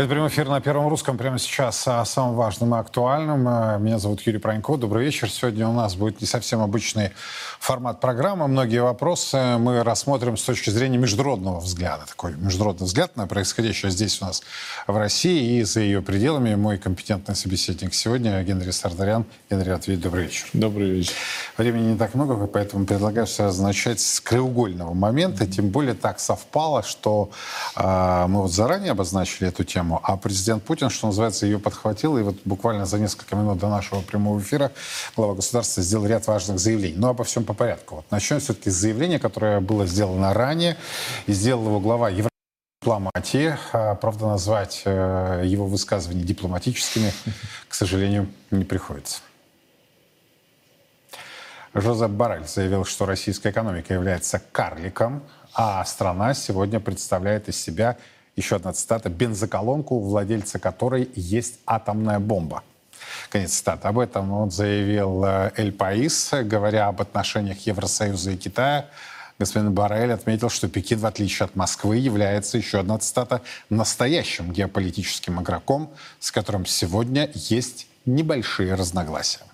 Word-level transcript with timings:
Это 0.00 0.08
прямой 0.08 0.28
эфир 0.30 0.48
на 0.48 0.62
Первом 0.62 0.88
Русском 0.88 1.18
прямо 1.18 1.38
сейчас 1.38 1.86
о 1.86 2.02
самом 2.06 2.34
важном 2.34 2.74
и 2.74 2.78
актуальном. 2.78 3.46
Э, 3.46 3.78
меня 3.78 3.98
зовут 3.98 4.22
Юрий 4.22 4.38
Пронько. 4.38 4.78
Добрый 4.78 5.04
вечер. 5.04 5.28
Сегодня 5.28 5.68
у 5.68 5.74
нас 5.74 5.94
будет 5.94 6.22
не 6.22 6.26
совсем 6.26 6.62
обычный 6.62 7.10
формат 7.58 8.00
программы. 8.00 8.48
Многие 8.48 8.82
вопросы 8.82 9.58
мы 9.58 9.84
рассмотрим 9.84 10.38
с 10.38 10.42
точки 10.42 10.70
зрения 10.70 10.96
международного 10.96 11.60
взгляда. 11.60 12.06
Такой 12.06 12.32
международный 12.32 12.86
взгляд 12.86 13.14
на 13.16 13.26
происходящее 13.26 13.90
здесь 13.90 14.22
у 14.22 14.24
нас 14.24 14.42
в 14.86 14.96
России 14.96 15.58
и 15.58 15.64
за 15.64 15.80
ее 15.80 16.00
пределами. 16.00 16.54
Мой 16.54 16.78
компетентный 16.78 17.36
собеседник 17.36 17.92
сегодня 17.92 18.42
Генри 18.42 18.70
Сардарян. 18.70 19.26
Генри, 19.50 19.68
ответь, 19.68 20.00
добрый 20.00 20.24
вечер. 20.24 20.46
Добрый 20.54 20.88
вечер. 20.88 21.12
Времени 21.58 21.92
не 21.92 21.98
так 21.98 22.14
много, 22.14 22.46
поэтому 22.46 22.86
предлагаю 22.86 23.26
сразу 23.26 23.62
начать 23.62 24.00
с 24.00 24.18
краеугольного 24.22 24.94
момента. 24.94 25.46
Тем 25.46 25.68
более 25.68 25.92
так 25.92 26.20
совпало, 26.20 26.82
что 26.82 27.28
э, 27.76 28.24
мы 28.28 28.40
вот 28.40 28.50
заранее 28.50 28.92
обозначили 28.92 29.46
эту 29.46 29.62
тему 29.64 29.89
тему. 29.90 30.00
А 30.02 30.16
президент 30.16 30.62
Путин, 30.64 30.90
что 30.90 31.08
называется, 31.08 31.46
ее 31.46 31.58
подхватил. 31.58 32.18
И 32.18 32.22
вот 32.22 32.36
буквально 32.44 32.86
за 32.86 32.98
несколько 32.98 33.36
минут 33.36 33.58
до 33.58 33.68
нашего 33.68 34.00
прямого 34.00 34.40
эфира 34.40 34.72
глава 35.16 35.34
государства 35.34 35.82
сделал 35.82 36.06
ряд 36.06 36.26
важных 36.26 36.58
заявлений. 36.58 36.96
Но 36.96 37.08
обо 37.08 37.24
всем 37.24 37.44
по 37.44 37.54
порядку. 37.54 37.96
Вот 37.96 38.04
начнем 38.10 38.40
все-таки 38.40 38.70
с 38.70 38.74
заявления, 38.74 39.18
которое 39.18 39.60
было 39.60 39.86
сделано 39.86 40.32
ранее. 40.32 40.76
И 41.26 41.32
сделал 41.32 41.64
его 41.64 41.80
глава 41.80 42.08
Европейского 42.08 42.30
дипломатии. 42.80 43.56
А, 43.72 43.94
правда, 43.94 44.26
назвать 44.26 44.82
э, 44.84 45.42
его 45.44 45.66
высказывания 45.66 46.22
дипломатическими, 46.22 47.12
к 47.68 47.74
сожалению, 47.74 48.28
не 48.50 48.64
приходится. 48.64 49.20
Жозеп 51.72 52.10
Барель 52.10 52.48
заявил, 52.48 52.84
что 52.84 53.06
российская 53.06 53.50
экономика 53.50 53.94
является 53.94 54.42
карликом, 54.50 55.22
а 55.54 55.84
страна 55.84 56.34
сегодня 56.34 56.80
представляет 56.80 57.48
из 57.48 57.62
себя 57.62 57.96
еще 58.40 58.56
одна 58.56 58.72
цитата, 58.72 59.08
бензоколонку, 59.08 60.00
владельца 60.00 60.58
которой 60.58 61.10
есть 61.14 61.60
атомная 61.66 62.18
бомба. 62.18 62.62
Конец 63.30 63.52
цитаты. 63.52 63.88
Об 63.88 63.98
этом 63.98 64.32
он 64.32 64.50
заявил 64.50 65.24
э, 65.24 65.52
Эль 65.56 65.72
Паис, 65.72 66.30
говоря 66.42 66.88
об 66.88 67.00
отношениях 67.00 67.58
Евросоюза 67.66 68.32
и 68.32 68.36
Китая. 68.36 68.86
Господин 69.38 69.72
Барель 69.72 70.12
отметил, 70.12 70.50
что 70.50 70.68
Пекин, 70.68 70.98
в 70.98 71.06
отличие 71.06 71.46
от 71.46 71.56
Москвы, 71.56 71.96
является, 71.96 72.58
еще 72.58 72.80
одна 72.80 72.98
цитата, 72.98 73.40
настоящим 73.70 74.52
геополитическим 74.52 75.40
игроком, 75.40 75.90
с 76.18 76.30
которым 76.30 76.66
сегодня 76.66 77.30
есть 77.34 77.86
небольшие 78.04 78.74
разногласия. 78.74 79.44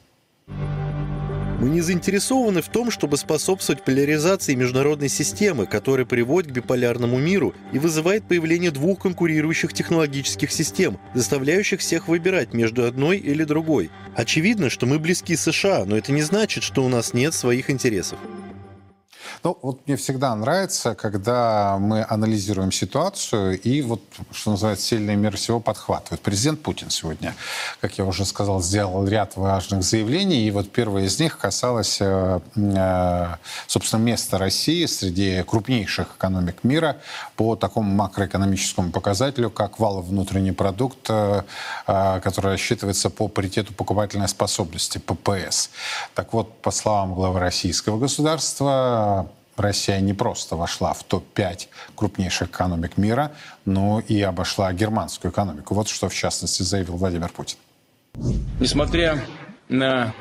Мы 1.59 1.71
не 1.71 1.81
заинтересованы 1.81 2.61
в 2.61 2.69
том, 2.69 2.91
чтобы 2.91 3.17
способствовать 3.17 3.83
поляризации 3.83 4.55
международной 4.55 5.09
системы, 5.09 5.65
которая 5.65 6.05
приводит 6.05 6.51
к 6.51 6.55
биполярному 6.55 7.17
миру 7.17 7.55
и 7.73 7.79
вызывает 7.79 8.25
появление 8.25 8.71
двух 8.71 9.01
конкурирующих 9.01 9.73
технологических 9.73 10.53
систем, 10.53 10.99
заставляющих 11.15 11.81
всех 11.81 12.09
выбирать 12.09 12.53
между 12.53 12.85
одной 12.85 13.17
или 13.17 13.45
другой. 13.45 13.91
Очевидно, 14.15 14.69
что 14.69 14.85
мы 14.85 14.99
близки 14.99 15.35
США, 15.35 15.87
но 15.87 15.97
это 15.97 16.13
не 16.13 16.23
значит, 16.23 16.63
что 16.63 16.85
у 16.85 16.89
нас 16.89 17.15
нет 17.15 17.33
своих 17.33 17.71
интересов. 17.71 18.19
Ну, 19.47 19.57
вот 19.63 19.87
мне 19.87 19.95
всегда 19.95 20.35
нравится, 20.35 20.97
когда 20.97 21.77
мы 21.79 22.05
анализируем 22.09 22.73
ситуацию 22.73 23.61
и 23.61 23.81
вот, 23.81 24.03
что 24.33 24.51
называется, 24.51 24.85
сильный 24.85 25.15
мир 25.15 25.37
всего 25.37 25.61
подхватывает. 25.61 26.21
Президент 26.21 26.63
Путин 26.63 26.91
сегодня, 26.91 27.33
как 27.81 27.97
я 27.97 28.05
уже 28.07 28.25
сказал, 28.25 28.61
сделал 28.61 29.07
ряд 29.07 29.37
важных 29.37 29.85
заявлений, 29.85 30.49
и 30.49 30.51
вот 30.51 30.73
первое 30.73 31.05
из 31.05 31.21
них 31.21 31.39
касалось, 31.39 31.99
э, 32.01 32.41
э, 32.57 33.27
собственно, 33.69 34.01
места 34.01 34.37
России 34.37 34.85
среди 34.87 35.45
крупнейших 35.45 36.17
экономик 36.17 36.65
мира 36.65 36.97
по 37.37 37.55
такому 37.55 37.89
макроэкономическому 37.95 38.91
показателю, 38.91 39.51
как 39.51 39.79
валовый 39.79 40.11
внутренний 40.11 40.51
продукт, 40.51 41.09
э, 41.09 41.45
который 41.87 42.51
рассчитывается 42.51 43.11
по 43.11 43.29
паритету 43.29 43.73
покупательной 43.75 44.27
способности, 44.27 44.99
ППС. 44.99 45.71
Так 46.17 46.33
вот, 46.33 46.61
по 46.63 46.73
словам 46.73 47.15
главы 47.15 47.39
российского 47.39 47.97
государства, 47.97 49.29
Россия 49.57 50.01
не 50.01 50.13
просто 50.13 50.57
вошла 50.57 50.93
в 50.93 51.03
топ-5 51.05 51.69
крупнейших 51.95 52.49
экономик 52.49 52.97
мира, 52.97 53.33
но 53.65 54.01
и 54.01 54.21
обошла 54.21 54.73
германскую 54.73 55.33
экономику. 55.33 55.75
Вот 55.75 55.89
что, 55.89 56.09
в 56.09 56.15
частности, 56.15 56.63
заявил 56.63 56.97
Владимир 56.97 57.31
Путин. 57.31 57.59
Несмотря 58.61 59.19
на, 59.69 60.15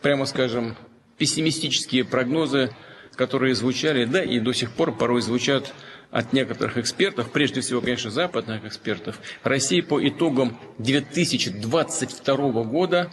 прямо 0.00 0.26
скажем, 0.26 0.76
пессимистические 1.18 2.04
прогнозы, 2.04 2.70
которые 3.14 3.54
звучали, 3.54 4.04
да 4.04 4.22
и 4.22 4.40
до 4.40 4.52
сих 4.52 4.72
пор 4.72 4.96
порой 4.96 5.20
звучат 5.20 5.74
от 6.10 6.32
некоторых 6.32 6.78
экспертов, 6.78 7.30
прежде 7.30 7.60
всего, 7.60 7.80
конечно, 7.80 8.10
западных 8.10 8.64
экспертов, 8.64 9.20
Россия 9.42 9.82
по 9.82 10.06
итогам 10.06 10.58
2022 10.78 12.36
года 12.64 13.10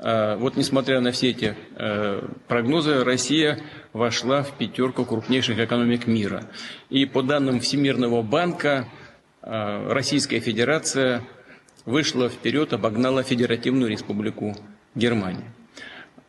вот 0.00 0.56
несмотря 0.56 1.00
на 1.00 1.10
все 1.10 1.30
эти 1.30 1.56
э, 1.74 2.22
прогнозы, 2.46 3.02
Россия 3.02 3.58
вошла 3.92 4.44
в 4.44 4.52
пятерку 4.56 5.04
крупнейших 5.04 5.58
экономик 5.58 6.06
мира. 6.06 6.44
И 6.88 7.04
по 7.04 7.22
данным 7.22 7.58
Всемирного 7.58 8.22
банка, 8.22 8.88
э, 9.42 9.92
Российская 9.92 10.38
Федерация 10.38 11.22
вышла 11.84 12.28
вперед, 12.28 12.72
обогнала 12.72 13.22
Федеративную 13.24 13.90
Республику 13.90 14.56
Германия. 14.94 15.52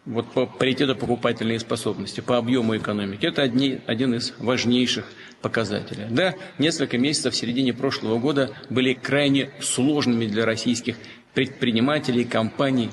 Вот 0.05 0.31
по 0.31 0.47
паритету 0.47 0.95
покупательной 0.95 1.59
способности, 1.59 2.21
по 2.21 2.37
объему 2.37 2.75
экономики. 2.75 3.27
Это 3.27 3.43
одни, 3.43 3.81
один 3.85 4.15
из 4.15 4.33
важнейших 4.39 5.05
показателей. 5.41 6.07
Да, 6.09 6.33
несколько 6.57 6.97
месяцев 6.97 7.33
в 7.35 7.37
середине 7.37 7.73
прошлого 7.73 8.17
года 8.17 8.51
были 8.71 8.93
крайне 8.93 9.51
сложными 9.61 10.25
для 10.25 10.45
российских 10.45 10.95
предпринимателей, 11.35 12.23
компаний, 12.23 12.89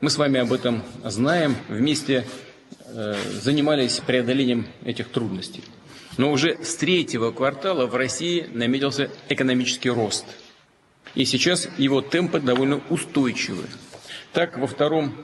мы 0.00 0.10
с 0.10 0.18
вами 0.18 0.40
об 0.40 0.52
этом 0.52 0.82
знаем, 1.04 1.54
вместе 1.68 2.26
э, 2.86 3.14
занимались 3.40 4.00
преодолением 4.00 4.66
этих 4.84 5.08
трудностей. 5.08 5.62
Но 6.16 6.32
уже 6.32 6.56
с 6.62 6.76
третьего 6.76 7.32
квартала 7.32 7.86
в 7.86 7.94
России 7.94 8.48
наметился 8.52 9.10
экономический 9.28 9.90
рост. 9.90 10.24
И 11.14 11.24
сейчас 11.24 11.68
его 11.78 12.02
темпы 12.02 12.40
довольно 12.40 12.82
устойчивы. 12.90 13.64
Так, 14.32 14.58
во 14.58 14.66
втором 14.66 15.14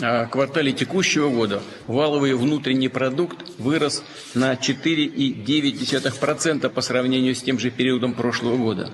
э, 0.00 0.26
квартале 0.26 0.72
текущего 0.72 1.28
года 1.28 1.62
валовый 1.86 2.32
внутренний 2.34 2.88
продукт 2.88 3.46
вырос 3.58 4.02
на 4.34 4.54
4,9% 4.54 6.70
по 6.70 6.80
сравнению 6.80 7.34
с 7.34 7.42
тем 7.42 7.58
же 7.58 7.70
периодом 7.70 8.14
прошлого 8.14 8.56
года. 8.56 8.90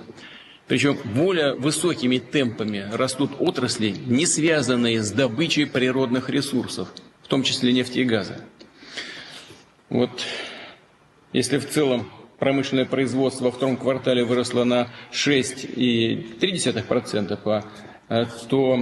Причем 0.71 0.97
более 1.03 1.53
высокими 1.55 2.17
темпами 2.17 2.87
растут 2.93 3.31
отрасли, 3.39 3.89
не 3.89 4.25
связанные 4.25 5.03
с 5.03 5.11
добычей 5.11 5.67
природных 5.67 6.29
ресурсов, 6.29 6.87
в 7.21 7.27
том 7.27 7.43
числе 7.43 7.73
нефти 7.73 7.99
и 7.99 8.05
газа. 8.05 8.37
Вот 9.89 10.11
если 11.33 11.57
в 11.57 11.69
целом 11.69 12.09
промышленное 12.39 12.85
производство 12.85 13.43
во 13.43 13.51
втором 13.51 13.75
квартале 13.75 14.23
выросло 14.23 14.63
на 14.63 14.87
6,3%, 15.11 17.65
а, 18.07 18.25
то 18.47 18.79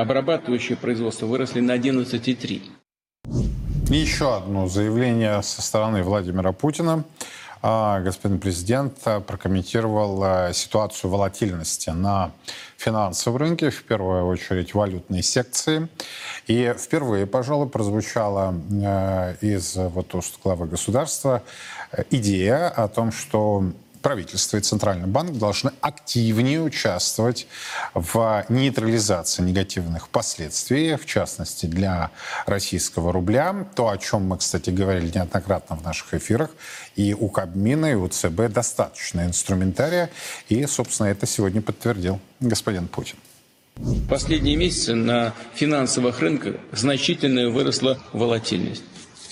обрабатывающее 0.00 0.76
производство 0.76 1.26
выросли 1.26 1.58
на 1.58 1.72
11,3%. 1.72 2.62
И 3.90 3.96
еще 3.96 4.36
одно 4.36 4.68
заявление 4.68 5.42
со 5.42 5.60
стороны 5.60 6.04
Владимира 6.04 6.52
Путина. 6.52 7.04
А, 7.64 8.00
господин 8.00 8.40
президент 8.40 8.98
а, 9.04 9.20
прокомментировал 9.20 10.20
а, 10.24 10.52
ситуацию 10.52 11.10
волатильности 11.10 11.90
на 11.90 12.32
финансовом 12.76 13.36
рынке, 13.36 13.70
в 13.70 13.84
первую 13.84 14.26
очередь 14.26 14.74
валютной 14.74 15.22
секции. 15.22 15.88
И 16.48 16.74
впервые, 16.76 17.26
пожалуй, 17.26 17.68
прозвучала 17.68 18.52
из 19.40 19.76
вот 19.76 20.12
уст 20.16 20.40
главы 20.42 20.66
государства 20.66 21.44
идея 22.10 22.68
о 22.68 22.88
том, 22.88 23.12
что 23.12 23.64
правительство 24.02 24.56
и 24.56 24.60
Центральный 24.60 25.06
банк 25.06 25.38
должны 25.38 25.72
активнее 25.80 26.60
участвовать 26.60 27.46
в 27.94 28.44
нейтрализации 28.48 29.42
негативных 29.42 30.08
последствий, 30.08 30.96
в 30.96 31.06
частности, 31.06 31.66
для 31.66 32.10
российского 32.46 33.12
рубля. 33.12 33.66
То, 33.74 33.88
о 33.88 33.98
чем 33.98 34.26
мы, 34.26 34.38
кстати, 34.38 34.70
говорили 34.70 35.10
неоднократно 35.14 35.76
в 35.76 35.82
наших 35.82 36.14
эфирах, 36.14 36.50
и 36.96 37.14
у 37.14 37.28
Кабмина, 37.28 37.86
и 37.86 37.94
у 37.94 38.08
ЦБ 38.08 38.48
достаточно 38.52 39.24
инструментария. 39.24 40.10
И, 40.48 40.66
собственно, 40.66 41.08
это 41.08 41.26
сегодня 41.26 41.62
подтвердил 41.62 42.20
господин 42.40 42.88
Путин. 42.88 43.16
Последние 44.08 44.56
месяцы 44.56 44.94
на 44.94 45.32
финансовых 45.54 46.20
рынках 46.20 46.56
значительно 46.72 47.48
выросла 47.48 47.98
волатильность. 48.12 48.82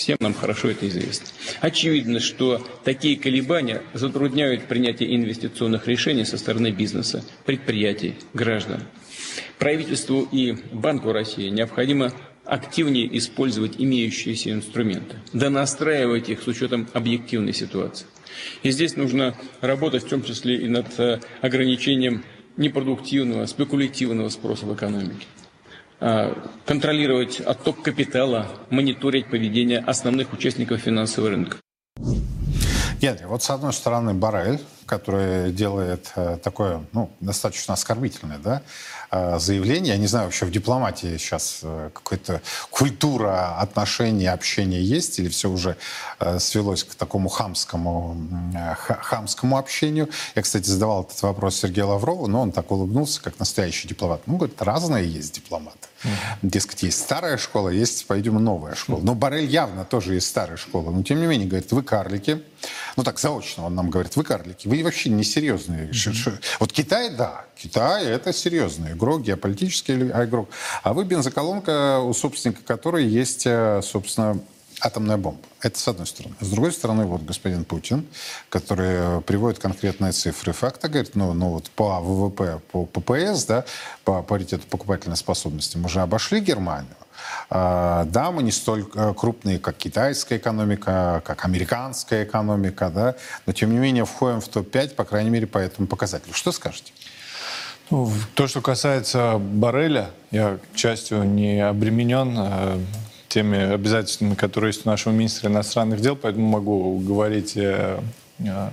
Всем 0.00 0.16
нам 0.20 0.32
хорошо 0.32 0.70
это 0.70 0.88
известно. 0.88 1.26
Очевидно, 1.60 2.20
что 2.20 2.66
такие 2.84 3.18
колебания 3.18 3.82
затрудняют 3.92 4.64
принятие 4.64 5.14
инвестиционных 5.14 5.86
решений 5.86 6.24
со 6.24 6.38
стороны 6.38 6.70
бизнеса, 6.70 7.22
предприятий, 7.44 8.14
граждан. 8.32 8.80
Правительству 9.58 10.26
и 10.32 10.52
Банку 10.72 11.12
России 11.12 11.50
необходимо 11.50 12.14
активнее 12.46 13.14
использовать 13.18 13.74
имеющиеся 13.76 14.52
инструменты, 14.52 15.16
да 15.34 15.50
настраивать 15.50 16.30
их 16.30 16.40
с 16.40 16.46
учетом 16.46 16.88
объективной 16.94 17.52
ситуации. 17.52 18.06
И 18.62 18.70
здесь 18.70 18.96
нужно 18.96 19.36
работать 19.60 20.04
в 20.04 20.08
том 20.08 20.24
числе 20.24 20.56
и 20.56 20.66
над 20.66 20.98
э, 20.98 21.20
ограничением 21.42 22.24
непродуктивного, 22.56 23.44
спекулятивного 23.44 24.30
спроса 24.30 24.64
в 24.64 24.74
экономике. 24.74 25.26
А, 26.00 26.34
контролировать 26.64 27.40
отток 27.40 27.82
капитала, 27.82 28.46
мониторить 28.70 29.26
поведение 29.26 29.80
основных 29.80 30.32
участников 30.32 30.80
финансового 30.80 31.30
рынка. 31.30 31.58
Генри, 33.00 33.24
вот 33.24 33.42
с 33.42 33.50
одной 33.50 33.72
стороны 33.72 34.12
Барель, 34.12 34.60
который 34.84 35.52
делает 35.52 36.12
э, 36.16 36.38
такое, 36.42 36.84
ну, 36.92 37.10
достаточно 37.20 37.74
оскорбительное, 37.74 38.38
да, 38.38 38.62
э, 39.10 39.38
заявление. 39.38 39.94
Я 39.94 39.98
не 39.98 40.06
знаю, 40.06 40.26
вообще 40.26 40.44
в 40.44 40.50
дипломатии 40.50 41.16
сейчас 41.16 41.60
э, 41.62 41.90
какая-то 41.94 42.42
культура 42.70 43.58
отношений, 43.58 44.26
общения 44.26 44.82
есть, 44.82 45.18
или 45.18 45.28
все 45.28 45.48
уже 45.48 45.76
свелось 46.38 46.84
к 46.84 46.94
такому 46.94 47.28
хамскому, 47.28 48.16
хамскому 48.84 49.56
общению. 49.56 50.08
Я, 50.34 50.42
кстати, 50.42 50.68
задавал 50.68 51.04
этот 51.04 51.22
вопрос 51.22 51.56
Сергею 51.56 51.88
Лаврову, 51.88 52.26
но 52.26 52.42
он 52.42 52.52
так 52.52 52.70
улыбнулся, 52.70 53.22
как 53.22 53.38
настоящий 53.38 53.88
дипломат. 53.88 54.22
Ну, 54.26 54.36
говорит, 54.36 54.60
разные 54.60 55.06
есть 55.06 55.34
дипломаты. 55.34 55.89
Дескать, 56.42 56.82
есть 56.82 56.98
старая 56.98 57.36
школа, 57.36 57.68
есть, 57.68 58.06
пойдем, 58.06 58.42
новая 58.42 58.74
школа. 58.74 59.00
Но 59.02 59.14
Барель 59.14 59.46
явно 59.46 59.84
тоже 59.84 60.14
есть 60.14 60.28
старая 60.28 60.56
школа. 60.56 60.90
Но, 60.90 61.02
тем 61.02 61.20
не 61.20 61.26
менее, 61.26 61.48
говорит, 61.48 61.70
вы 61.72 61.82
карлики. 61.82 62.42
Ну, 62.96 63.04
так, 63.04 63.18
заочно 63.18 63.66
он 63.66 63.74
нам 63.74 63.90
говорит, 63.90 64.16
вы 64.16 64.24
карлики. 64.24 64.66
Вы 64.66 64.82
вообще 64.82 65.10
несерьезные. 65.10 65.88
Mm-hmm. 65.90 66.42
Вот 66.60 66.72
Китай, 66.72 67.10
да, 67.10 67.44
Китай 67.56 68.06
это 68.06 68.32
серьезный 68.32 68.92
игрок, 68.92 69.22
геополитический 69.22 69.94
игрок. 69.94 70.48
А 70.82 70.94
вы 70.94 71.04
бензоколонка, 71.04 72.00
у 72.00 72.14
собственника 72.14 72.62
которой 72.62 73.06
есть, 73.06 73.42
э, 73.46 73.80
собственно, 73.82 74.38
атомная 74.80 75.16
бомба. 75.16 75.40
Это 75.60 75.78
с 75.78 75.86
одной 75.88 76.06
стороны. 76.06 76.34
С 76.40 76.48
другой 76.48 76.72
стороны, 76.72 77.04
вот 77.04 77.22
господин 77.22 77.64
Путин, 77.64 78.06
который 78.48 79.20
приводит 79.22 79.58
конкретные 79.58 80.12
цифры 80.12 80.52
факта, 80.52 80.88
говорит, 80.88 81.14
ну, 81.14 81.32
ну 81.32 81.50
вот 81.50 81.70
по 81.70 82.00
ВВП, 82.00 82.60
по 82.72 82.86
ППС, 82.86 83.44
да, 83.44 83.64
по 84.04 84.22
паритету 84.22 84.66
покупательной 84.66 85.16
способности 85.16 85.76
мы 85.76 85.86
уже 85.86 86.00
обошли 86.00 86.40
Германию. 86.40 86.96
А, 87.50 88.04
да, 88.04 88.30
мы 88.30 88.42
не 88.42 88.52
столь 88.52 88.86
э, 88.94 89.14
крупные, 89.16 89.58
как 89.58 89.76
китайская 89.76 90.38
экономика, 90.38 91.22
как 91.24 91.44
американская 91.44 92.24
экономика, 92.24 92.90
да, 92.90 93.14
но 93.46 93.52
тем 93.52 93.72
не 93.72 93.78
менее 93.78 94.04
входим 94.04 94.40
в 94.40 94.48
топ-5, 94.48 94.94
по 94.94 95.04
крайней 95.04 95.30
мере, 95.30 95.46
по 95.46 95.58
этому 95.58 95.86
показателю. 95.86 96.32
Что 96.32 96.52
скажете? 96.52 96.92
Ну, 97.90 98.10
то, 98.34 98.46
что 98.46 98.60
касается 98.60 99.38
Барреля, 99.38 100.10
я, 100.30 100.58
к 100.72 100.76
счастью, 100.76 101.24
не 101.24 101.60
обременен 101.60 102.34
э, 102.38 102.78
теми 103.30 103.58
обязательствами, 103.58 104.34
которые 104.34 104.70
есть 104.70 104.84
у 104.84 104.90
нашего 104.90 105.12
министра 105.12 105.48
иностранных 105.48 106.00
дел, 106.00 106.16
поэтому 106.16 106.46
могу 106.48 106.98
говорить 106.98 107.56
э, 107.56 108.00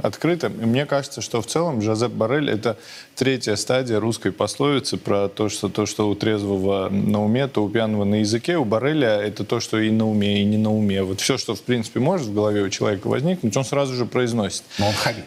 открытым. 0.02 0.54
И 0.62 0.66
мне 0.66 0.86
кажется, 0.86 1.22
что 1.22 1.42
в 1.42 1.48
целом 1.48 1.82
Жозеп 1.82 2.12
Барель— 2.12 2.50
это 2.52 2.78
третья 3.16 3.56
стадия 3.56 4.00
русской 4.00 4.32
пословицы 4.32 4.98
про 4.98 5.28
то, 5.28 5.50
что 5.50 5.70
то, 5.70 5.86
что 5.86 6.10
у 6.10 6.16
трезвого 6.16 6.90
на 6.90 7.24
уме, 7.24 7.48
то 7.48 7.64
у 7.64 7.70
пьяного 7.70 8.04
на 8.04 8.16
языке. 8.16 8.58
У 8.58 8.66
Барреля 8.66 9.20
это 9.22 9.44
то, 9.44 9.60
что 9.60 9.80
и 9.80 9.90
на 9.90 10.10
уме, 10.10 10.42
и 10.42 10.46
не 10.46 10.58
на 10.58 10.74
уме. 10.74 11.04
Вот 11.04 11.22
все, 11.22 11.38
что, 11.38 11.56
в 11.56 11.62
принципе, 11.62 12.00
может 12.00 12.28
в 12.28 12.34
голове 12.34 12.62
у 12.62 12.70
человека 12.70 13.08
возникнуть, 13.08 13.56
он 13.58 13.66
сразу 13.66 13.94
же 13.94 14.06
произносит. 14.06 14.64
Но 14.80 14.88
он 14.88 14.94
хабит. 14.94 15.26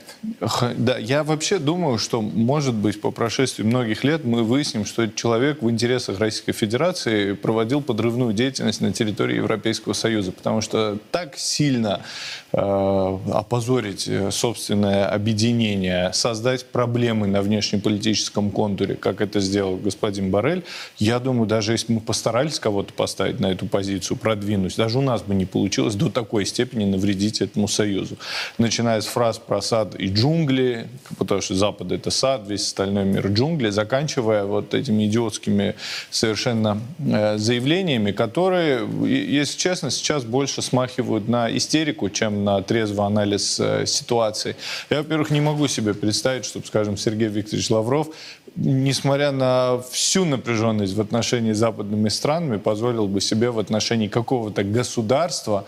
Да, 0.76 0.98
я 0.98 1.24
вообще 1.24 1.58
думаю, 1.58 1.98
что, 1.98 2.20
может 2.20 2.74
быть, 2.74 3.00
по 3.00 3.10
прошествии 3.10 3.62
многих 3.62 4.04
лет 4.04 4.24
мы 4.24 4.42
выясним, 4.42 4.84
что 4.84 5.02
этот 5.02 5.16
человек 5.16 5.62
в 5.62 5.70
интересах 5.70 6.18
Российской 6.18 6.52
Федерации 6.52 7.32
проводил 7.32 7.80
подрывную 7.82 8.32
деятельность 8.32 8.80
на 8.80 8.92
территории 8.92 9.36
Европейского 9.36 9.92
Союза, 9.92 10.32
потому 10.32 10.60
что 10.60 10.98
так 11.10 11.36
сильно 11.36 12.02
э, 12.49 12.49
опозорить 12.52 14.08
э, 14.08 14.30
собственное 14.32 15.06
объединение, 15.06 16.12
создать 16.12 16.66
проблемы 16.66 17.28
на 17.28 17.42
внешнеполитическом 17.42 18.50
контуре, 18.50 18.96
как 18.96 19.20
это 19.20 19.38
сделал 19.38 19.76
господин 19.76 20.30
Барель, 20.30 20.64
я 20.98 21.20
думаю, 21.20 21.46
даже 21.46 21.72
если 21.72 21.92
мы 21.92 22.00
постарались 22.00 22.58
кого-то 22.58 22.92
поставить 22.92 23.38
на 23.38 23.46
эту 23.46 23.66
позицию, 23.66 24.16
продвинуть, 24.16 24.76
даже 24.76 24.98
у 24.98 25.02
нас 25.02 25.22
бы 25.22 25.34
не 25.34 25.46
получилось 25.46 25.94
до 25.94 26.10
такой 26.10 26.44
степени 26.44 26.84
навредить 26.84 27.40
этому 27.40 27.68
союзу. 27.68 28.16
Начиная 28.58 29.00
с 29.00 29.06
фраз 29.06 29.38
про 29.38 29.62
сад 29.62 29.94
и 29.96 30.08
джунгли, 30.08 30.88
потому 31.18 31.40
что 31.40 31.54
Запад— 31.54 31.92
это 31.92 32.10
сад, 32.10 32.42
весь 32.48 32.62
остальной 32.62 33.04
мир— 33.04 33.26
джунгли, 33.28 33.70
заканчивая 33.70 34.44
вот 34.44 34.74
этими 34.74 35.06
идиотскими 35.06 35.76
совершенно 36.10 36.80
э, 36.98 37.38
заявлениями, 37.38 38.10
которые, 38.10 38.88
если 39.04 39.56
честно, 39.56 39.90
сейчас 39.90 40.24
больше 40.24 40.62
смахивают 40.62 41.28
на 41.28 41.54
истерику, 41.56 42.10
чем 42.10 42.39
на 42.44 42.62
трезвый 42.62 43.06
анализ 43.06 43.60
э, 43.60 43.86
ситуации. 43.86 44.56
Я, 44.90 44.98
во-первых, 44.98 45.30
не 45.30 45.40
могу 45.40 45.68
себе 45.68 45.94
представить, 45.94 46.44
чтобы, 46.44 46.66
скажем, 46.66 46.96
Сергей 46.96 47.28
Викторович 47.28 47.70
Лавров 47.70 48.08
несмотря 48.56 49.32
на 49.32 49.80
всю 49.90 50.24
напряженность 50.24 50.94
в 50.94 51.00
отношении 51.00 51.52
с 51.52 51.58
западными 51.58 52.08
странами, 52.08 52.56
позволил 52.56 53.06
бы 53.06 53.20
себе 53.20 53.50
в 53.50 53.58
отношении 53.58 54.08
какого-то 54.08 54.64
государства 54.64 55.64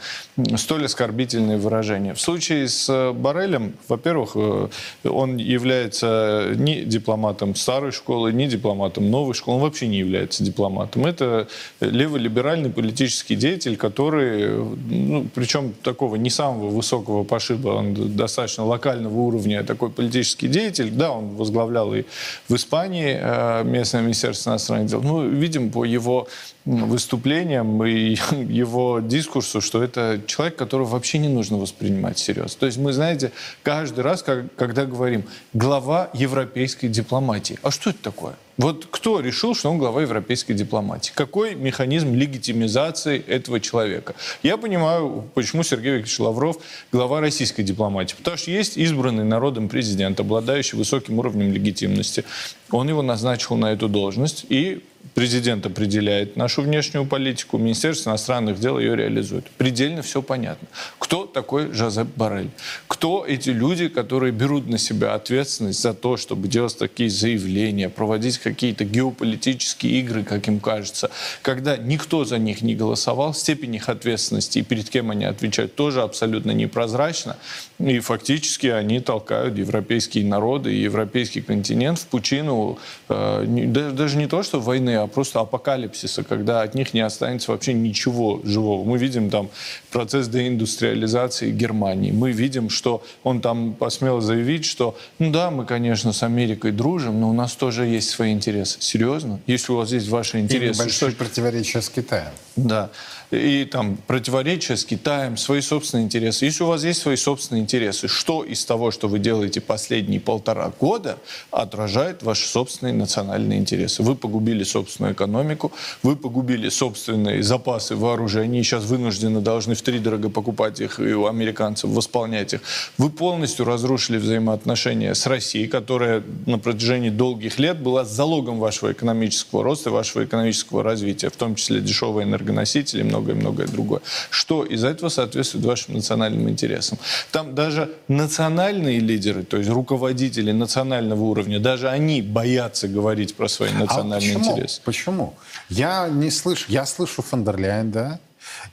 столь 0.56 0.86
оскорбительные 0.86 1.58
выражения. 1.58 2.14
В 2.14 2.20
случае 2.20 2.68
с 2.68 2.88
э, 2.88 3.12
Барелем, 3.12 3.74
во-первых, 3.88 4.32
э, 4.34 4.68
он 5.04 5.36
является 5.36 6.52
не 6.56 6.82
дипломатом 6.82 7.54
старой 7.54 7.92
школы, 7.92 8.32
не 8.32 8.46
дипломатом 8.46 9.10
новой 9.10 9.34
школы, 9.34 9.56
он 9.56 9.62
вообще 9.62 9.86
не 9.86 9.98
является 9.98 10.42
дипломатом. 10.42 11.06
Это 11.06 11.48
леволиберальный 11.80 12.70
политический 12.70 13.36
деятель, 13.36 13.76
который, 13.76 14.56
ну, 14.56 15.26
причем 15.34 15.74
такого 15.82 16.16
не 16.16 16.30
самого 16.30 16.61
высокого 16.68 17.24
пошиба, 17.24 17.68
он 17.70 18.16
достаточно 18.16 18.64
локального 18.64 19.18
уровня 19.18 19.64
такой 19.64 19.90
политический 19.90 20.48
деятель. 20.48 20.90
Да, 20.90 21.12
он 21.12 21.36
возглавлял 21.36 21.94
и 21.94 22.04
в 22.48 22.54
Испании, 22.54 22.82
Испании, 22.82 23.18
э, 23.20 23.64
местное 23.64 24.02
министерство 24.02 24.50
иностранных 24.50 24.88
дел, 24.88 25.02
ну, 25.02 25.28
видим 25.28 25.70
по 25.70 25.84
его 25.84 26.26
выступлениям 26.64 27.84
и 27.84 28.16
его 28.32 29.00
дискурсу, 29.00 29.60
что 29.60 29.82
это 29.82 30.20
человек, 30.26 30.56
которого 30.56 30.86
вообще 30.86 31.18
не 31.18 31.28
нужно 31.28 31.58
воспринимать 31.58 32.18
серьезно. 32.18 32.58
То 32.58 32.66
есть 32.66 32.78
мы, 32.78 32.92
знаете, 32.92 33.32
каждый 33.62 34.00
раз, 34.00 34.22
когда 34.56 34.84
говорим 34.84 35.24
«глава 35.54 36.08
европейской 36.14 36.88
дипломатии», 36.88 37.58
а 37.62 37.70
что 37.70 37.90
это 37.90 37.98
такое? 38.02 38.34
Вот 38.58 38.86
кто 38.90 39.20
решил, 39.20 39.54
что 39.54 39.70
он 39.70 39.78
глава 39.78 40.02
европейской 40.02 40.52
дипломатии? 40.52 41.12
Какой 41.14 41.54
механизм 41.54 42.14
легитимизации 42.14 43.18
этого 43.26 43.60
человека? 43.60 44.14
Я 44.42 44.56
понимаю, 44.56 45.24
почему 45.34 45.62
Сергей 45.62 45.92
Викторович 45.92 46.20
Лавров 46.20 46.56
глава 46.92 47.20
российской 47.20 47.62
дипломатии. 47.62 48.14
Потому 48.16 48.36
что 48.36 48.50
есть 48.50 48.76
избранный 48.76 49.24
народом 49.24 49.68
президент, 49.68 50.20
обладающий 50.20 50.76
высоким 50.76 51.18
уровнем 51.18 51.52
легитимности. 51.52 52.24
Он 52.70 52.88
его 52.88 53.02
назначил 53.02 53.56
на 53.56 53.72
эту 53.72 53.88
должность, 53.88 54.44
и 54.48 54.82
президент 55.14 55.66
определяет 55.66 56.36
нашу 56.36 56.62
внешнюю 56.62 57.06
политику, 57.06 57.58
Министерство 57.58 58.10
иностранных 58.10 58.58
дел 58.58 58.78
ее 58.78 58.96
реализует. 58.96 59.48
Предельно 59.58 60.02
все 60.02 60.22
понятно. 60.22 60.68
Кто 60.98 61.26
такой 61.26 61.72
Жозеп 61.72 62.08
Барель? 62.16 62.50
Кто 62.88 63.24
эти 63.26 63.50
люди, 63.50 63.88
которые 63.88 64.32
берут 64.32 64.68
на 64.68 64.78
себя 64.78 65.14
ответственность 65.14 65.80
за 65.80 65.94
то, 65.94 66.16
чтобы 66.16 66.48
делать 66.48 66.78
такие 66.78 67.10
заявления, 67.10 67.88
проводить 67.88 68.38
какие-то 68.38 68.84
геополитические 68.84 70.00
игры, 70.00 70.24
как 70.24 70.48
им 70.48 70.60
кажется, 70.60 71.10
когда 71.42 71.76
никто 71.76 72.24
за 72.24 72.38
них 72.38 72.62
не 72.62 72.74
голосовал, 72.74 73.34
степень 73.34 73.74
их 73.74 73.88
ответственности 73.88 74.60
и 74.60 74.62
перед 74.62 74.88
кем 74.88 75.10
они 75.10 75.24
отвечают 75.24 75.74
тоже 75.74 76.02
абсолютно 76.02 76.52
непрозрачно. 76.52 77.36
И 77.78 77.98
фактически 77.98 78.68
они 78.68 79.00
толкают 79.00 79.58
европейские 79.58 80.24
народы 80.24 80.72
и 80.74 80.80
европейский 80.80 81.40
континент 81.40 81.98
в 81.98 82.06
пучину 82.06 82.78
э, 83.08 83.44
даже 83.92 84.16
не 84.16 84.26
то, 84.26 84.42
что 84.42 84.60
войны, 84.60 84.91
а 84.94 85.06
просто 85.06 85.40
апокалипсиса, 85.40 86.22
когда 86.22 86.62
от 86.62 86.74
них 86.74 86.94
не 86.94 87.00
останется 87.00 87.52
вообще 87.52 87.72
ничего 87.72 88.40
живого. 88.44 88.84
Мы 88.84 88.98
видим 88.98 89.30
там 89.30 89.48
процесс 89.90 90.28
деиндустриализации 90.28 91.50
Германии. 91.50 92.10
Мы 92.10 92.32
видим, 92.32 92.70
что 92.70 93.02
он 93.22 93.40
там 93.40 93.74
посмел 93.74 94.20
заявить, 94.20 94.64
что 94.64 94.96
ну 95.18 95.30
да, 95.30 95.50
мы, 95.50 95.64
конечно, 95.64 96.12
с 96.12 96.22
Америкой 96.22 96.72
дружим, 96.72 97.20
но 97.20 97.30
у 97.30 97.32
нас 97.32 97.54
тоже 97.54 97.86
есть 97.86 98.10
свои 98.10 98.32
интересы. 98.32 98.78
Серьезно? 98.80 99.40
Если 99.46 99.72
у 99.72 99.76
вас 99.76 99.90
есть 99.92 100.08
ваши 100.08 100.40
интересы... 100.40 100.80
И 100.80 100.84
большие 100.84 101.10
что... 101.10 101.18
противоречия 101.18 101.82
с 101.82 101.88
Китаем. 101.88 102.32
Да 102.56 102.90
и 103.32 103.64
там 103.64 103.96
противоречия 104.06 104.76
с 104.76 104.84
Китаем, 104.84 105.36
свои 105.36 105.62
собственные 105.62 106.04
интересы. 106.04 106.44
Если 106.44 106.62
у 106.62 106.66
вас 106.66 106.84
есть 106.84 107.00
свои 107.00 107.16
собственные 107.16 107.62
интересы, 107.62 108.06
что 108.06 108.44
из 108.44 108.64
того, 108.64 108.90
что 108.90 109.08
вы 109.08 109.18
делаете 109.18 109.60
последние 109.60 110.20
полтора 110.20 110.70
года, 110.78 111.18
отражает 111.50 112.22
ваши 112.22 112.46
собственные 112.46 112.94
национальные 112.94 113.58
интересы? 113.58 114.02
Вы 114.02 114.16
погубили 114.16 114.64
собственную 114.64 115.14
экономику, 115.14 115.72
вы 116.02 116.16
погубили 116.16 116.68
собственные 116.68 117.42
запасы 117.42 117.96
вооружений, 117.96 118.62
сейчас 118.62 118.84
вынуждены 118.84 119.40
должны 119.40 119.74
в 119.74 119.82
три 119.82 119.98
дорого 119.98 120.28
покупать 120.28 120.80
их 120.80 121.00
и 121.00 121.14
у 121.14 121.26
американцев 121.26 121.90
восполнять 121.90 122.52
их. 122.52 122.60
Вы 122.98 123.08
полностью 123.10 123.64
разрушили 123.64 124.18
взаимоотношения 124.18 125.14
с 125.14 125.26
Россией, 125.26 125.68
которая 125.68 126.22
на 126.46 126.58
протяжении 126.58 127.10
долгих 127.10 127.58
лет 127.58 127.80
была 127.80 128.04
залогом 128.04 128.58
вашего 128.58 128.92
экономического 128.92 129.64
роста, 129.64 129.90
вашего 129.90 130.24
экономического 130.24 130.82
развития, 130.82 131.30
в 131.30 131.36
том 131.36 131.54
числе 131.54 131.80
дешевые 131.80 132.26
энергоносители 132.26 133.00
и 133.00 133.04
многое-многое 133.22 133.66
другое. 133.66 134.00
Что 134.30 134.64
из 134.64 134.84
этого 134.84 135.08
соответствует 135.08 135.64
вашим 135.64 135.94
национальным 135.94 136.48
интересам? 136.48 136.98
Там 137.30 137.54
даже 137.54 137.88
национальные 138.08 138.98
лидеры, 138.98 139.44
то 139.44 139.56
есть 139.56 139.70
руководители 139.70 140.52
национального 140.52 141.22
уровня, 141.22 141.60
даже 141.60 141.88
они 141.88 142.22
боятся 142.22 142.88
говорить 142.88 143.34
про 143.34 143.48
свои 143.48 143.72
национальные 143.72 144.36
а 144.36 144.38
почему? 144.38 144.54
интересы. 144.54 144.80
Почему? 144.84 145.34
Я 145.68 146.08
не 146.08 146.30
слышу. 146.30 146.64
Я 146.68 146.86
слышу 146.86 147.22
Фондерляйн, 147.22 147.90
да, 147.90 148.18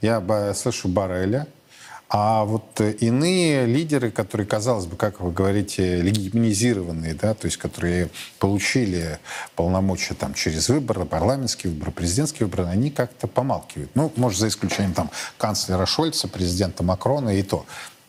я 0.02 0.54
слышу 0.54 0.88
Барреля, 0.88 1.48
а 2.10 2.44
вот 2.44 2.82
иные 2.82 3.68
лидеры, 3.68 4.10
которые, 4.10 4.48
казалось 4.48 4.88
бы, 4.88 4.96
как 4.96 5.22
вы 5.22 5.32
говорите, 5.32 6.02
легитимизированные, 6.02 7.14
да, 7.14 7.36
то 7.36 7.46
есть 7.46 7.58
которые 7.58 8.10
получили 8.40 9.20
полномочия 9.56 10.16
там, 10.16 10.34
через 10.34 10.70
выборы, 10.70 11.06
парламентские 11.06 11.72
выборы, 11.72 11.92
президентские 11.92 12.48
выборы, 12.48 12.66
они 12.66 12.90
как-то 12.90 13.28
помалкивают. 13.28 13.92
Ну, 13.94 14.12
может, 14.16 14.40
за 14.40 14.48
исключением 14.48 14.94
там 14.94 15.12
канцлера 15.38 15.86
Шольца, 15.86 16.28
президента 16.28 16.84
Макрона, 16.84 17.30
и 17.30 17.44
то 17.44 17.66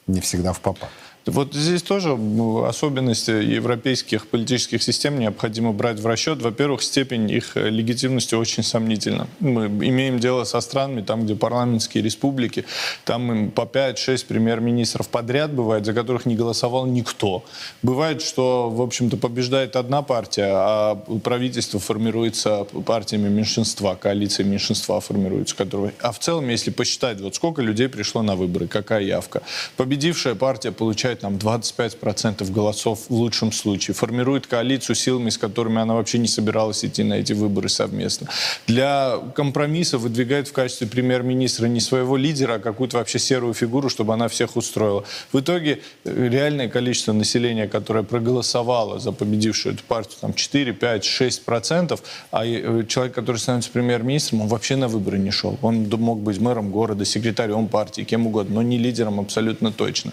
не 0.07 0.21
всегда 0.21 0.55
в 0.55 0.61
попад. 0.61 0.89
Вот 1.31 1.55
здесь 1.55 1.83
тоже 1.83 2.19
особенности 2.67 3.31
европейских 3.31 4.27
политических 4.27 4.83
систем 4.83 5.19
необходимо 5.19 5.73
брать 5.73 6.01
в 6.01 6.07
расчет. 6.07 6.43
Во-первых, 6.43 6.83
степень 6.83 7.31
их 7.31 7.57
э, 7.57 7.71
легитимности 7.71 8.35
очень 8.35 8.65
сомнительна. 8.65 9.29
Мы 9.39 9.67
имеем 9.67 10.19
дело 10.19 10.43
со 10.43 10.61
странами, 10.61 11.03
там, 11.03 11.25
где 11.25 11.37
парламентские 11.37 12.03
республики, 12.03 12.65
там 13.05 13.31
им 13.33 13.51
по 13.53 13.63
5-6 13.63 14.27
премьер-министров 14.27 15.09
подряд 15.09 15.53
бывает, 15.53 15.87
за 15.87 15.93
которых 15.93 16.27
не 16.27 16.35
голосовал 16.35 16.87
никто. 16.87 17.45
Бывает, 17.83 18.23
что, 18.23 18.69
в 18.69 18.83
общем-то, 18.83 19.17
побеждает 19.17 19.77
одна 19.77 20.03
партия, 20.03 20.51
а 20.53 20.97
правительство 21.23 21.79
формируется 21.79 22.65
партиями 22.85 23.29
меньшинства, 23.29 23.95
коалиция 23.95 24.45
меньшинства 24.45 25.01
формируется. 25.01 25.55
Которые... 25.55 25.93
А 26.01 26.11
в 26.11 26.19
целом, 26.19 26.49
если 26.49 26.71
посчитать, 26.71 27.21
вот 27.21 27.37
сколько 27.37 27.63
людей 27.63 27.89
пришло 27.89 28.23
на 28.23 28.35
выборы, 28.35 28.67
какая 28.67 29.03
явка. 29.03 29.43
Победившая 29.77 30.35
партия 30.35 30.73
получает 30.73 31.20
получает 31.21 31.31
там 31.31 31.37
25% 31.37 32.51
голосов 32.53 33.01
в 33.09 33.13
лучшем 33.13 33.53
случае, 33.53 33.95
формирует 33.95 34.47
коалицию 34.47 34.97
силами, 34.97 35.31
с 35.31 35.39
которыми 35.39 35.81
она 35.81 35.95
вообще 35.95 36.19
не 36.19 36.29
собиралась 36.29 36.85
идти 36.85 37.03
на 37.05 37.15
эти 37.15 37.35
выборы 37.35 37.69
совместно. 37.69 38.29
Для 38.67 39.19
компромисса 39.35 39.99
выдвигает 39.99 40.49
в 40.49 40.53
качестве 40.53 40.87
премьер-министра 40.87 41.67
не 41.69 41.81
своего 41.81 42.17
лидера, 42.17 42.55
а 42.55 42.59
какую-то 42.59 42.99
вообще 42.99 43.19
серую 43.19 43.55
фигуру, 43.55 43.89
чтобы 43.89 44.15
она 44.15 44.29
всех 44.29 44.57
устроила. 44.57 45.05
В 45.33 45.39
итоге 45.41 45.81
э, 46.05 46.29
реальное 46.29 46.69
количество 46.69 47.13
населения, 47.13 47.69
которое 47.69 48.03
проголосовало 48.05 48.99
за 48.99 49.13
победившую 49.13 49.75
эту 49.75 49.85
партию, 49.85 50.19
там 50.21 50.35
4, 50.35 50.73
5, 50.73 51.05
6 51.05 51.45
процентов, 51.45 52.03
а 52.31 52.45
э, 52.45 52.85
человек, 52.89 53.15
который 53.15 53.37
становится 53.37 53.71
премьер-министром, 53.71 54.43
он 54.43 54.49
вообще 54.49 54.77
на 54.77 54.89
выборы 54.89 55.19
не 55.19 55.31
шел. 55.31 55.59
Он 55.63 55.89
мог 55.99 56.19
быть 56.21 56.41
мэром 56.41 56.71
города, 56.71 57.05
секретарем 57.05 57.69
партии, 57.69 58.03
кем 58.03 58.27
угодно, 58.27 58.57
но 58.57 58.63
не 58.63 58.79
лидером 58.79 59.21
абсолютно 59.21 59.73
точно. 59.73 60.13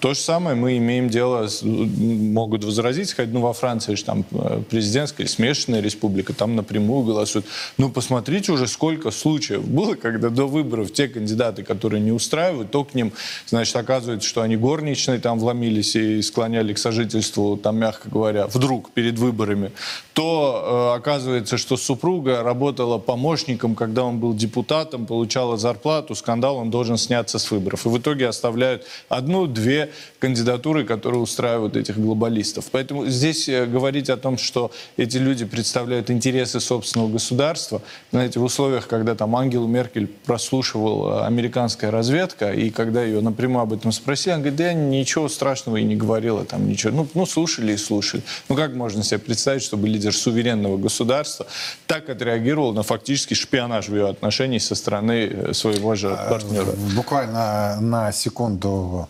То 0.00 0.14
же 0.14 0.20
самое 0.28 0.54
мы 0.54 0.76
имеем 0.76 1.08
дело, 1.08 1.48
с, 1.48 1.62
могут 1.62 2.62
возразить, 2.62 3.08
сказать, 3.08 3.32
ну 3.32 3.40
во 3.40 3.54
Франции 3.54 3.94
же 3.94 4.04
там 4.04 4.26
э, 4.30 4.60
президентская 4.68 5.26
смешанная 5.26 5.80
республика, 5.80 6.34
там 6.34 6.54
напрямую 6.54 7.02
голосуют. 7.04 7.46
Ну 7.78 7.88
посмотрите 7.88 8.52
уже, 8.52 8.66
сколько 8.66 9.10
случаев 9.10 9.66
было, 9.66 9.94
когда 9.94 10.28
до 10.28 10.46
выборов 10.46 10.92
те 10.92 11.08
кандидаты, 11.08 11.62
которые 11.62 12.02
не 12.02 12.12
устраивают, 12.12 12.70
то 12.70 12.84
к 12.84 12.94
ним, 12.94 13.12
значит, 13.46 13.74
оказывается, 13.76 14.28
что 14.28 14.42
они 14.42 14.56
горничные 14.56 15.18
там 15.18 15.38
вломились 15.38 15.96
и 15.96 16.20
склоняли 16.20 16.74
к 16.74 16.78
сожительству, 16.78 17.56
там, 17.56 17.78
мягко 17.78 18.10
говоря, 18.10 18.48
вдруг 18.48 18.90
перед 18.90 19.18
выборами, 19.18 19.70
то 20.12 20.92
э, 20.94 20.98
оказывается, 20.98 21.56
что 21.56 21.78
супруга 21.78 22.42
работала 22.42 22.98
помощником, 22.98 23.74
когда 23.74 24.04
он 24.04 24.18
был 24.18 24.34
депутатом, 24.34 25.06
получала 25.06 25.56
зарплату, 25.56 26.14
скандал, 26.14 26.56
он 26.56 26.70
должен 26.70 26.98
сняться 26.98 27.38
с 27.38 27.50
выборов. 27.50 27.86
И 27.86 27.88
в 27.88 27.96
итоге 27.96 28.28
оставляют 28.28 28.84
одну-две 29.08 29.90
кандидатуры, 30.18 30.84
которые 30.84 31.20
устраивают 31.20 31.76
этих 31.76 31.98
глобалистов. 31.98 32.66
Поэтому 32.72 33.06
здесь 33.06 33.48
э, 33.48 33.66
говорить 33.66 34.10
о 34.10 34.16
том, 34.16 34.36
что 34.36 34.70
эти 34.96 35.16
люди 35.16 35.44
представляют 35.44 36.10
интересы 36.10 36.60
собственного 36.60 37.08
государства, 37.08 37.82
знаете, 38.10 38.40
в 38.40 38.44
условиях, 38.44 38.88
когда 38.88 39.14
там 39.14 39.36
Ангелу 39.36 39.68
Меркель 39.68 40.06
прослушивала 40.06 41.26
американская 41.26 41.90
разведка, 41.90 42.52
и 42.52 42.70
когда 42.70 43.02
ее 43.02 43.20
напрямую 43.20 43.62
об 43.62 43.72
этом 43.72 43.92
спросили, 43.92 44.32
она 44.32 44.40
говорит, 44.40 44.58
да 44.58 44.66
я 44.66 44.72
ничего 44.74 45.28
страшного 45.28 45.76
и 45.76 45.84
не 45.84 45.96
говорила, 45.96 46.44
там 46.44 46.68
ничего. 46.68 46.92
Ну, 46.92 47.08
ну 47.14 47.26
слушали 47.26 47.72
и 47.72 47.76
слушали. 47.76 48.22
Ну, 48.48 48.56
как 48.56 48.74
можно 48.74 49.04
себе 49.04 49.18
представить, 49.18 49.62
чтобы 49.62 49.88
лидер 49.88 50.14
суверенного 50.14 50.76
государства 50.78 51.46
так 51.86 52.08
отреагировал 52.10 52.72
на 52.72 52.82
фактически 52.82 53.34
шпионаж 53.34 53.88
в 53.88 53.94
ее 53.94 54.08
отношении 54.08 54.58
со 54.58 54.74
стороны 54.74 55.28
э, 55.30 55.52
своего 55.52 55.94
же 55.94 56.08
партнера? 56.28 56.72
Буквально 56.96 57.78
на 57.80 58.12
секунду 58.12 59.08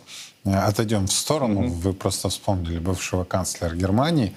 отойдем 0.55 1.07
в 1.07 1.13
сторону. 1.13 1.65
Mm-hmm. 1.65 1.81
Вы 1.81 1.93
просто 1.93 2.29
вспомнили 2.29 2.79
бывшего 2.79 3.25
канцлера 3.25 3.75
Германии. 3.75 4.35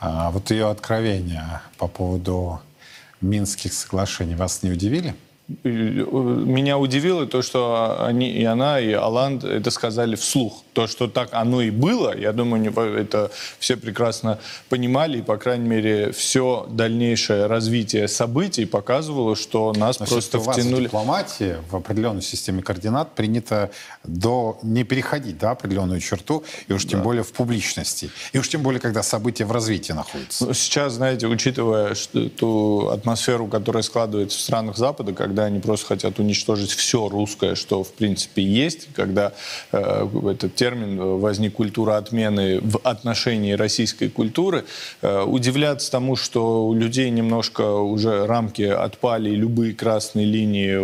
А, 0.00 0.30
вот 0.30 0.50
ее 0.50 0.68
откровения 0.70 1.62
по 1.78 1.86
поводу 1.88 2.60
Минских 3.20 3.72
соглашений 3.72 4.34
вас 4.34 4.62
не 4.62 4.70
удивили? 4.70 5.14
Меня 5.64 6.78
удивило 6.78 7.26
то, 7.26 7.42
что 7.42 8.04
они, 8.04 8.30
и 8.30 8.44
она, 8.44 8.80
и 8.80 8.92
Аланд 8.92 9.44
это 9.44 9.70
сказали 9.70 10.16
вслух. 10.16 10.62
То, 10.72 10.86
что 10.86 11.06
так 11.06 11.30
оно 11.32 11.60
и 11.60 11.70
было, 11.70 12.16
я 12.16 12.32
думаю, 12.32 12.72
это 12.96 13.30
все 13.58 13.76
прекрасно 13.76 14.38
понимали, 14.68 15.18
и, 15.18 15.22
по 15.22 15.36
крайней 15.36 15.68
мере, 15.68 16.12
все 16.12 16.66
дальнейшее 16.70 17.46
развитие 17.46 18.08
событий 18.08 18.64
показывало, 18.64 19.36
что 19.36 19.72
нас 19.72 20.00
Но 20.00 20.06
просто 20.06 20.38
у 20.38 20.42
втянули... 20.42 20.82
в 20.82 20.84
дипломатии 20.84 21.56
в 21.70 21.76
определенной 21.76 22.22
системе 22.22 22.62
координат 22.62 23.14
принято 23.14 23.70
до 24.04 24.58
не 24.62 24.84
переходить 24.84 25.38
да, 25.38 25.50
определенную 25.50 26.00
черту, 26.00 26.44
и 26.68 26.72
уж 26.72 26.86
тем 26.86 27.00
да. 27.00 27.04
более 27.04 27.22
в 27.22 27.32
публичности. 27.32 28.10
И 28.32 28.38
уж 28.38 28.48
тем 28.48 28.62
более, 28.62 28.80
когда 28.80 29.02
события 29.02 29.44
в 29.44 29.52
развитии 29.52 29.92
находятся. 29.92 30.46
Ну, 30.46 30.54
сейчас, 30.54 30.94
знаете, 30.94 31.26
учитывая 31.26 31.94
что, 31.94 32.28
ту 32.28 32.88
атмосферу, 32.88 33.46
которая 33.46 33.82
складывается 33.82 34.38
в 34.38 34.40
странах 34.40 34.76
Запада, 34.76 35.12
когда 35.12 35.44
они 35.44 35.60
просто 35.60 35.86
хотят 35.86 36.18
уничтожить 36.18 36.70
все 36.70 37.08
русское, 37.08 37.54
что, 37.54 37.84
в 37.84 37.92
принципе, 37.92 38.42
есть, 38.42 38.88
когда 38.94 39.32
э, 39.72 40.08
этот 40.30 40.54
термин 40.62 41.00
э, 41.00 41.04
возник 41.18 41.54
культура 41.54 41.96
отмены 41.96 42.60
в 42.62 42.78
отношении 42.84 43.54
российской 43.54 44.08
культуры, 44.08 44.64
э, 45.02 45.22
удивляться 45.22 45.90
тому, 45.90 46.14
что 46.14 46.68
у 46.68 46.74
людей 46.74 47.10
немножко 47.10 47.62
уже 47.62 48.26
рамки 48.26 48.62
отпали, 48.62 49.30
любые 49.30 49.74
красные 49.74 50.24
линии 50.24 50.76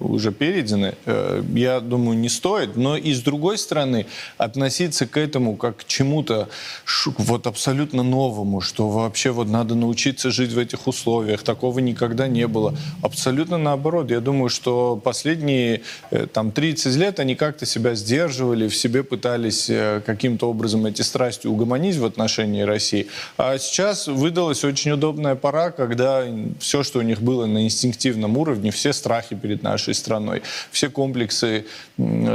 уже 0.00 0.32
переданы, 0.32 0.94
э, 1.04 1.42
я 1.54 1.80
думаю, 1.80 2.18
не 2.18 2.30
стоит. 2.30 2.76
Но 2.76 2.96
и 2.96 3.12
с 3.12 3.20
другой 3.20 3.58
стороны, 3.58 4.06
относиться 4.38 5.06
к 5.06 5.18
этому 5.18 5.56
как 5.56 5.76
к 5.76 5.84
чему-то 5.84 6.48
вот 7.18 7.46
абсолютно 7.46 8.02
новому, 8.02 8.62
что 8.62 8.88
вообще 8.88 9.32
вот 9.32 9.48
надо 9.48 9.74
научиться 9.74 10.30
жить 10.30 10.52
в 10.52 10.58
этих 10.58 10.86
условиях, 10.86 11.42
такого 11.42 11.80
никогда 11.80 12.26
не 12.26 12.46
было. 12.46 12.74
Абсолютно 13.02 13.58
наоборот. 13.58 14.10
Я 14.10 14.20
думаю, 14.20 14.48
что 14.48 14.96
последние 14.96 15.82
там 16.32 16.52
30 16.52 16.96
лет 16.96 17.20
они 17.20 17.34
как-то 17.34 17.66
себя 17.66 17.94
сдерживали, 17.94 18.68
в 18.68 18.74
себе 18.74 19.02
пытались 19.02 19.25
пытались 19.26 19.68
э, 19.68 20.02
каким-то 20.06 20.48
образом 20.48 20.86
эти 20.86 21.02
страсти 21.02 21.48
угомонить 21.48 21.96
в 21.96 22.04
отношении 22.04 22.62
России. 22.62 23.08
А 23.36 23.58
сейчас 23.58 24.06
выдалась 24.06 24.62
очень 24.64 24.92
удобная 24.92 25.34
пора, 25.34 25.72
когда 25.72 26.24
все, 26.60 26.84
что 26.84 27.00
у 27.00 27.02
них 27.02 27.20
было 27.20 27.46
на 27.46 27.64
инстинктивном 27.64 28.36
уровне, 28.36 28.70
все 28.70 28.92
страхи 28.92 29.34
перед 29.34 29.64
нашей 29.64 29.94
страной, 29.94 30.42
все 30.70 30.90
комплексы 30.90 31.64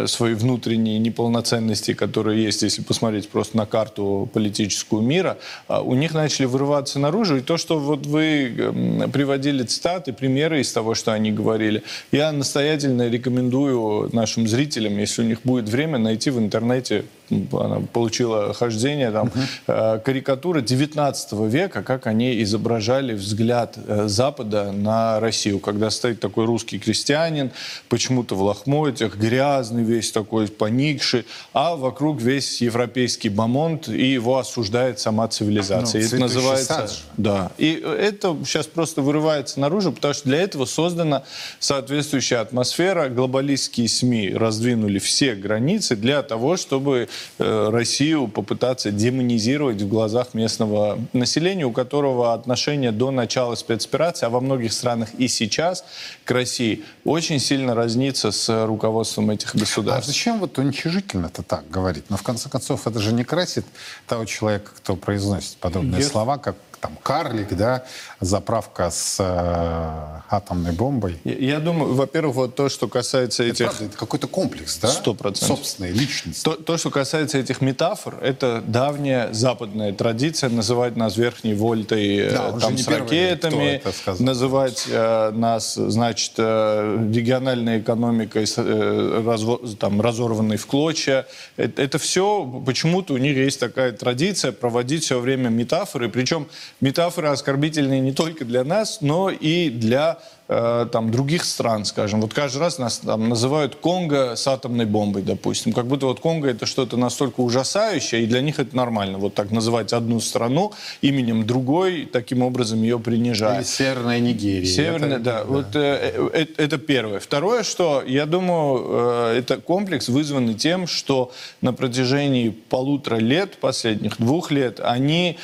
своей 0.05 0.35
внутренней 0.35 0.99
неполноценности, 0.99 1.93
которые 1.93 2.43
есть, 2.43 2.61
если 2.63 2.81
посмотреть 2.81 3.29
просто 3.29 3.55
на 3.55 3.65
карту 3.65 4.29
политическую 4.33 5.01
мира, 5.01 5.37
а 5.67 5.81
у 5.81 5.95
них 5.95 6.13
начали 6.13 6.45
вырываться 6.45 6.99
наружу. 6.99 7.37
И 7.37 7.41
то, 7.41 7.55
что 7.55 7.79
вот 7.79 8.05
вы 8.05 9.07
приводили 9.13 9.63
цитаты, 9.63 10.11
примеры 10.11 10.59
из 10.59 10.73
того, 10.73 10.93
что 10.95 11.13
они 11.13 11.31
говорили, 11.31 11.83
я 12.11 12.33
настоятельно 12.33 13.07
рекомендую 13.07 14.09
нашим 14.13 14.45
зрителям, 14.47 14.97
если 14.97 15.21
у 15.21 15.25
них 15.25 15.39
будет 15.43 15.69
время, 15.69 15.97
найти 15.97 16.31
в 16.31 16.39
интернете 16.39 16.80
интернете 16.81 17.05
она 17.51 17.81
получила 17.91 18.53
хождение, 18.53 19.11
там, 19.11 19.31
э, 19.67 19.99
карикатура 20.03 20.61
19 20.61 21.33
века, 21.47 21.83
как 21.83 22.07
они 22.07 22.41
изображали 22.43 23.13
взгляд 23.13 23.77
э, 23.87 24.07
Запада 24.07 24.71
на 24.71 25.19
Россию, 25.19 25.59
когда 25.59 25.89
стоит 25.89 26.19
такой 26.19 26.45
русский 26.45 26.79
крестьянин, 26.79 27.51
почему-то 27.89 28.35
в 28.35 28.41
лохмотьях, 28.41 29.15
грязный 29.17 29.83
весь 29.83 30.11
такой, 30.11 30.47
поникший, 30.47 31.25
а 31.53 31.75
вокруг 31.75 32.21
весь 32.21 32.61
европейский 32.61 33.29
бомонд, 33.29 33.87
и 33.87 34.11
его 34.11 34.37
осуждает 34.37 34.99
сама 34.99 35.27
цивилизация. 35.27 36.01
Ну, 36.01 36.07
это 36.07 36.17
называется... 36.17 36.89
Да. 37.17 37.51
И 37.57 37.73
это 37.73 38.35
сейчас 38.45 38.67
просто 38.67 39.01
вырывается 39.01 39.59
наружу, 39.59 39.91
потому 39.91 40.13
что 40.13 40.29
для 40.29 40.41
этого 40.41 40.65
создана 40.65 41.23
соответствующая 41.59 42.37
атмосфера. 42.37 43.09
Глобалистские 43.09 43.87
СМИ 43.87 44.33
раздвинули 44.33 44.99
все 44.99 45.35
границы 45.35 45.95
для 45.95 46.21
того, 46.23 46.57
чтобы 46.57 46.91
э, 46.97 47.07
Россию 47.37 48.27
попытаться 48.27 48.91
демонизировать 48.91 49.81
в 49.81 49.87
глазах 49.87 50.33
местного 50.33 50.99
населения, 51.13 51.65
у 51.65 51.71
которого 51.71 52.33
отношение 52.33 52.91
до 52.91 53.11
начала 53.11 53.55
спецоперации, 53.55 54.25
а 54.25 54.29
во 54.29 54.41
многих 54.41 54.73
странах 54.73 55.09
и 55.17 55.27
сейчас 55.27 55.83
к 56.25 56.31
России 56.31 56.83
очень 57.05 57.39
сильно 57.39 57.75
разнится 57.75 58.31
с 58.31 58.65
руководством 58.65 59.31
этих 59.31 59.55
государств. 59.55 60.09
А 60.09 60.11
зачем 60.11 60.39
вот 60.39 60.57
уничижительно 60.57 61.27
это 61.27 61.43
так 61.43 61.69
говорить? 61.69 62.05
Но 62.09 62.17
в 62.17 62.23
конце 62.23 62.49
концов 62.49 62.87
это 62.87 62.99
же 62.99 63.13
не 63.13 63.23
красит 63.23 63.65
того 64.07 64.25
человека, 64.25 64.71
кто 64.75 64.95
произносит 64.95 65.57
подобные 65.57 66.01
Нет. 66.01 66.11
слова, 66.11 66.37
как 66.37 66.55
там 66.79 66.97
карлик, 67.03 67.53
да, 67.53 67.85
заправка 68.21 68.91
с 68.91 69.17
э, 69.19 70.21
атомной 70.29 70.71
бомбой. 70.71 71.17
Я, 71.23 71.33
я 71.33 71.59
думаю, 71.59 71.95
во-первых, 71.95 72.35
вот 72.35 72.55
то, 72.55 72.69
что 72.69 72.87
касается 72.87 73.43
это 73.43 73.51
этих... 73.51 73.65
Правда, 73.65 73.85
это 73.85 73.97
какой-то 73.97 74.27
комплекс, 74.27 74.77
да? 74.77 74.87
Сто 74.89 75.15
процентов. 75.15 75.57
Собственной 75.57 75.91
личности. 75.91 76.43
То, 76.43 76.53
то, 76.53 76.77
что 76.77 76.91
касается 76.91 77.39
этих 77.39 77.61
метафор, 77.61 78.19
это 78.21 78.63
давняя 78.65 79.33
западная 79.33 79.91
традиция 79.91 80.51
называть 80.51 80.95
нас 80.95 81.17
верхней 81.17 81.55
вольтой 81.55 82.15
э, 82.17 82.31
да, 82.31 82.59
там, 82.59 82.77
с 82.77 82.87
ракетами, 82.87 83.81
называть 84.19 84.85
э, 84.87 85.31
нас, 85.31 85.73
значит, 85.73 86.33
э, 86.37 87.09
региональной 87.11 87.79
экономикой 87.79 88.45
э, 88.55 89.23
разво, 89.25 89.59
там, 89.79 89.99
разорванной 89.99 90.57
в 90.57 90.67
клочья. 90.67 91.25
Это, 91.57 91.81
это 91.81 91.97
все, 91.97 92.45
почему-то 92.65 93.15
у 93.15 93.17
них 93.17 93.35
есть 93.35 93.59
такая 93.59 93.91
традиция 93.93 94.51
проводить 94.51 95.05
все 95.05 95.19
время 95.19 95.49
метафоры, 95.49 96.07
причем 96.07 96.47
метафоры 96.81 97.29
оскорбительные 97.29 97.99
не 97.99 98.10
только 98.13 98.45
для 98.45 98.63
нас, 98.63 98.99
но 99.01 99.29
и 99.29 99.69
для 99.69 100.19
Э, 100.53 100.85
там, 100.91 101.11
других 101.11 101.45
стран, 101.45 101.85
скажем. 101.85 102.19
Вот 102.19 102.33
каждый 102.33 102.57
раз 102.57 102.77
нас 102.77 102.97
там, 102.97 103.29
называют 103.29 103.75
Конго 103.75 104.35
с 104.35 104.45
атомной 104.47 104.85
бомбой, 104.85 105.21
допустим. 105.21 105.71
Как 105.71 105.87
будто 105.87 106.07
вот 106.07 106.19
Конго 106.19 106.49
это 106.49 106.65
что-то 106.65 106.97
настолько 106.97 107.39
ужасающее, 107.39 108.23
и 108.23 108.25
для 108.25 108.41
них 108.41 108.59
это 108.59 108.75
нормально. 108.75 109.17
Вот 109.17 109.33
так 109.33 109.51
называть 109.51 109.93
одну 109.93 110.19
страну 110.19 110.73
именем 110.99 111.47
другой, 111.47 112.05
таким 112.11 112.41
образом 112.41 112.81
ее 112.81 112.99
принижая. 112.99 113.59
Или 113.59 113.63
Северная 113.63 114.19
Нигерия. 114.19 114.65
Северная, 114.65 115.15
это, 115.15 115.23
да. 115.23 115.37
да. 115.39 115.43
Вот, 115.45 115.75
э, 115.75 116.29
э, 116.33 116.45
это 116.57 116.77
первое. 116.77 117.21
Второе, 117.21 117.63
что 117.63 118.03
я 118.05 118.25
думаю, 118.25 118.87
э, 118.89 119.37
это 119.37 119.55
комплекс 119.55 120.09
вызванный 120.09 120.55
тем, 120.55 120.85
что 120.85 121.31
на 121.61 121.71
протяжении 121.71 122.49
полутора 122.49 123.15
лет, 123.15 123.55
последних 123.61 124.17
двух 124.17 124.51
лет, 124.51 124.81
они 124.83 125.37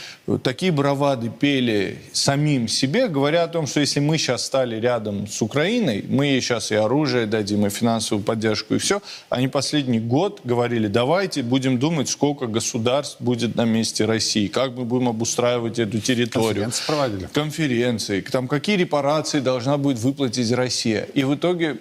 такие 0.43 0.73
бравады 0.73 1.29
пели 1.29 1.97
самим 2.11 2.67
себе, 2.67 3.07
говоря 3.07 3.43
о 3.43 3.47
том, 3.47 3.67
что 3.67 3.79
если 3.79 4.01
мы 4.01 4.17
сейчас 4.17 4.43
стали 4.43 4.75
рядом 4.75 4.96
рядом 4.97 5.27
с 5.27 5.41
Украиной, 5.41 6.03
мы 6.07 6.25
ей 6.25 6.41
сейчас 6.41 6.71
и 6.71 6.75
оружие 6.75 7.27
дадим, 7.27 7.65
и 7.65 7.69
финансовую 7.69 8.23
поддержку, 8.25 8.75
и 8.75 8.77
все. 8.79 9.01
Они 9.29 9.47
последний 9.47 9.99
год 9.99 10.41
говорили, 10.43 10.87
давайте 10.87 11.43
будем 11.43 11.77
думать, 11.77 12.09
сколько 12.09 12.47
государств 12.47 13.17
будет 13.21 13.55
на 13.55 13.65
месте 13.65 14.05
России, 14.05 14.47
как 14.47 14.71
мы 14.71 14.85
будем 14.85 15.09
обустраивать 15.09 15.77
эту 15.77 15.99
территорию. 15.99 16.63
Конференции 16.63 16.83
проводили. 16.87 17.29
Конференции. 17.33 18.21
Там 18.21 18.47
какие 18.47 18.77
репарации 18.77 19.39
должна 19.39 19.77
будет 19.77 19.99
выплатить 19.99 20.51
Россия. 20.51 21.07
И 21.13 21.23
в 21.23 21.35
итоге 21.35 21.77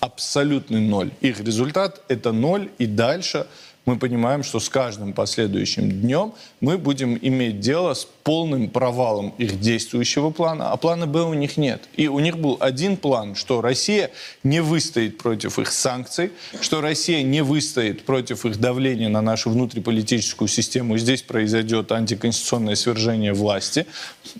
абсолютный 0.00 0.80
ноль. 0.80 1.10
Их 1.20 1.40
результат– 1.40 2.02
это 2.08 2.32
ноль, 2.32 2.68
и 2.78 2.86
дальше 2.86 3.46
мы 3.86 3.96
понимаем, 3.96 4.42
что 4.42 4.60
с 4.60 4.68
каждым 4.68 5.12
последующим 5.12 5.90
днем 5.90 6.34
мы 6.60 6.78
будем 6.78 7.18
иметь 7.22 7.60
дело 7.60 7.94
с 7.94 8.06
полным 8.28 8.68
провалом 8.68 9.32
их 9.38 9.58
действующего 9.58 10.28
плана, 10.28 10.70
а 10.70 10.76
плана 10.76 11.06
Б 11.06 11.22
у 11.22 11.32
них 11.32 11.56
нет. 11.56 11.88
И 11.96 12.08
у 12.08 12.18
них 12.18 12.36
был 12.36 12.58
один 12.60 12.98
план, 12.98 13.34
что 13.34 13.62
Россия 13.62 14.10
не 14.42 14.60
выстоит 14.60 15.16
против 15.16 15.58
их 15.58 15.72
санкций, 15.72 16.32
что 16.60 16.82
Россия 16.82 17.22
не 17.22 17.42
выстоит 17.42 18.04
против 18.04 18.44
их 18.44 18.60
давления 18.60 19.08
на 19.08 19.22
нашу 19.22 19.48
внутриполитическую 19.48 20.46
систему, 20.46 20.98
здесь 20.98 21.22
произойдет 21.22 21.90
антиконституционное 21.90 22.74
свержение 22.74 23.32
власти. 23.32 23.86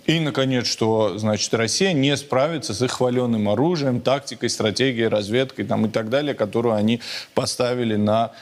И, 0.05 0.21
наконец, 0.21 0.67
что, 0.67 1.17
значит, 1.17 1.55
Россия 1.55 1.95
не 1.95 2.15
справится 2.19 2.75
с 2.75 2.83
их 2.83 2.91
хваленным 2.91 3.49
оружием, 3.49 4.03
тактикой, 4.03 4.51
стратегией, 4.51 5.09
разведкой 5.09 5.65
там, 5.65 5.87
и 5.87 5.89
так 5.89 6.11
далее, 6.11 6.35
которую 6.35 6.75
они 6.75 7.01
поставили 7.33 7.97
на 7.97 8.33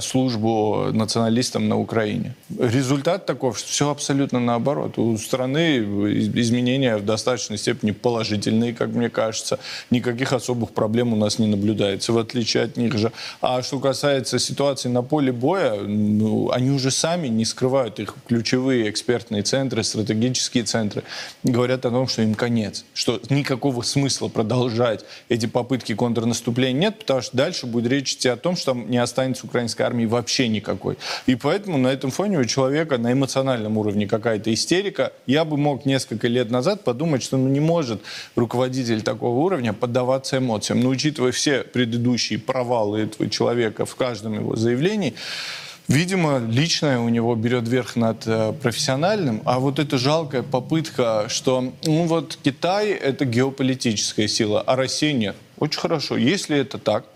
службу 0.00 0.88
националистам 0.90 1.68
на 1.68 1.78
Украине. 1.78 2.34
Результат 2.58 3.26
таков, 3.26 3.58
что 3.58 3.68
все 3.68 3.90
абсолютно 3.90 4.40
наоборот 4.40 4.79
наоборот, 4.80 4.98
у 4.98 5.16
страны 5.18 5.78
изменения 5.78 6.96
в 6.96 7.04
достаточной 7.04 7.58
степени 7.58 7.90
положительные, 7.90 8.74
как 8.74 8.88
мне 8.88 9.08
кажется. 9.08 9.58
Никаких 9.90 10.32
особых 10.32 10.70
проблем 10.70 11.12
у 11.12 11.16
нас 11.16 11.38
не 11.38 11.46
наблюдается, 11.46 12.12
в 12.12 12.18
отличие 12.18 12.64
от 12.64 12.76
них 12.76 12.96
же. 12.96 13.12
А 13.40 13.62
что 13.62 13.78
касается 13.78 14.38
ситуации 14.38 14.88
на 14.88 15.02
поле 15.02 15.32
боя, 15.32 15.80
ну, 15.80 16.50
они 16.50 16.70
уже 16.70 16.90
сами 16.90 17.28
не 17.28 17.44
скрывают 17.44 18.00
их 18.00 18.14
ключевые 18.28 18.90
экспертные 18.90 19.42
центры, 19.42 19.82
стратегические 19.82 20.64
центры, 20.64 21.02
говорят 21.44 21.84
о 21.86 21.90
том, 21.90 22.08
что 22.08 22.22
им 22.22 22.34
конец, 22.34 22.84
что 22.94 23.20
никакого 23.30 23.82
смысла 23.82 24.28
продолжать 24.28 25.04
эти 25.28 25.46
попытки 25.46 25.94
контрнаступления 25.94 26.80
нет, 26.80 26.98
потому 27.00 27.20
что 27.20 27.36
дальше 27.36 27.66
будет 27.66 27.90
речь 27.90 28.12
идти 28.12 28.28
о 28.28 28.36
том, 28.36 28.56
что 28.56 28.72
там 28.72 28.90
не 28.90 28.98
останется 28.98 29.46
украинской 29.46 29.82
армии 29.82 30.06
вообще 30.06 30.48
никакой. 30.48 30.96
И 31.26 31.34
поэтому 31.34 31.78
на 31.78 31.88
этом 31.88 32.10
фоне 32.10 32.38
у 32.38 32.44
человека 32.44 32.98
на 32.98 33.12
эмоциональном 33.12 33.76
уровне 33.76 34.06
какая-то 34.06 34.52
истерия, 34.52 34.69
истерика. 34.70 35.12
Я 35.26 35.44
бы 35.44 35.56
мог 35.56 35.84
несколько 35.84 36.28
лет 36.28 36.50
назад 36.50 36.84
подумать, 36.84 37.22
что 37.22 37.36
ну, 37.36 37.48
не 37.48 37.60
может 37.60 38.00
руководитель 38.36 39.02
такого 39.02 39.38
уровня 39.40 39.72
поддаваться 39.72 40.38
эмоциям. 40.38 40.80
Но 40.80 40.90
учитывая 40.90 41.32
все 41.32 41.62
предыдущие 41.62 42.38
провалы 42.38 43.00
этого 43.00 43.28
человека 43.28 43.84
в 43.84 43.94
каждом 43.96 44.34
его 44.34 44.56
заявлении, 44.56 45.14
Видимо, 45.88 46.38
личное 46.38 47.00
у 47.00 47.08
него 47.08 47.34
берет 47.34 47.66
верх 47.66 47.96
над 47.96 48.24
э, 48.24 48.52
профессиональным, 48.52 49.42
а 49.44 49.58
вот 49.58 49.80
эта 49.80 49.98
жалкая 49.98 50.44
попытка, 50.44 51.24
что 51.26 51.72
ну 51.82 52.04
вот 52.04 52.38
Китай 52.44 52.90
это 52.90 53.24
геополитическая 53.24 54.28
сила, 54.28 54.62
а 54.64 54.76
Россия 54.76 55.12
нет. 55.12 55.34
Очень 55.58 55.80
хорошо. 55.80 56.16
Если 56.16 56.56
это 56.56 56.78
так, 56.78 57.06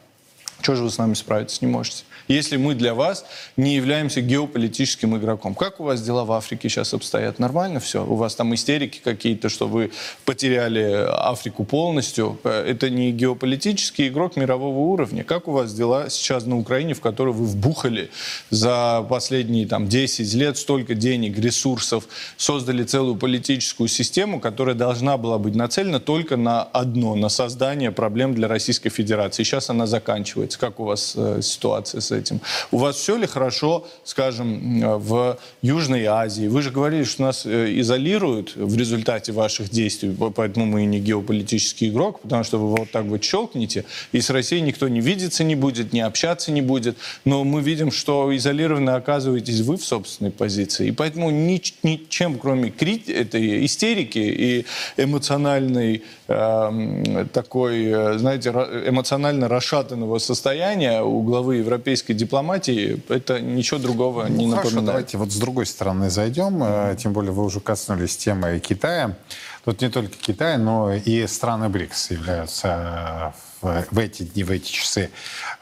что 0.60 0.74
же 0.74 0.82
вы 0.82 0.90
с 0.90 0.98
нами 0.98 1.14
справиться 1.14 1.58
не 1.60 1.70
можете? 1.70 2.02
Если 2.28 2.56
мы 2.56 2.74
для 2.74 2.94
вас 2.94 3.24
не 3.56 3.74
являемся 3.74 4.20
геополитическим 4.20 5.16
игроком. 5.16 5.54
Как 5.54 5.80
у 5.80 5.84
вас 5.84 6.02
дела 6.02 6.24
в 6.24 6.32
Африке 6.32 6.68
сейчас 6.68 6.94
обстоят? 6.94 7.38
Нормально 7.38 7.80
все? 7.80 8.04
У 8.04 8.14
вас 8.14 8.34
там 8.34 8.54
истерики 8.54 9.00
какие-то, 9.02 9.48
что 9.48 9.68
вы 9.68 9.90
потеряли 10.24 11.06
Африку 11.08 11.64
полностью? 11.64 12.38
Это 12.44 12.90
не 12.90 13.12
геополитический 13.12 14.08
игрок 14.08 14.36
мирового 14.36 14.78
уровня. 14.78 15.24
Как 15.24 15.48
у 15.48 15.52
вас 15.52 15.74
дела 15.74 16.08
сейчас 16.08 16.46
на 16.46 16.58
Украине, 16.58 16.94
в 16.94 17.00
которую 17.00 17.34
вы 17.34 17.46
вбухали 17.46 18.10
за 18.50 19.04
последние 19.08 19.66
там, 19.66 19.88
10 19.88 20.34
лет 20.34 20.56
столько 20.56 20.94
денег, 20.94 21.38
ресурсов, 21.38 22.04
создали 22.36 22.84
целую 22.84 23.16
политическую 23.16 23.88
систему, 23.88 24.40
которая 24.40 24.74
должна 24.74 25.16
была 25.16 25.38
быть 25.38 25.54
нацелена 25.54 26.00
только 26.00 26.36
на 26.36 26.62
одно, 26.62 27.14
на 27.14 27.28
создание 27.28 27.90
проблем 27.90 28.34
для 28.34 28.48
Российской 28.48 28.90
Федерации. 28.90 29.42
Сейчас 29.42 29.70
она 29.70 29.86
заканчивается. 29.86 30.58
Как 30.58 30.80
у 30.80 30.84
вас 30.84 31.14
э, 31.16 31.40
ситуация 31.42 32.00
с 32.00 32.13
этим. 32.14 32.40
У 32.70 32.78
вас 32.78 32.96
все 32.96 33.16
ли 33.16 33.26
хорошо, 33.26 33.86
скажем, 34.04 34.98
в 34.98 35.38
Южной 35.62 36.04
Азии? 36.04 36.46
Вы 36.46 36.62
же 36.62 36.70
говорили, 36.70 37.04
что 37.04 37.22
нас 37.22 37.46
э, 37.46 37.78
изолируют 37.80 38.56
в 38.56 38.76
результате 38.76 39.32
ваших 39.32 39.70
действий, 39.70 40.16
поэтому 40.34 40.66
мы 40.66 40.84
не 40.84 41.00
геополитический 41.00 41.88
игрок, 41.88 42.20
потому 42.20 42.44
что 42.44 42.58
вы 42.58 42.76
вот 42.76 42.90
так 42.90 43.04
вот 43.04 43.22
щелкнете, 43.22 43.84
и 44.12 44.20
с 44.20 44.30
Россией 44.30 44.62
никто 44.62 44.88
не 44.88 45.00
видеться 45.00 45.44
не 45.44 45.54
будет, 45.54 45.92
не 45.92 46.00
общаться 46.00 46.52
не 46.52 46.62
будет. 46.62 46.96
Но 47.24 47.44
мы 47.44 47.60
видим, 47.60 47.90
что 47.90 48.34
изолированно 48.36 48.96
оказываетесь 48.96 49.60
вы 49.60 49.76
в 49.76 49.84
собственной 49.84 50.30
позиции. 50.30 50.88
И 50.88 50.92
поэтому 50.92 51.30
ничем, 51.30 52.38
кроме 52.38 52.70
крит 52.70 53.08
этой 53.08 53.64
истерики 53.64 54.18
и 54.18 54.66
эмоциональной 54.96 56.02
э, 56.28 57.26
такой, 57.32 57.84
э, 57.86 58.18
знаете, 58.18 58.50
эмоционально 58.50 59.48
расшатанного 59.48 60.18
состояния 60.18 61.02
у 61.02 61.22
главы 61.22 61.56
Европейской 61.56 62.03
европейской 62.04 62.14
дипломатии 62.14 63.02
это 63.08 63.40
ничего 63.40 63.80
другого 63.80 64.26
ну, 64.28 64.36
не 64.36 64.50
хорошо, 64.50 64.70
напоминает. 64.70 64.86
Давайте 64.86 65.18
вот 65.18 65.32
с 65.32 65.36
другой 65.36 65.66
стороны 65.66 66.10
зайдем. 66.10 66.62
Э, 66.62 66.96
тем 66.98 67.12
более 67.12 67.32
вы 67.32 67.44
уже 67.44 67.60
коснулись 67.60 68.16
темы 68.16 68.58
Китая. 68.60 69.16
Тут 69.64 69.80
не 69.80 69.88
только 69.88 70.14
Китай, 70.16 70.58
но 70.58 70.92
и 70.92 71.26
страны 71.26 71.68
БРИКС 71.68 72.10
являются 72.10 73.34
в, 73.62 73.86
в 73.90 73.98
эти 73.98 74.22
дни, 74.24 74.44
в 74.44 74.50
эти 74.50 74.70
часы 74.70 75.10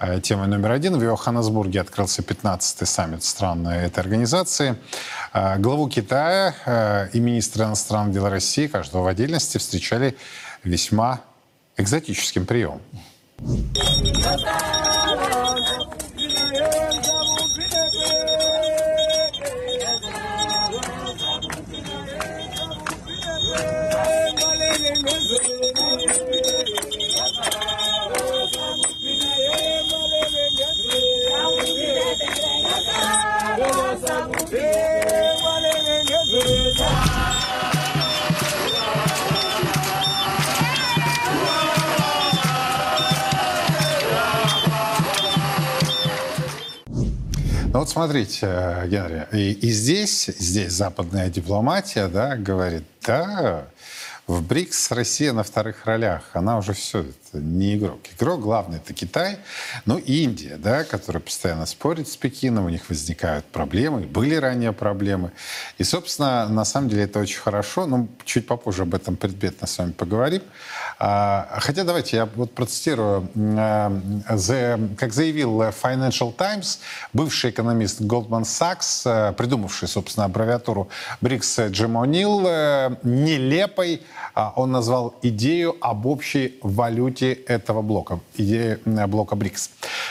э, 0.01 0.21
темой 0.21 0.49
номер 0.49 0.73
один. 0.73 0.99
В 0.99 1.03
Йоханнесбурге 1.03 1.81
открылся 1.81 2.23
15-й 2.23 2.87
саммит 2.87 3.23
стран 3.23 3.67
этой 3.67 4.01
организации. 4.01 4.77
Э, 5.33 5.59
главу 5.59 5.89
Китая 5.89 6.55
э, 6.67 7.09
и 7.13 7.21
министра 7.21 7.67
иностранных 7.67 8.15
дел 8.15 8.29
России, 8.29 8.67
каждого 8.67 9.05
в 9.05 9.07
отдельности, 9.07 9.59
встречали 9.59 10.17
весьма 10.65 11.21
экзотическим 11.77 12.45
приемом. 12.47 12.81
Вот 47.83 47.89
смотрите, 47.89 48.47
Генри, 48.87 49.27
и, 49.33 49.51
и 49.55 49.73
здесь, 49.73 50.27
здесь 50.27 50.71
западная 50.71 51.29
дипломатия, 51.29 52.07
да, 52.07 52.37
говорит, 52.37 52.85
да, 53.05 53.65
в 54.29 54.41
БРИКС 54.41 54.93
Россия 54.93 55.33
на 55.33 55.43
вторых 55.43 55.85
ролях. 55.85 56.23
Она 56.33 56.59
уже 56.59 56.75
все, 56.75 57.05
не 57.33 57.77
игрок. 57.77 58.01
Игрок 58.19 58.41
главный 58.41 58.79
это 58.79 58.93
Китай, 58.93 59.39
ну 59.87 59.99
и 59.99 60.25
Индия, 60.25 60.57
да, 60.57 60.85
которая 60.85 61.21
постоянно 61.21 61.67
спорит 61.67 62.09
с 62.09 62.17
Пекином, 62.17 62.67
у 62.67 62.69
них 62.69 62.89
возникают 62.89 63.45
проблемы, 63.47 64.01
были 64.01 64.35
ранее 64.35 64.73
проблемы. 64.73 65.33
И, 65.79 65.85
собственно, 65.85 66.49
на 66.49 66.65
самом 66.65 66.89
деле 66.89 67.05
это 67.05 67.21
очень 67.21 67.39
хорошо, 67.39 67.87
но 67.87 68.09
чуть 68.25 68.47
попозже 68.47 68.83
об 68.83 68.95
этом 68.95 69.17
предметно 69.17 69.67
с 69.67 69.79
вами 69.79 69.93
поговорим. 69.93 70.43
А, 70.99 71.59
хотя 71.61 71.85
давайте 71.85 72.17
я 72.17 72.27
вот 72.27 72.53
процитирую, 72.55 73.29
как 74.97 75.13
заявил 75.13 75.63
Financial 75.63 76.35
Times, 76.35 76.79
бывший 77.13 77.51
экономист 77.51 78.01
Goldman 78.01 78.43
Sachs, 78.43 79.03
э, 79.05 79.33
придумавший, 79.33 79.89
собственно, 79.89 80.27
аббревиатуру 80.27 80.89
БРИКС 81.21 81.61
Джим 81.71 81.97
О'Нил, 81.97 82.45
э, 82.47 82.97
нелепой 83.03 84.03
а, 84.35 84.53
он 84.57 84.73
назвал 84.73 85.15
идею 85.23 85.77
об 85.81 86.07
общей 86.07 86.59
валюте 86.63 87.22
этого 87.27 87.83
блока, 87.83 88.21
идею 88.37 88.81
блока 88.85 89.37
БРИКС. 89.37 89.71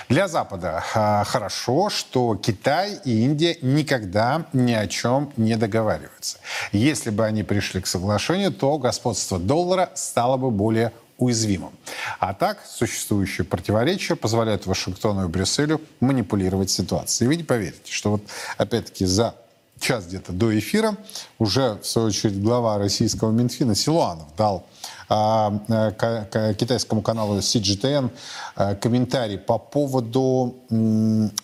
Для 0.09 0.27
Запада 0.27 0.83
а, 0.93 1.23
хорошо, 1.23 1.89
что 1.89 2.35
Китай 2.35 2.99
и 3.05 3.23
Индия 3.23 3.57
никогда 3.61 4.45
ни 4.53 4.73
о 4.73 4.87
чем 4.87 5.31
не 5.37 5.55
договариваются. 5.55 6.37
Если 6.71 7.09
бы 7.09 7.25
они 7.25 7.43
пришли 7.43 7.81
к 7.81 7.87
соглашению, 7.87 8.51
то 8.51 8.77
господство 8.77 9.39
доллара 9.39 9.91
стало 9.95 10.37
бы 10.37 10.51
более 10.51 10.91
уязвимым. 11.17 11.71
А 12.19 12.33
так, 12.33 12.65
существующие 12.65 13.45
противоречия 13.45 14.15
позволяют 14.15 14.65
Вашингтону 14.65 15.25
и 15.25 15.27
Брюсселю 15.27 15.79
манипулировать 15.99 16.71
ситуацией. 16.71 17.25
И 17.25 17.27
вы 17.27 17.35
не 17.35 17.43
поверите, 17.43 17.91
что 17.91 18.11
вот 18.11 18.23
опять-таки 18.57 19.05
за 19.05 19.35
час 19.81 20.05
где-то 20.05 20.31
до 20.31 20.57
эфира 20.57 20.95
уже, 21.39 21.79
в 21.81 21.85
свою 21.85 22.07
очередь, 22.09 22.41
глава 22.41 22.77
российского 22.77 23.31
Минфина 23.31 23.75
Силуанов 23.75 24.27
дал 24.37 24.65
а, 25.09 25.59
а, 25.67 26.53
китайскому 26.53 27.01
каналу 27.01 27.39
CGTN 27.39 28.11
а, 28.55 28.75
комментарий 28.75 29.37
по 29.37 29.57
поводу 29.57 30.55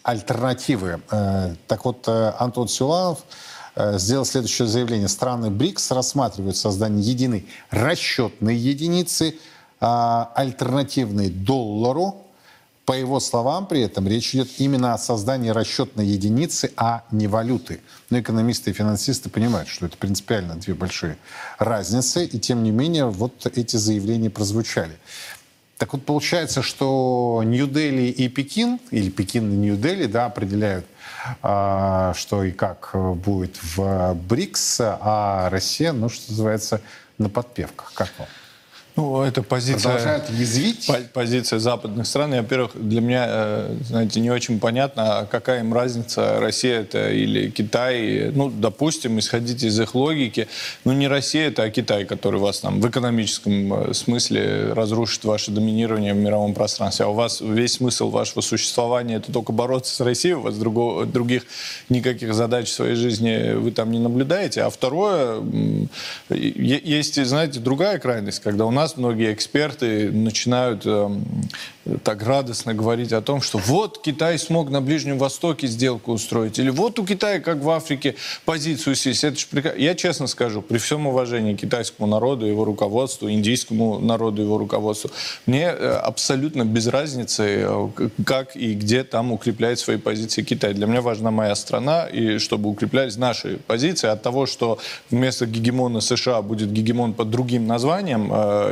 альтернативы. 0.04 1.02
А, 1.10 1.54
так 1.67 1.84
вот, 1.84 2.08
э, 2.08 2.34
Антон 2.39 2.67
Силуанов 2.67 3.23
э, 3.76 3.97
сделал 3.97 4.26
следующее 4.26 4.67
заявление. 4.67 5.08
Страны 5.08 5.50
БРИКС 5.50 5.91
рассматривают 5.91 6.56
создание 6.56 7.02
единой 7.02 7.47
расчетной 7.71 8.56
единицы, 8.56 9.36
а, 9.80 10.32
альтернативной 10.36 11.30
доллару, 11.30 12.26
по 12.88 12.93
его 12.93 13.19
словам, 13.19 13.67
при 13.67 13.82
этом 13.82 14.08
речь 14.08 14.34
идет 14.34 14.47
именно 14.60 14.93
о 14.93 14.97
создании 14.97 15.50
расчетной 15.50 16.08
единицы, 16.08 16.71
а 16.78 17.04
не 17.12 17.28
валюты. 17.28 17.82
Но 18.10 18.17
экономисты 18.17 18.69
и 18.69 18.73
финансисты 18.73 19.30
понимают, 19.30 19.67
что 19.67 19.88
это 19.88 19.97
принципиально 19.97 20.56
две 20.56 20.73
большие 20.73 21.17
разницы, 21.60 22.23
и 22.23 22.39
тем 22.39 22.63
не 22.63 22.71
менее 22.71 23.08
вот 23.08 23.45
эти 23.45 23.76
заявления 23.76 24.30
прозвучали. 24.30 24.97
Так 25.78 25.91
вот, 25.91 26.06
получается, 26.06 26.62
что 26.62 27.43
Нью-Дели 27.45 28.04
и 28.04 28.30
Пекин, 28.30 28.80
или 28.91 29.10
Пекин 29.10 29.52
и 29.52 29.58
Нью-Дели, 29.58 30.06
да, 30.06 30.28
определяют, 30.28 30.86
а, 31.41 32.13
что 32.15 32.45
и 32.45 32.52
как 32.52 32.91
будет 32.93 33.60
в 33.62 34.13
БРИКС, 34.13 34.78
а 34.80 35.50
Россия, 35.50 35.91
ну, 35.91 36.08
что 36.08 36.32
называется, 36.32 36.82
на 37.17 37.30
подпевках. 37.30 37.91
Как 37.93 38.10
вам? 38.17 38.30
Ну, 38.97 39.21
это 39.21 39.43
позиция... 39.43 39.91
Продолжают 39.91 40.29
язвить? 40.31 40.89
Позиция 41.13 41.60
западных 41.60 42.07
стран. 42.07 42.33
И, 42.33 42.38
во-первых, 42.39 42.71
для 42.73 42.99
меня, 42.99 43.25
э, 43.29 43.75
знаете, 43.88 44.19
не 44.19 44.31
очень 44.31 44.60
понятно, 44.60 45.19
а 45.19 45.25
какая 45.27 45.60
им 45.60 45.71
разница, 45.71 46.39
Россия 46.39 46.81
это 46.81 47.12
или 47.12 47.51
Китай. 47.51 48.31
Ну, 48.33 48.49
допустим, 48.49 49.19
исходите 49.19 49.67
из 49.67 49.79
их 49.79 49.93
логики. 49.93 50.47
Ну, 50.83 50.93
не 50.93 51.07
Россия 51.07 51.49
это, 51.49 51.62
а 51.62 51.69
Китай, 51.69 52.05
который 52.05 52.39
вас 52.39 52.60
там 52.60 52.81
в 52.81 52.89
экономическом 52.89 53.71
э, 53.71 53.93
смысле 53.93 54.73
разрушит 54.73 55.23
ваше 55.25 55.51
доминирование 55.51 56.15
в 56.15 56.17
мировом 56.17 56.55
пространстве. 56.55 57.05
А 57.05 57.10
у 57.10 57.13
вас 57.13 57.39
весь 57.39 57.73
смысл 57.73 58.10
вашего 58.10 58.41
существования 58.41 59.17
это 59.17 59.31
только 59.31 59.51
бороться 59.51 59.93
с 59.93 60.01
Россией, 60.01 60.33
у 60.33 60.41
вас 60.41 60.55
другого, 60.55 61.05
других 61.05 61.43
никаких 61.89 62.33
задач 62.33 62.67
в 62.67 62.73
своей 62.73 62.95
жизни 62.95 63.53
вы 63.53 63.69
там 63.69 63.91
не 63.91 63.99
наблюдаете. 63.99 64.63
А 64.63 64.71
второе, 64.71 65.39
есть, 66.31 67.23
знаете, 67.23 67.60
другая 67.60 67.99
крайность, 67.99 68.39
когда 68.39 68.65
у 68.65 68.71
нас 68.71 68.87
нас 68.88 68.95
многие 68.95 69.34
эксперты 69.34 70.10
начинают 70.12 70.84
э, 70.86 71.10
так 72.04 72.23
радостно 72.23 72.73
говорить 72.73 73.13
о 73.13 73.21
том, 73.21 73.41
что 73.41 73.58
вот 73.58 74.02
Китай 74.02 74.38
смог 74.38 74.69
на 74.69 74.82
Ближнем 74.82 75.17
Востоке 75.17 75.67
сделку 75.67 76.12
устроить, 76.12 76.60
или 76.60 76.69
вот 76.69 77.00
у 77.00 77.06
Китая, 77.06 77.39
как 77.39 77.60
в 77.60 77.69
Африке, 77.69 78.15
позицию 78.45 78.95
сесть. 78.95 79.23
Это 79.23 79.38
же 79.38 79.45
приказ... 79.50 79.73
Я 79.78 79.95
честно 79.95 80.28
скажу, 80.28 80.62
при 80.62 80.78
всем 80.78 81.08
уважении 81.08 81.56
китайскому 81.56 82.08
народу, 82.08 82.45
его 82.45 82.65
руководству, 82.65 83.30
индийскому 83.30 84.00
народу, 84.00 84.41
его 84.41 84.58
руководству, 84.58 85.12
мне 85.45 85.65
э, 85.65 86.02
абсолютно 86.04 86.65
без 86.65 86.88
разницы, 86.88 87.43
э, 87.67 87.89
как 88.26 88.56
и 88.56 88.73
где 88.73 89.04
там 89.04 89.32
укрепляет 89.32 89.80
свои 89.80 89.97
позиции 89.97 90.41
Китай. 90.41 90.73
Для 90.73 90.88
меня 90.88 91.02
важна 91.02 91.32
моя 91.32 91.56
страна, 91.56 92.06
и 92.06 92.38
чтобы 92.38 92.69
укреплялись 92.69 93.17
наши 93.17 93.58
позиции 93.67 94.08
от 94.08 94.21
того, 94.21 94.45
что 94.45 94.80
вместо 95.10 95.45
гегемона 95.45 96.02
США 96.02 96.41
будет 96.41 96.71
гегемон 96.71 97.13
под 97.13 97.30
другим 97.30 97.67
названием, 97.67 98.28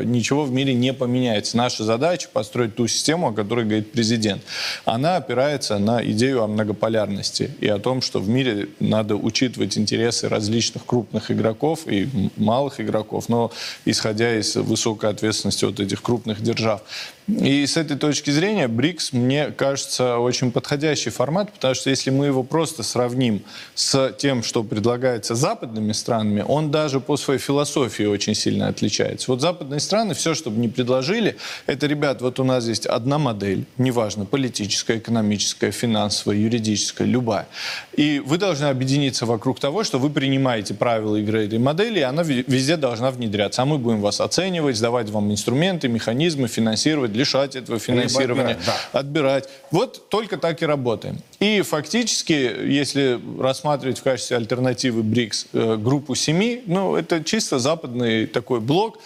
ничего 0.09 0.43
в 0.43 0.51
мире 0.51 0.73
не 0.73 0.93
поменяется. 0.93 1.57
Наша 1.57 1.83
задача 1.83 2.27
построить 2.31 2.75
ту 2.75 2.87
систему, 2.87 3.04
о 3.13 3.31
которой 3.31 3.65
говорит 3.65 3.91
президент. 3.91 4.41
Она 4.85 5.17
опирается 5.17 5.77
на 5.77 6.03
идею 6.03 6.43
о 6.43 6.47
многополярности 6.47 7.51
и 7.59 7.67
о 7.67 7.79
том, 7.79 8.01
что 8.01 8.19
в 8.19 8.29
мире 8.29 8.69
надо 8.79 9.15
учитывать 9.15 9.77
интересы 9.77 10.27
различных 10.29 10.85
крупных 10.85 11.31
игроков 11.31 11.87
и 11.87 12.09
малых 12.37 12.81
игроков, 12.81 13.29
но 13.29 13.51
исходя 13.85 14.37
из 14.37 14.55
высокой 14.55 15.09
ответственности 15.09 15.65
вот 15.65 15.79
этих 15.79 16.01
крупных 16.01 16.41
держав. 16.41 16.81
И 17.27 17.65
с 17.65 17.75
этой 17.75 17.97
точки 17.97 18.29
зрения 18.29 18.67
БРИКС, 18.67 19.13
мне 19.13 19.47
кажется, 19.47 20.19
очень 20.19 20.51
подходящий 20.51 21.09
формат, 21.09 21.51
потому 21.51 21.73
что 21.73 21.89
если 21.89 22.11
мы 22.11 22.27
его 22.27 22.43
просто 22.43 22.83
сравним 22.83 23.41
с 23.73 24.13
тем, 24.19 24.43
что 24.43 24.63
предлагается 24.63 25.33
западными 25.33 25.91
странами, 25.91 26.45
он 26.47 26.69
даже 26.69 26.99
по 26.99 27.17
своей 27.17 27.39
философии 27.39 28.03
очень 28.03 28.35
сильно 28.35 28.67
отличается. 28.67 29.31
Вот 29.31 29.41
западные 29.41 29.79
страны, 29.79 30.13
все, 30.13 30.35
что 30.35 30.51
бы 30.51 30.59
ни 30.59 30.67
предложили, 30.67 31.37
это, 31.65 31.87
ребят, 31.87 32.21
вот 32.21 32.39
у 32.39 32.43
нас 32.43 32.67
есть 32.67 32.85
одна 32.95 33.17
модель, 33.17 33.65
неважно, 33.77 34.25
политическая, 34.25 34.97
экономическая, 34.97 35.71
финансовая, 35.71 36.37
юридическая, 36.37 37.05
любая. 37.05 37.47
И 37.93 38.19
вы 38.25 38.37
должны 38.37 38.65
объединиться 38.65 39.25
вокруг 39.25 39.59
того, 39.59 39.83
что 39.83 39.99
вы 39.99 40.09
принимаете 40.09 40.73
правила 40.73 41.17
игры 41.17 41.45
этой 41.45 41.59
модели, 41.59 41.99
и 41.99 42.03
она 42.03 42.23
везде 42.23 42.77
должна 42.77 43.11
внедряться. 43.11 43.61
А 43.63 43.65
мы 43.65 43.77
будем 43.77 44.01
вас 44.01 44.21
оценивать, 44.21 44.77
сдавать 44.77 45.09
вам 45.09 45.31
инструменты, 45.31 45.89
механизмы, 45.89 46.47
финансировать, 46.47 47.11
лишать 47.11 47.55
этого 47.55 47.79
финансирования, 47.79 48.53
отбирать, 48.53 48.65
да. 48.93 48.99
отбирать. 48.99 49.49
Вот 49.71 50.09
только 50.09 50.37
так 50.37 50.63
и 50.63 50.65
работаем. 50.65 51.17
И 51.39 51.61
фактически, 51.61 52.33
если 52.33 53.19
рассматривать 53.39 53.99
в 53.99 54.03
качестве 54.03 54.37
альтернативы 54.37 55.03
БРИКС 55.03 55.47
э, 55.51 55.75
группу 55.77 56.15
семи, 56.15 56.63
ну, 56.65 56.95
это 56.95 57.23
чисто 57.23 57.59
западный 57.59 58.25
такой 58.25 58.61
блок, 58.61 58.99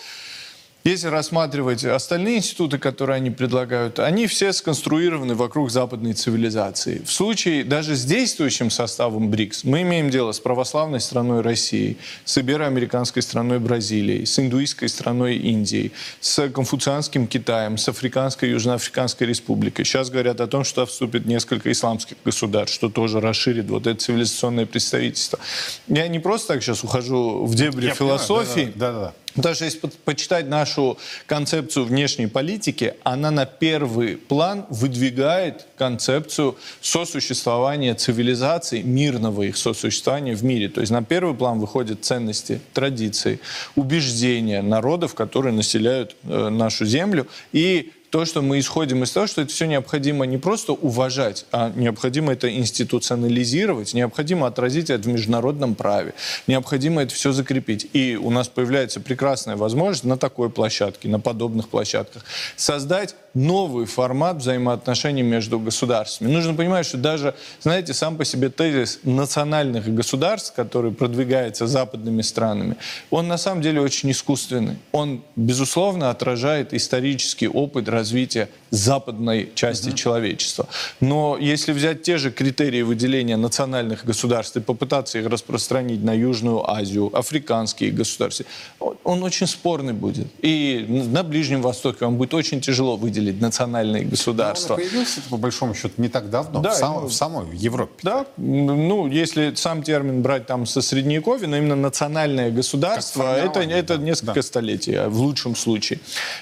если 0.89 1.08
рассматривать 1.08 1.84
остальные 1.86 2.38
институты, 2.38 2.78
которые 2.78 3.17
они 3.17 3.30
предлагают, 3.30 3.99
они 3.99 4.28
все 4.28 4.54
сконструированы 4.54 5.36
вокруг 5.36 5.71
западной 5.71 6.13
цивилизации. 6.13 7.02
В 7.06 7.12
случае 7.12 7.63
даже 7.63 7.95
с 7.95 8.04
действующим 8.06 8.69
составом 8.69 9.30
БРИКС 9.30 9.63
мы 9.63 9.82
имеем 9.84 10.10
дело 10.10 10.32
с 10.32 10.39
православной 10.39 10.99
страной 10.99 11.41
России, 11.41 11.97
с 12.25 12.38
ибероамериканской 12.38 13.21
страной 13.21 13.60
Бразилией, 13.60 14.25
с 14.25 14.39
индуистской 14.39 14.89
страной 14.89 15.38
Индией, 15.38 15.91
с 16.19 16.49
конфуцианским 16.49 17.28
Китаем, 17.28 17.78
с 17.78 17.88
Африканской 17.89 18.49
Южноафриканской 18.49 19.28
республикой. 19.28 19.86
Сейчас 19.86 20.10
говорят 20.10 20.41
о 20.41 20.47
том, 20.47 20.63
что 20.63 20.86
вступит 20.86 21.25
несколько 21.25 21.71
исламских 21.71 22.17
государств, 22.25 22.75
что 22.75 22.89
тоже 22.89 23.19
расширит 23.19 23.69
вот 23.69 23.88
это 23.88 23.99
цивилизационное 23.99 24.65
представительство. 24.65 25.39
Я 25.88 26.08
не 26.08 26.19
просто 26.19 26.54
так 26.54 26.63
сейчас 26.63 26.84
ухожу 26.84 27.45
в 27.45 27.56
дебри 27.56 27.88
Я 27.88 27.95
философии. 27.95 28.54
понимаю, 28.54 28.73
да, 28.75 28.91
да, 28.91 28.99
да. 28.99 29.13
Даже 29.36 29.65
если 29.65 29.80
по- 29.80 29.88
почитать 30.06 30.48
нашу 30.48 30.98
концепцию 31.26 31.86
внешней 31.86 32.28
политики, 32.28 32.96
она 33.04 33.32
на 33.32 33.46
первый 33.46 34.18
план 34.18 34.65
выдвигает 34.70 35.68
концепцию 35.78 36.58
сосуществования 36.82 37.96
цивилизаций, 37.96 38.82
мирного 38.84 39.44
их 39.44 39.58
сосуществования 39.58 40.36
в 40.36 40.44
мире. 40.44 40.70
То 40.70 40.82
есть 40.82 40.92
на 40.92 41.04
первый 41.04 41.36
план 41.36 41.60
выходят 41.60 42.04
ценности, 42.04 42.60
традиции, 42.74 43.39
убеждения 43.76 44.62
народов, 44.62 45.13
которые 45.13 45.54
населяют 45.54 46.15
э, 46.24 46.50
нашу 46.50 46.86
землю. 46.86 47.28
И 47.52 47.92
то, 48.10 48.26
что 48.26 48.41
мы 48.41 48.60
исходим 48.60 49.04
из 49.04 49.12
того, 49.12 49.28
что 49.28 49.41
это 49.41 49.52
все 49.52 49.65
необходимо 49.65 50.26
не 50.26 50.38
просто 50.38 50.74
уважать, 50.74 51.45
а 51.52 51.72
необходимо 51.76 52.34
это 52.34 52.52
институционализировать, 52.54 53.93
необходимо 53.93 54.48
отразить 54.48 54.89
это 54.89 55.04
в 55.04 55.08
международном 55.08 55.76
праве, 55.76 56.13
необходимо 56.48 57.04
это 57.04 57.13
все 57.13 57.32
закрепить. 57.32 57.88
И 57.93 58.15
у 58.15 58.32
нас 58.32 58.48
появляется 58.48 59.00
прекрасная 59.00 59.58
возможность 59.58 60.06
на 60.06 60.17
такой 60.17 60.50
площадке, 60.50 61.08
на 61.08 61.19
подобных 61.19 61.69
площадках 61.69 62.26
создать 62.56 63.15
новый 63.34 63.86
формат 63.86 64.38
взаимоотношений 64.38 65.24
между 65.24 65.60
государствами. 65.60 66.32
Нужно 66.32 66.54
понимать, 66.54 66.86
что 66.86 66.98
даже, 66.98 67.36
знаете, 67.62 67.94
сам 67.94 68.18
по 68.18 68.26
себе 68.26 68.50
тезис 68.50 69.00
национальных 69.04 69.94
государств, 69.94 70.54
который 70.56 70.92
продвигается 70.92 71.68
западными 71.68 72.22
странами, 72.22 72.76
он 73.10 73.28
на 73.28 73.38
самом 73.38 73.62
деле 73.62 73.82
очень 73.82 74.12
искусственный. 74.12 74.78
Он, 74.92 75.22
безусловно, 75.36 76.10
отражает 76.10 76.74
исторический 76.74 77.48
опыт 77.48 77.88
развития 77.89 78.50
западной 78.72 79.52
части 79.56 79.92
человечества. 79.92 80.68
Но 81.00 81.38
если 81.39 81.72
взять 81.72 82.04
те 82.04 82.18
же 82.18 82.32
критерии 82.32 82.82
выделения 82.82 83.38
национальных 83.38 84.06
государств 84.06 84.58
и 84.58 84.60
попытаться 84.60 85.20
их 85.20 85.28
распространить 85.28 86.04
на 86.04 86.13
Южную 86.13 86.70
Азию, 86.70 87.10
африканские 87.18 87.92
государства, 87.92 88.46
он, 88.80 88.98
он 89.04 89.24
очень 89.24 89.48
спорный 89.48 89.94
будет. 89.94 90.28
И 90.42 90.86
на 90.88 91.24
Ближнем 91.24 91.62
Востоке 91.62 92.06
вам 92.06 92.18
будет 92.18 92.34
очень 92.34 92.62
тяжело 92.62 92.98
выделить 92.98 93.18
национальные 93.32 94.05
государства. 94.05 94.73
Он 94.75 94.79
появился, 94.79 95.21
по 95.29 95.38
большому 95.38 95.73
счету, 95.75 95.93
не 95.97 96.10
так 96.10 96.29
давно, 96.29 96.62
Да, 96.62 96.71
в, 96.71 96.75
сам- 96.75 97.01
ну, 97.01 97.08
в 97.08 97.13
самой 97.13 97.55
Европе. 97.55 97.93
Да, 98.03 98.25
ну, 98.38 99.08
если 99.08 99.53
сам 99.55 99.84
термин 99.84 100.21
брать 100.21 100.45
там 100.47 100.65
со 100.65 100.82
средневековья, 100.82 101.47
но 101.47 101.58
именно 101.58 101.75
национальное 101.75 102.51
государство, 102.51 103.23
это, 103.23 103.53
формирование, 103.53 103.79
это 103.79 103.97
да, 103.97 104.03
несколько 104.03 104.34
да. 104.36 104.41
столетий, 104.41 104.95
а 104.95 105.10
в 105.10 105.17
лучшем 105.19 105.55
случае. 105.55 105.99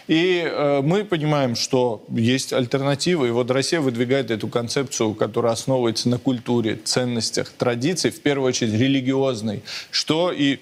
И 0.08 0.44
э, 0.46 0.82
мы 0.82 1.04
понимаем, 1.04 1.56
что 1.56 2.04
есть 2.10 2.54
альтернативы, 2.54 3.28
и 3.28 3.32
вот 3.32 3.52
Россия 3.52 3.82
выдвигает 3.82 4.32
эту 4.32 4.48
концепцию, 4.48 5.14
которая 5.14 5.54
основывается 5.54 6.10
на 6.10 6.18
культуре, 6.18 6.80
ценностях, 6.84 7.50
традициях, 7.58 8.16
в 8.16 8.22
первую 8.22 8.48
очередь 8.48 8.74
религиозной, 8.74 9.64
что 9.92 10.32
и 10.32 10.60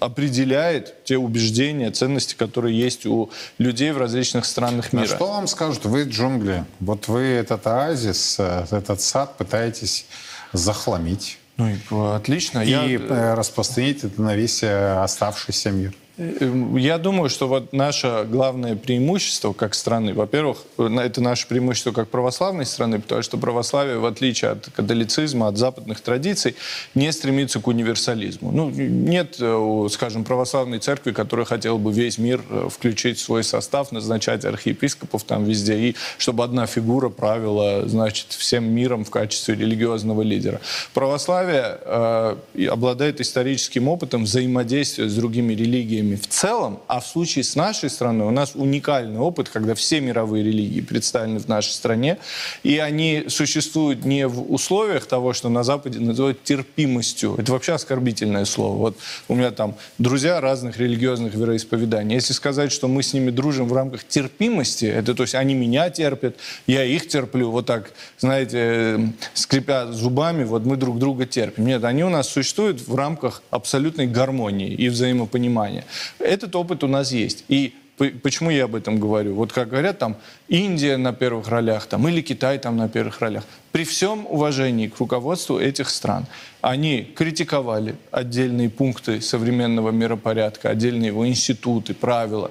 определяет 0.00 1.02
те 1.04 1.16
убеждения, 1.16 1.90
ценности, 1.90 2.34
которые 2.34 2.78
есть 2.78 3.06
у 3.06 3.30
людей 3.58 3.90
в 3.92 3.98
различных 3.98 4.44
странах 4.44 4.88
А 4.92 4.96
мира. 4.96 5.06
что 5.06 5.26
вам 5.32 5.46
скажут? 5.46 5.84
Вы 5.84 6.04
джунгли. 6.04 6.64
Вот 6.80 7.08
вы 7.08 7.20
этот 7.22 7.66
оазис, 7.66 8.36
э, 8.38 8.66
этот 8.70 9.00
сад 9.00 9.36
пытаетесь 9.36 10.06
захламить 10.52 11.38
Ну 11.56 11.68
и 11.70 11.76
э, 11.90 12.14
отлично. 12.16 12.60
и 12.60 12.70
Я- 12.70 12.84
э, 12.86 13.34
распространить 13.34 14.04
это 14.04 14.20
на 14.22 14.34
весь 14.36 14.62
оставшийся 14.62 15.70
мир. 15.70 15.92
Эм, 16.16 16.76
Я 16.76 16.98
думаю, 16.98 17.28
что 17.28 17.48
вот 17.48 17.72
наше 17.72 18.26
главное 18.30 18.76
преимущество 18.76 19.52
как 19.52 19.74
страны, 19.74 20.14
во-первых, 20.14 20.58
это 20.78 21.20
наше 21.20 21.48
преимущество 21.48 21.90
как 21.90 22.08
православной 22.08 22.66
страны, 22.66 23.00
потому 23.00 23.22
что 23.22 23.36
православие, 23.36 23.98
в 23.98 24.06
отличие 24.06 24.52
от 24.52 24.68
католицизма, 24.74 25.48
от 25.48 25.56
западных 25.56 26.00
традиций, 26.00 26.54
не 26.94 27.10
стремится 27.12 27.60
к 27.60 27.66
универсализму. 27.66 28.52
Ну, 28.52 28.70
нет, 28.70 29.36
э, 29.40 29.88
скажем, 29.90 30.24
православной 30.24 30.78
церкви, 30.78 31.10
которая 31.10 31.46
хотела 31.46 31.78
бы 31.78 31.92
весь 31.92 32.18
мир 32.18 32.40
э, 32.48 32.68
включить 32.70 33.18
в 33.18 33.22
свой 33.22 33.42
состав, 33.42 33.90
назначать 33.90 34.44
архиепископов 34.44 35.24
там 35.24 35.44
везде, 35.44 35.76
и 35.78 35.96
чтобы 36.18 36.44
одна 36.44 36.66
фигура 36.66 37.08
правила, 37.08 37.88
значит, 37.88 38.26
всем 38.28 38.64
миром 38.64 39.04
в 39.04 39.10
качестве 39.10 39.56
религиозного 39.56 40.22
лидера. 40.22 40.60
Православие 40.92 41.78
э, 41.80 42.36
обладает 42.70 43.20
историческим 43.20 43.88
опытом 43.88 44.24
взаимодействия 44.24 45.08
с 45.08 45.14
другими 45.14 45.54
религиями 45.54 46.03
в 46.12 46.26
целом, 46.28 46.80
а 46.86 47.00
в 47.00 47.06
случае 47.06 47.44
с 47.44 47.56
нашей 47.56 47.90
страной 47.90 48.26
у 48.26 48.30
нас 48.30 48.52
уникальный 48.54 49.18
опыт, 49.18 49.48
когда 49.48 49.74
все 49.74 50.00
мировые 50.00 50.44
религии 50.44 50.80
представлены 50.80 51.40
в 51.40 51.48
нашей 51.48 51.70
стране, 51.70 52.18
и 52.62 52.78
они 52.78 53.24
существуют 53.28 54.04
не 54.04 54.26
в 54.28 54.52
условиях 54.52 55.06
того, 55.06 55.32
что 55.32 55.48
на 55.48 55.64
Западе 55.64 55.98
называют 56.00 56.42
терпимостью. 56.44 57.34
Это 57.38 57.52
вообще 57.52 57.72
оскорбительное 57.72 58.44
слово. 58.44 58.76
Вот 58.76 58.98
у 59.28 59.34
меня 59.34 59.50
там 59.50 59.74
друзья 59.98 60.40
разных 60.40 60.78
религиозных 60.78 61.34
вероисповеданий. 61.34 62.14
Если 62.14 62.32
сказать, 62.32 62.70
что 62.70 62.88
мы 62.88 63.02
с 63.02 63.14
ними 63.14 63.30
дружим 63.30 63.68
в 63.68 63.72
рамках 63.72 64.04
терпимости, 64.04 64.84
это 64.84 65.14
то 65.14 65.22
есть 65.22 65.34
они 65.34 65.54
меня 65.54 65.90
терпят, 65.90 66.36
я 66.66 66.84
их 66.84 67.08
терплю, 67.08 67.50
вот 67.50 67.66
так, 67.66 67.92
знаете, 68.18 68.58
э, 68.58 68.98
скрипя 69.34 69.86
зубами, 69.92 70.44
вот 70.44 70.64
мы 70.64 70.76
друг 70.76 70.98
друга 70.98 71.26
терпим. 71.26 71.66
Нет, 71.66 71.84
они 71.84 72.04
у 72.04 72.08
нас 72.10 72.28
существуют 72.28 72.86
в 72.86 72.94
рамках 72.94 73.42
абсолютной 73.50 74.06
гармонии 74.06 74.72
и 74.72 74.88
взаимопонимания. 74.88 75.84
Этот 76.18 76.54
опыт 76.56 76.84
у 76.84 76.88
нас 76.88 77.12
есть. 77.12 77.44
И 77.48 77.74
Почему 77.96 78.50
я 78.50 78.64
об 78.64 78.74
этом 78.74 78.98
говорю? 78.98 79.34
Вот 79.34 79.52
как 79.52 79.68
говорят, 79.68 80.00
там 80.00 80.16
Индия 80.48 80.96
на 80.98 81.12
первых 81.12 81.48
ролях, 81.48 81.86
там, 81.86 82.06
или 82.08 82.20
Китай 82.20 82.58
там 82.58 82.76
на 82.76 82.88
первых 82.88 83.20
ролях. 83.20 83.44
При 83.72 83.84
всем 83.84 84.26
уважении 84.26 84.88
к 84.88 84.98
руководству 84.98 85.58
этих 85.58 85.88
стран, 85.90 86.26
они 86.60 87.02
критиковали 87.02 87.96
отдельные 88.10 88.70
пункты 88.70 89.20
современного 89.20 89.90
миропорядка, 89.90 90.70
отдельные 90.70 91.08
его 91.08 91.26
институты, 91.26 91.94
правила. 91.94 92.50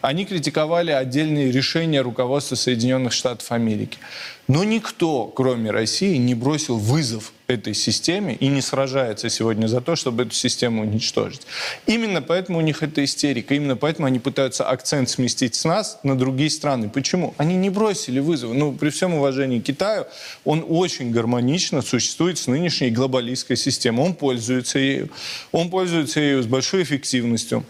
Они 0.00 0.24
критиковали 0.24 0.90
отдельные 0.90 1.50
решения 1.50 2.00
руководства 2.00 2.56
Соединенных 2.56 3.12
Штатов 3.12 3.52
Америки. 3.52 3.98
Но 4.46 4.64
никто, 4.64 5.26
кроме 5.26 5.70
России, 5.70 6.16
не 6.16 6.34
бросил 6.34 6.76
вызов 6.76 7.32
этой 7.46 7.74
системе 7.74 8.34
и 8.34 8.48
не 8.48 8.60
сражается 8.60 9.28
сегодня 9.30 9.66
за 9.66 9.80
то, 9.80 9.96
чтобы 9.96 10.24
эту 10.24 10.34
систему 10.34 10.82
уничтожить. 10.82 11.42
Именно 11.86 12.20
поэтому 12.20 12.58
у 12.58 12.60
них 12.60 12.82
это 12.82 13.04
истерика, 13.04 13.54
именно 13.54 13.76
поэтому 13.76 14.06
они 14.06 14.18
пытаются 14.18 14.64
акцент 14.68 15.08
сместить 15.08 15.54
с 15.54 15.64
нас 15.64 15.98
на 16.02 16.16
другие 16.16 16.50
страны. 16.50 16.88
Почему? 16.88 17.33
Они 17.36 17.56
не 17.56 17.70
бросили 17.70 18.20
вызов. 18.20 18.52
Ну, 18.52 18.72
при 18.72 18.90
всем 18.90 19.14
уважении 19.14 19.60
к 19.60 19.64
Китаю, 19.64 20.06
он 20.44 20.64
очень 20.68 21.10
гармонично 21.10 21.82
существует 21.82 22.38
с 22.38 22.46
нынешней 22.46 22.90
глобалистской 22.90 23.56
системой. 23.56 24.04
Он 24.04 24.14
пользуется 24.14 24.78
ею. 24.78 25.10
Он 25.52 25.70
пользуется 25.70 26.20
ею 26.20 26.42
с 26.42 26.46
большой 26.46 26.82
эффективностью 26.82 27.64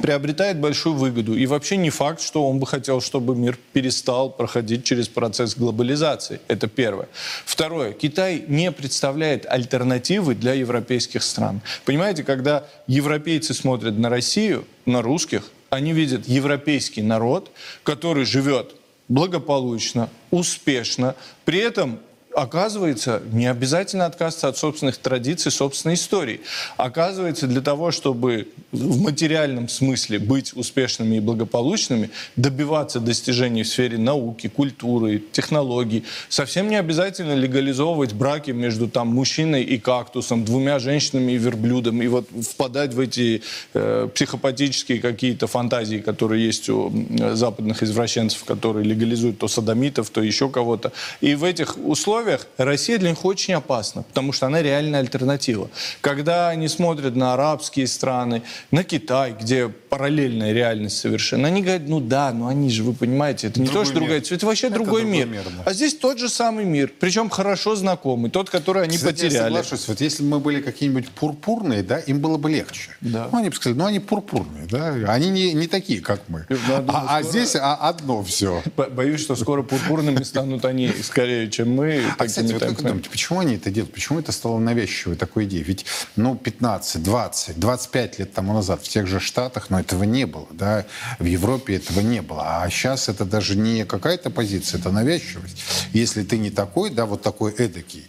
приобретает 0.00 0.58
большую 0.58 0.94
выгоду. 0.94 1.36
И 1.36 1.46
вообще 1.46 1.76
не 1.76 1.90
факт, 1.90 2.22
что 2.22 2.48
он 2.48 2.58
бы 2.58 2.66
хотел, 2.66 3.00
чтобы 3.00 3.34
мир 3.34 3.58
перестал 3.72 4.30
проходить 4.30 4.84
через 4.84 5.08
процесс 5.08 5.56
глобализации. 5.56 6.40
Это 6.48 6.68
первое. 6.68 7.08
Второе. 7.44 7.92
Китай 7.92 8.44
не 8.46 8.70
представляет 8.72 9.46
альтернативы 9.46 10.34
для 10.34 10.54
европейских 10.54 11.22
стран. 11.22 11.60
Понимаете, 11.84 12.22
когда 12.22 12.66
европейцы 12.86 13.52
смотрят 13.52 13.98
на 13.98 14.08
Россию, 14.08 14.64
на 14.86 15.02
русских, 15.02 15.50
они 15.70 15.92
видят 15.92 16.26
европейский 16.26 17.02
народ, 17.02 17.50
который 17.82 18.24
живет 18.24 18.74
благополучно, 19.10 20.08
успешно, 20.30 21.16
при 21.44 21.58
этом 21.58 22.00
Оказывается, 22.34 23.22
не 23.32 23.46
обязательно 23.46 24.06
отказываться 24.06 24.48
от 24.48 24.56
собственных 24.56 24.98
традиций, 24.98 25.50
собственной 25.50 25.96
истории. 25.96 26.40
Оказывается, 26.76 27.48
для 27.48 27.60
того, 27.60 27.90
чтобы 27.90 28.46
в 28.70 29.00
материальном 29.00 29.68
смысле 29.68 30.20
быть 30.20 30.52
успешными 30.54 31.16
и 31.16 31.20
благополучными, 31.20 32.10
добиваться 32.36 33.00
достижений 33.00 33.64
в 33.64 33.68
сфере 33.68 33.98
науки, 33.98 34.48
культуры, 34.48 35.20
технологий, 35.32 36.04
совсем 36.28 36.68
не 36.68 36.76
обязательно 36.76 37.34
легализовывать 37.34 38.12
браки 38.12 38.52
между 38.52 38.88
там, 38.88 39.08
мужчиной 39.08 39.64
и 39.64 39.78
кактусом, 39.78 40.44
двумя 40.44 40.78
женщинами 40.78 41.32
и 41.32 41.36
верблюдом, 41.36 42.00
и 42.00 42.06
вот 42.06 42.28
впадать 42.48 42.94
в 42.94 43.00
эти 43.00 43.42
э, 43.74 44.08
психопатические 44.14 45.00
какие-то 45.00 45.48
фантазии, 45.48 45.96
которые 45.96 46.46
есть 46.46 46.68
у 46.68 46.92
западных 47.32 47.82
извращенцев, 47.82 48.44
которые 48.44 48.84
легализуют 48.84 49.38
то 49.38 49.48
садомитов, 49.48 50.10
то 50.10 50.22
еще 50.22 50.48
кого-то. 50.48 50.92
И 51.20 51.34
в 51.34 51.42
этих 51.42 51.76
условиях 51.76 52.19
условиях 52.20 52.46
Россия 52.58 52.98
для 52.98 53.10
них 53.10 53.24
очень 53.24 53.54
опасна, 53.54 54.02
потому 54.02 54.32
что 54.32 54.46
она 54.46 54.62
реальная 54.62 55.00
альтернатива. 55.00 55.70
Когда 56.00 56.48
они 56.50 56.68
смотрят 56.68 57.16
на 57.16 57.34
арабские 57.34 57.86
страны, 57.86 58.42
на 58.70 58.84
Китай, 58.84 59.34
где 59.40 59.68
параллельная 59.68 60.52
реальность 60.52 60.98
совершенно, 60.98 61.48
они 61.48 61.62
говорят, 61.62 61.88
ну 61.88 62.00
да, 62.00 62.32
ну 62.32 62.46
они 62.46 62.70
же, 62.70 62.82
вы 62.82 62.92
понимаете, 62.92 63.48
это 63.48 63.60
не 63.60 63.66
Другой 63.66 63.82
то, 63.82 63.90
что 63.90 63.94
другая, 63.96 64.20
мир. 64.20 64.32
это 64.32 64.46
вообще 64.46 64.66
Это 64.66 64.74
другой, 64.74 65.00
другой 65.02 65.18
мир. 65.18 65.26
мир, 65.26 65.42
да. 65.44 65.62
А 65.64 65.72
здесь 65.72 65.94
тот 65.94 66.18
же 66.18 66.28
самый 66.28 66.64
мир, 66.64 66.92
причем 67.00 67.30
хорошо 67.30 67.74
знакомый, 67.74 68.30
тот, 68.30 68.50
который 68.50 68.82
они 68.82 68.96
Кстати, 68.96 69.22
Я 69.22 69.28
потеряли. 69.28 69.44
соглашусь. 69.44 69.88
Вот 69.88 70.00
если 70.00 70.22
бы 70.22 70.28
мы 70.28 70.40
были 70.40 70.60
какие-нибудь 70.60 71.08
пурпурные, 71.10 71.82
да, 71.82 71.98
им 71.98 72.20
было 72.20 72.36
бы 72.36 72.50
легче. 72.50 72.90
Да. 73.00 73.28
Ну, 73.32 73.38
они 73.38 73.48
бы 73.48 73.54
сказали, 73.56 73.78
ну, 73.78 73.86
они 73.86 74.00
пурпурные, 74.00 74.66
да, 74.70 74.92
они 75.08 75.30
не, 75.30 75.52
не 75.54 75.66
такие, 75.66 76.00
как 76.00 76.20
мы. 76.28 76.46
Я 76.50 76.56
думаю, 76.80 76.84
а, 76.88 77.16
а 77.18 77.22
здесь 77.22 77.56
а, 77.56 77.74
одно 77.76 78.22
все. 78.22 78.62
Бо- 78.76 78.88
Боюсь, 78.90 79.20
что 79.22 79.34
скоро 79.36 79.62
пурпурными 79.62 80.22
станут 80.22 80.64
они 80.64 80.90
скорее, 81.02 81.50
чем 81.50 81.74
мы. 81.74 82.02
А, 82.18 82.26
кстати, 82.26 82.52
вот 82.52 82.60
как 82.60 82.78
вы 82.78 82.88
думаете, 82.88 83.10
почему 83.10 83.40
они 83.40 83.56
это 83.56 83.70
делают? 83.70 83.92
Почему 83.92 84.18
это 84.18 84.32
стало 84.32 84.58
навязчивой 84.58 85.16
такой 85.16 85.44
идеей? 85.44 85.62
Ведь, 85.62 85.86
ну, 86.16 86.36
15, 86.36 87.02
20, 87.02 87.58
25 87.58 88.18
лет 88.18 88.32
тому 88.32 88.52
назад 88.52 88.82
в 88.82 88.88
тех 88.88 89.06
же 89.06 89.20
Штатах, 89.20 89.70
но 89.70 89.80
этого 89.80 90.04
не 90.04 90.26
было, 90.26 90.46
да, 90.50 90.86
в 91.18 91.24
Европе 91.24 91.76
этого 91.76 92.00
не 92.00 92.22
было. 92.22 92.62
А 92.62 92.70
сейчас 92.70 93.08
это 93.08 93.24
даже 93.24 93.56
не 93.56 93.84
какая-то 93.84 94.30
позиция, 94.30 94.80
это 94.80 94.90
навязчивость. 94.90 95.62
Если 95.92 96.22
ты 96.22 96.38
не 96.38 96.50
такой, 96.50 96.90
да, 96.90 97.06
вот 97.06 97.22
такой 97.22 97.52
эдакий, 97.52 98.08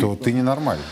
то 0.00 0.16
ты 0.16 0.32
ненормальный. 0.32 0.84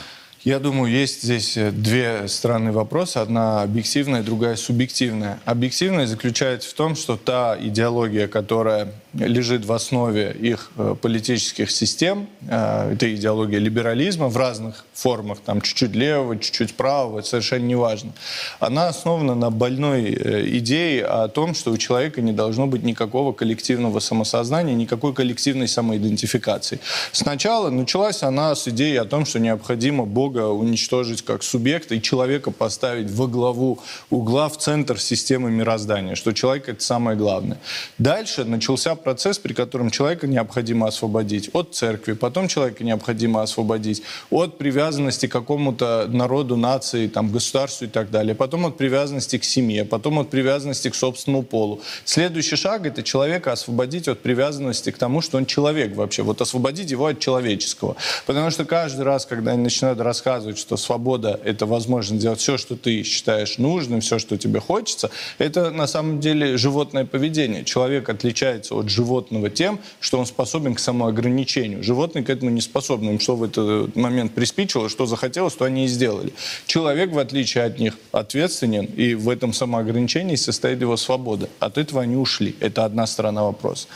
Я 0.46 0.60
думаю, 0.60 0.92
есть 0.92 1.24
здесь 1.24 1.56
э, 1.56 1.72
две 1.72 2.28
стороны 2.28 2.70
вопроса. 2.70 3.20
Одна 3.20 3.62
объективная, 3.62 4.22
другая 4.22 4.54
субъективная. 4.54 5.40
Объективная 5.44 6.06
заключается 6.06 6.70
в 6.70 6.74
том, 6.74 6.94
что 6.94 7.16
та 7.16 7.56
идеология, 7.60 8.28
которая 8.28 8.92
лежит 9.12 9.64
в 9.64 9.72
основе 9.72 10.30
их 10.30 10.70
э, 10.76 10.94
политических 11.02 11.68
систем, 11.72 12.28
э, 12.48 12.92
это 12.92 13.12
идеология 13.12 13.58
либерализма 13.58 14.28
в 14.28 14.36
разных 14.36 14.84
формах, 14.94 15.38
там 15.44 15.60
чуть-чуть 15.60 15.96
левого, 15.96 16.38
чуть-чуть 16.38 16.76
правого, 16.76 17.22
совершенно 17.22 17.64
не 17.64 17.74
важно. 17.74 18.12
Она 18.60 18.86
основана 18.86 19.34
на 19.34 19.50
больной 19.50 20.12
идее 20.58 21.06
о 21.06 21.26
том, 21.26 21.56
что 21.56 21.72
у 21.72 21.76
человека 21.76 22.22
не 22.22 22.32
должно 22.32 22.68
быть 22.68 22.84
никакого 22.84 23.32
коллективного 23.32 23.98
самосознания, 23.98 24.76
никакой 24.76 25.12
коллективной 25.12 25.66
самоидентификации. 25.66 26.78
Сначала 27.10 27.70
началась 27.70 28.22
она 28.22 28.54
с 28.54 28.68
идеи 28.68 28.94
о 28.94 29.06
том, 29.06 29.26
что 29.26 29.40
необходимо 29.40 30.04
Бога 30.04 30.35
уничтожить 30.44 31.22
как 31.22 31.42
субъекта 31.42 31.94
и 31.94 32.02
человека 32.02 32.50
поставить 32.50 33.10
во 33.10 33.26
главу 33.26 33.78
угла, 34.10 34.48
в 34.48 34.58
центр 34.58 35.00
системы 35.00 35.50
мироздания, 35.50 36.14
что 36.14 36.32
человек— 36.32 36.68
это 36.70 36.82
самое 36.82 37.16
главное. 37.16 37.58
Дальше 37.98 38.44
начался 38.44 38.94
процесс, 38.94 39.38
при 39.38 39.52
котором 39.52 39.90
человека 39.90 40.26
необходимо 40.26 40.86
освободить 40.86 41.50
от 41.52 41.74
церкви, 41.74 42.12
потом 42.12 42.48
человека 42.48 42.84
необходимо 42.84 43.42
освободить 43.42 44.02
от 44.30 44.58
привязанности 44.58 45.26
к 45.26 45.32
какому-то 45.32 46.06
народу, 46.08 46.56
нации, 46.56 47.08
там, 47.08 47.30
государству 47.30 47.86
и 47.86 47.88
так 47.88 48.10
далее, 48.10 48.34
потом 48.34 48.66
от 48.66 48.76
привязанности 48.76 49.38
к 49.38 49.44
семье, 49.44 49.84
потом 49.84 50.18
от 50.18 50.30
привязанности 50.30 50.90
к 50.90 50.94
собственному 50.94 51.42
полу. 51.42 51.80
Следующий 52.04 52.56
шаг— 52.56 52.86
это 52.86 53.02
человека 53.02 53.52
освободить 53.52 54.08
от 54.08 54.20
привязанности 54.20 54.90
к 54.90 54.98
тому, 54.98 55.20
что 55.20 55.38
он 55.38 55.46
человек 55.46 55.94
вообще, 55.94 56.22
вот 56.22 56.40
освободить 56.40 56.90
его 56.90 57.06
от 57.06 57.18
человеческого. 57.20 57.96
Потому 58.26 58.50
что 58.50 58.64
каждый 58.64 59.02
раз, 59.02 59.26
когда 59.26 59.52
они 59.52 59.62
начинают 59.62 60.00
рассказывать, 60.00 60.15
что 60.58 60.76
свобода— 60.76 61.40
это 61.44 61.66
возможность 61.66 62.22
делать 62.22 62.40
все, 62.40 62.58
что 62.58 62.76
ты 62.76 63.02
считаешь 63.02 63.58
нужным, 63.58 64.00
все, 64.00 64.18
что 64.18 64.36
тебе 64.36 64.60
хочется, 64.60 65.10
это 65.38 65.70
на 65.70 65.86
самом 65.86 66.20
деле 66.20 66.56
животное 66.56 67.04
поведение. 67.04 67.64
Человек 67.64 68.08
отличается 68.08 68.74
от 68.74 68.88
животного 68.88 69.50
тем, 69.50 69.80
что 70.00 70.18
он 70.18 70.26
способен 70.26 70.74
к 70.74 70.78
самоограничению. 70.78 71.82
Животные 71.82 72.24
к 72.24 72.30
этому 72.30 72.50
не 72.50 72.60
способны. 72.60 73.10
Им 73.10 73.20
что 73.20 73.36
в 73.36 73.42
этот 73.42 73.96
момент 73.96 74.32
приспичило, 74.34 74.88
что 74.88 75.06
захотелось, 75.06 75.54
то 75.54 75.64
они 75.64 75.84
и 75.84 75.88
сделали. 75.88 76.32
Человек, 76.66 77.12
в 77.12 77.18
отличие 77.18 77.64
от 77.64 77.78
них, 77.78 77.94
ответственен, 78.12 78.84
и 78.84 79.14
в 79.14 79.28
этом 79.28 79.52
самоограничении 79.52 80.36
состоит 80.36 80.80
его 80.80 80.96
свобода. 80.96 81.48
От 81.60 81.78
этого 81.78 82.02
они 82.02 82.16
ушли. 82.16 82.54
Это 82.60 82.84
одна 82.84 83.06
сторона 83.06 83.44
вопроса. 83.44 83.88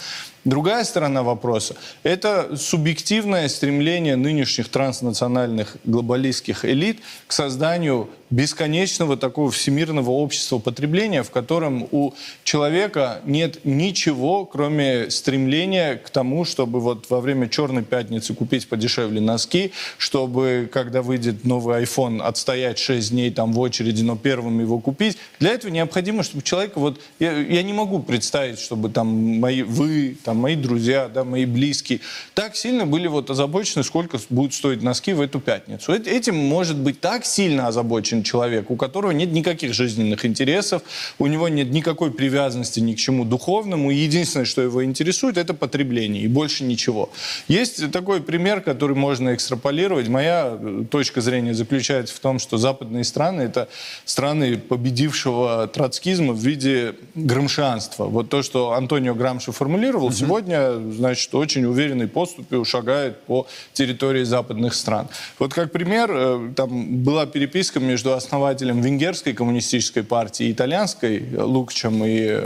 Другая 0.44 0.84
сторона 0.84 1.22
вопроса– 1.22 1.76
это 2.02 2.56
субъективное 2.56 3.48
стремление 3.48 4.16
нынешних 4.16 4.68
транснациональных 4.70 5.76
глобалистских 5.84 6.64
элит 6.64 7.00
к 7.26 7.32
созданию 7.32 8.08
бесконечного 8.30 9.16
такого 9.16 9.50
всемирного 9.50 10.10
общества 10.10 10.58
потребления, 10.58 11.22
в 11.22 11.30
котором 11.30 11.88
у 11.90 12.14
человека 12.44 13.20
нет 13.24 13.64
ничего, 13.64 14.44
кроме 14.44 15.10
стремления 15.10 15.96
к 15.96 16.10
тому, 16.10 16.44
чтобы 16.44 16.80
вот 16.80 17.10
во 17.10 17.20
время 17.20 17.48
Черной 17.48 17.82
пятницы 17.82 18.34
купить 18.34 18.68
подешевле 18.68 19.20
носки, 19.20 19.72
чтобы, 19.98 20.68
когда 20.72 21.02
выйдет 21.02 21.44
новый 21.44 21.82
iPhone, 21.82 22.22
отстоять 22.22 22.78
6 22.78 23.10
дней 23.10 23.30
там 23.30 23.52
в 23.52 23.58
очереди, 23.58 24.02
но 24.02 24.16
первым 24.16 24.60
его 24.60 24.78
купить. 24.78 25.18
Для 25.40 25.50
этого 25.50 25.70
необходимо, 25.72 26.22
чтобы 26.22 26.42
человек 26.42 26.76
вот... 26.76 27.00
Я, 27.18 27.36
я 27.36 27.62
не 27.62 27.72
могу 27.72 27.98
представить, 28.00 28.60
чтобы 28.60 28.90
там 28.90 29.08
мои, 29.40 29.62
вы, 29.62 30.16
там 30.24 30.36
мои 30.38 30.54
друзья, 30.54 31.08
да, 31.08 31.24
мои 31.24 31.44
близкие 31.46 32.00
так 32.34 32.54
сильно 32.56 32.86
были 32.86 33.08
вот 33.08 33.30
озабочены, 33.30 33.82
сколько 33.82 34.18
будут 34.30 34.54
стоить 34.54 34.82
носки 34.82 35.12
в 35.12 35.20
эту 35.20 35.40
пятницу. 35.40 35.92
Эт- 35.92 36.08
Этим 36.08 36.36
может 36.36 36.76
быть 36.76 37.00
так 37.00 37.24
сильно 37.24 37.66
озабочен 37.66 38.19
человек, 38.22 38.70
у 38.70 38.76
которого 38.76 39.10
нет 39.10 39.32
никаких 39.32 39.74
жизненных 39.74 40.24
интересов, 40.24 40.82
у 41.18 41.26
него 41.26 41.48
нет 41.48 41.70
никакой 41.70 42.10
привязанности 42.10 42.80
ни 42.80 42.94
к 42.94 42.98
чему 42.98 43.24
духовному, 43.24 43.90
и 43.90 43.96
единственное, 43.96 44.46
что 44.46 44.62
его 44.62 44.84
интересует, 44.84 45.36
это 45.36 45.54
потребление, 45.54 46.22
и 46.22 46.28
больше 46.28 46.64
ничего. 46.64 47.10
Есть 47.48 47.90
такой 47.92 48.20
пример, 48.20 48.60
который 48.60 48.96
можно 48.96 49.34
экстраполировать. 49.34 50.08
Моя 50.08 50.58
э, 50.60 50.84
точка 50.90 51.20
зрения 51.20 51.54
заключается 51.54 52.14
в 52.14 52.20
том, 52.20 52.38
что 52.38 52.58
западные 52.58 53.04
страны— 53.04 53.42
это 53.50 53.68
страны 54.04 54.58
победившего 54.58 55.68
троцкизма 55.68 56.32
в 56.32 56.38
виде 56.38 56.94
грамшианства. 57.14 58.04
Вот 58.04 58.28
то, 58.28 58.42
что 58.42 58.72
Антонио 58.72 59.14
Грамши 59.14 59.52
формулировал, 59.52 60.12
сегодня, 60.12 60.74
значит, 60.92 61.34
очень 61.34 61.64
уверенной 61.64 62.08
поступью 62.08 62.64
шагает 62.64 63.20
по 63.22 63.46
территории 63.72 64.24
западных 64.24 64.74
стран. 64.74 65.08
Вот 65.38 65.54
как 65.54 65.72
пример, 65.72 66.10
э, 66.12 66.52
там 66.56 67.02
была 67.02 67.26
переписка 67.26 67.80
между 67.80 68.09
основателем 68.14 68.80
венгерской 68.80 69.32
коммунистической 69.32 70.02
партии 70.02 70.50
итальянской, 70.50 71.24
Лукчем 71.36 72.04
и 72.04 72.40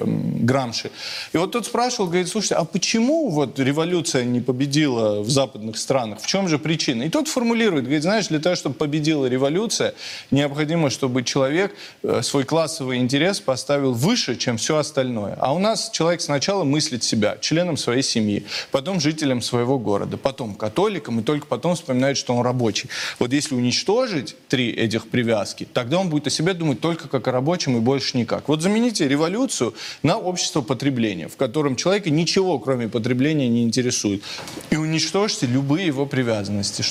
Грамши. 0.45 0.91
И 1.33 1.39
вот 1.39 1.53
тот 1.53 1.67
спрашивал, 1.67 2.07
говорит, 2.07 2.29
слушайте, 2.29 2.57
а 2.57 2.65
почему 2.65 3.31
вот 3.31 3.59
революция 3.59 4.25
не 4.25 4.41
победила 4.41 5.21
в 5.21 5.31
западных 5.31 5.79
странах? 5.79 6.21
В 6.21 6.27
чем 6.27 6.49
же 6.49 6.59
причина? 6.59 7.05
И 7.05 7.09
тот 7.09 7.29
формулирует, 7.29 7.85
говорит, 7.85 8.03
знаешь, 8.03 8.29
для 8.29 8.41
того, 8.41 8.57
чтобы 8.57 8.75
победила 8.75 9.27
революция, 9.27 9.95
необходимо, 10.31 10.91
чтобы 10.91 11.23
человек 11.23 11.75
э, 12.03 12.23
свой 12.23 12.45
классовый 12.45 12.99
интерес 12.99 13.41
поставил 13.41 13.93
выше, 13.93 14.37
чем 14.37 14.57
все 14.57 14.79
остальное. 14.79 15.37
А 15.39 15.55
у 15.55 15.59
нас 15.59 15.91
человек 15.91 16.21
сначала 16.21 16.65
мыслит 16.65 17.05
себя 17.05 17.39
членом 17.41 17.77
своей 17.77 18.03
семьи, 18.03 18.45
потом 18.71 19.01
жителем 19.01 19.41
своего 19.43 19.79
города, 19.79 20.17
потом 20.17 20.55
католиком, 20.55 21.21
и 21.21 21.23
только 21.23 21.47
потом 21.47 21.77
вспоминает, 21.77 22.17
что 22.17 22.35
он 22.35 22.45
рабочий. 22.45 22.89
Вот 23.19 23.33
если 23.33 23.55
уничтожить 23.55 24.37
три 24.49 24.71
этих 24.71 25.09
привязки, 25.09 25.54
тогда 25.63 25.99
он 25.99 26.09
будет 26.09 26.27
о 26.27 26.31
себе 26.31 26.55
думать 26.55 26.81
только 26.81 27.09
как 27.09 27.29
о 27.29 27.33
рабочем 27.33 27.77
и 27.77 27.81
больше 27.81 28.19
никак. 28.19 28.49
Вот 28.49 28.63
замените 28.63 29.07
революцию 29.07 29.75
на 30.03 30.19
общество 30.19 30.61
потребления, 30.61 31.29
в 31.29 31.37
котором 31.37 31.77
человека 31.77 32.11
ничего, 32.11 32.59
кроме 32.59 32.89
потребления, 32.89 33.49
не 33.49 33.63
интересует. 33.63 34.23
И 34.71 34.77
уничтожьте 34.77 35.47
любые 35.47 35.87
его 35.87 36.07
привязанности. 36.07 36.83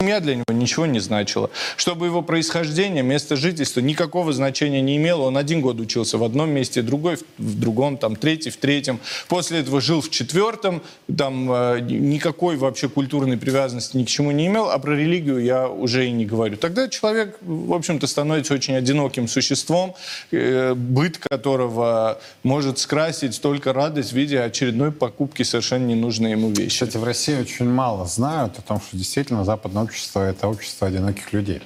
Семья 0.00 0.20
для 0.20 0.36
него 0.36 0.46
ничего 0.48 0.86
не 0.86 0.98
значила. 0.98 1.50
Чтобы 1.76 2.06
его 2.06 2.22
происхождение, 2.22 3.02
место 3.02 3.36
жительства 3.36 3.80
никакого 3.80 4.32
значения 4.32 4.80
не 4.80 4.96
имело. 4.96 5.24
Он 5.24 5.36
один 5.36 5.60
год 5.60 5.78
учился 5.78 6.16
в 6.16 6.24
одном 6.24 6.48
месте, 6.48 6.80
другой 6.80 7.18
в, 7.36 7.60
другом, 7.60 7.98
там, 7.98 8.16
третий 8.16 8.48
в 8.48 8.56
третьем. 8.56 8.98
После 9.28 9.58
этого 9.58 9.82
жил 9.82 10.00
в 10.00 10.08
четвертом. 10.08 10.80
Там 11.14 11.52
э, 11.52 11.80
никакой 11.80 12.56
вообще 12.56 12.88
культурной 12.88 13.36
привязанности 13.36 13.94
ни 13.98 14.04
к 14.04 14.08
чему 14.08 14.30
не 14.30 14.46
имел. 14.46 14.70
А 14.70 14.78
про 14.78 14.96
религию 14.96 15.38
я 15.38 15.68
уже 15.68 16.06
и 16.06 16.10
не 16.12 16.24
говорю. 16.24 16.56
Тогда 16.56 16.88
человек, 16.88 17.36
в 17.42 17.74
общем-то, 17.74 18.06
становится 18.06 18.54
очень 18.54 18.76
одиноким 18.76 19.28
существом, 19.28 19.94
э, 20.30 20.72
быт 20.72 21.18
которого 21.18 22.22
может 22.42 22.78
скрасить 22.78 23.38
только 23.42 23.74
радость 23.74 24.12
в 24.12 24.16
виде 24.16 24.40
очередной 24.40 24.92
покупки 24.92 25.42
совершенно 25.42 25.88
ненужной 25.88 26.30
ему 26.30 26.48
вещи. 26.48 26.72
Кстати, 26.72 26.96
в 26.96 27.04
России 27.04 27.38
очень 27.38 27.68
мало 27.68 28.06
знают 28.06 28.58
о 28.58 28.62
том, 28.62 28.80
что 28.80 28.96
действительно 28.96 29.44
западное 29.44 29.89
общество— 29.90 30.20
это 30.30 30.46
общество 30.46 30.86
одиноких 30.86 31.32
людей. 31.32 31.60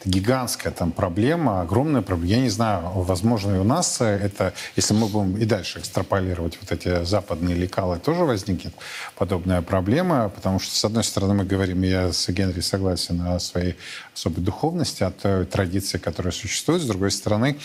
Это 0.00 0.08
гигантская 0.10 0.70
там 0.70 0.92
проблема, 0.92 1.62
огромная 1.62 2.02
проблема. 2.02 2.30
Я 2.30 2.40
не 2.42 2.50
знаю, 2.50 2.90
возможно, 2.94 3.56
и 3.56 3.58
у 3.58 3.64
нас 3.64 4.02
это, 4.02 4.52
если 4.76 4.92
мы 4.92 5.06
будем 5.08 5.38
и 5.38 5.46
дальше 5.46 5.78
экстраполировать 5.78 6.58
вот 6.60 6.70
эти 6.72 7.04
западные 7.04 7.56
лекалы, 7.56 7.98
тоже 7.98 8.24
возникнет 8.24 8.74
подобная 9.16 9.62
проблема, 9.62 10.28
потому 10.28 10.60
что, 10.60 10.74
с 10.74 10.84
одной 10.84 11.04
стороны, 11.04 11.32
мы 11.32 11.44
говорим, 11.44 11.82
я 11.82 12.12
с 12.12 12.28
Генри 12.28 12.60
согласен 12.60 13.22
о 13.22 13.40
своей 13.40 13.76
особой 14.14 14.42
духовности, 14.42 15.02
о 15.02 15.10
той 15.10 15.46
традиции, 15.46 15.96
которая 15.96 16.32
существует, 16.32 16.82
с 16.82 16.86
другой 16.86 17.10
стороны, 17.10 17.56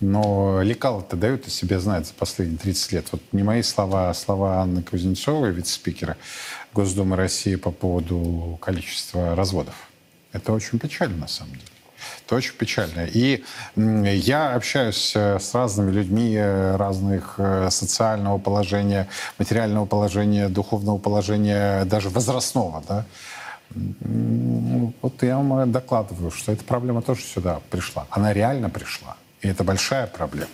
но 0.00 0.62
лекалы-то 0.62 1.14
дают 1.14 1.46
о 1.46 1.50
себе 1.50 1.78
знать 1.78 2.06
за 2.06 2.14
последние 2.14 2.58
30 2.58 2.92
лет. 2.92 3.06
Вот 3.12 3.20
не 3.32 3.42
мои 3.42 3.62
слова, 3.62 4.08
а 4.08 4.14
слова 4.14 4.62
Анны 4.62 4.82
Кузнецовой, 4.82 5.52
вице-спикера 5.52 6.16
Госдумы 6.72 7.16
России 7.16 7.56
по 7.56 7.70
поводу 7.70 8.58
количества 8.60 9.34
разводов. 9.34 9.74
Это 10.32 10.52
очень 10.52 10.78
печально, 10.78 11.16
на 11.16 11.28
самом 11.28 11.52
деле. 11.54 11.64
Это 12.24 12.36
очень 12.36 12.54
печально. 12.54 13.06
И 13.12 13.42
я 13.76 14.54
общаюсь 14.54 15.12
э, 15.14 15.38
с 15.38 15.54
разными 15.54 15.90
людьми 15.90 16.34
э, 16.34 16.76
разных 16.76 17.34
э, 17.38 17.68
социального 17.70 18.38
положения, 18.38 19.08
материального 19.38 19.86
положения, 19.86 20.48
духовного 20.48 20.98
положения, 20.98 21.84
даже 21.84 22.08
возрастного. 22.08 22.82
Да? 22.88 23.04
Вот 25.02 25.22
я 25.22 25.36
вам 25.36 25.70
докладываю, 25.70 26.30
что 26.30 26.52
эта 26.52 26.64
проблема 26.64 27.02
тоже 27.02 27.22
сюда 27.22 27.60
пришла. 27.70 28.06
Она 28.10 28.32
реально 28.32 28.70
пришла. 28.70 29.16
И 29.42 29.48
это 29.48 29.64
большая 29.64 30.06
проблема. 30.06 30.50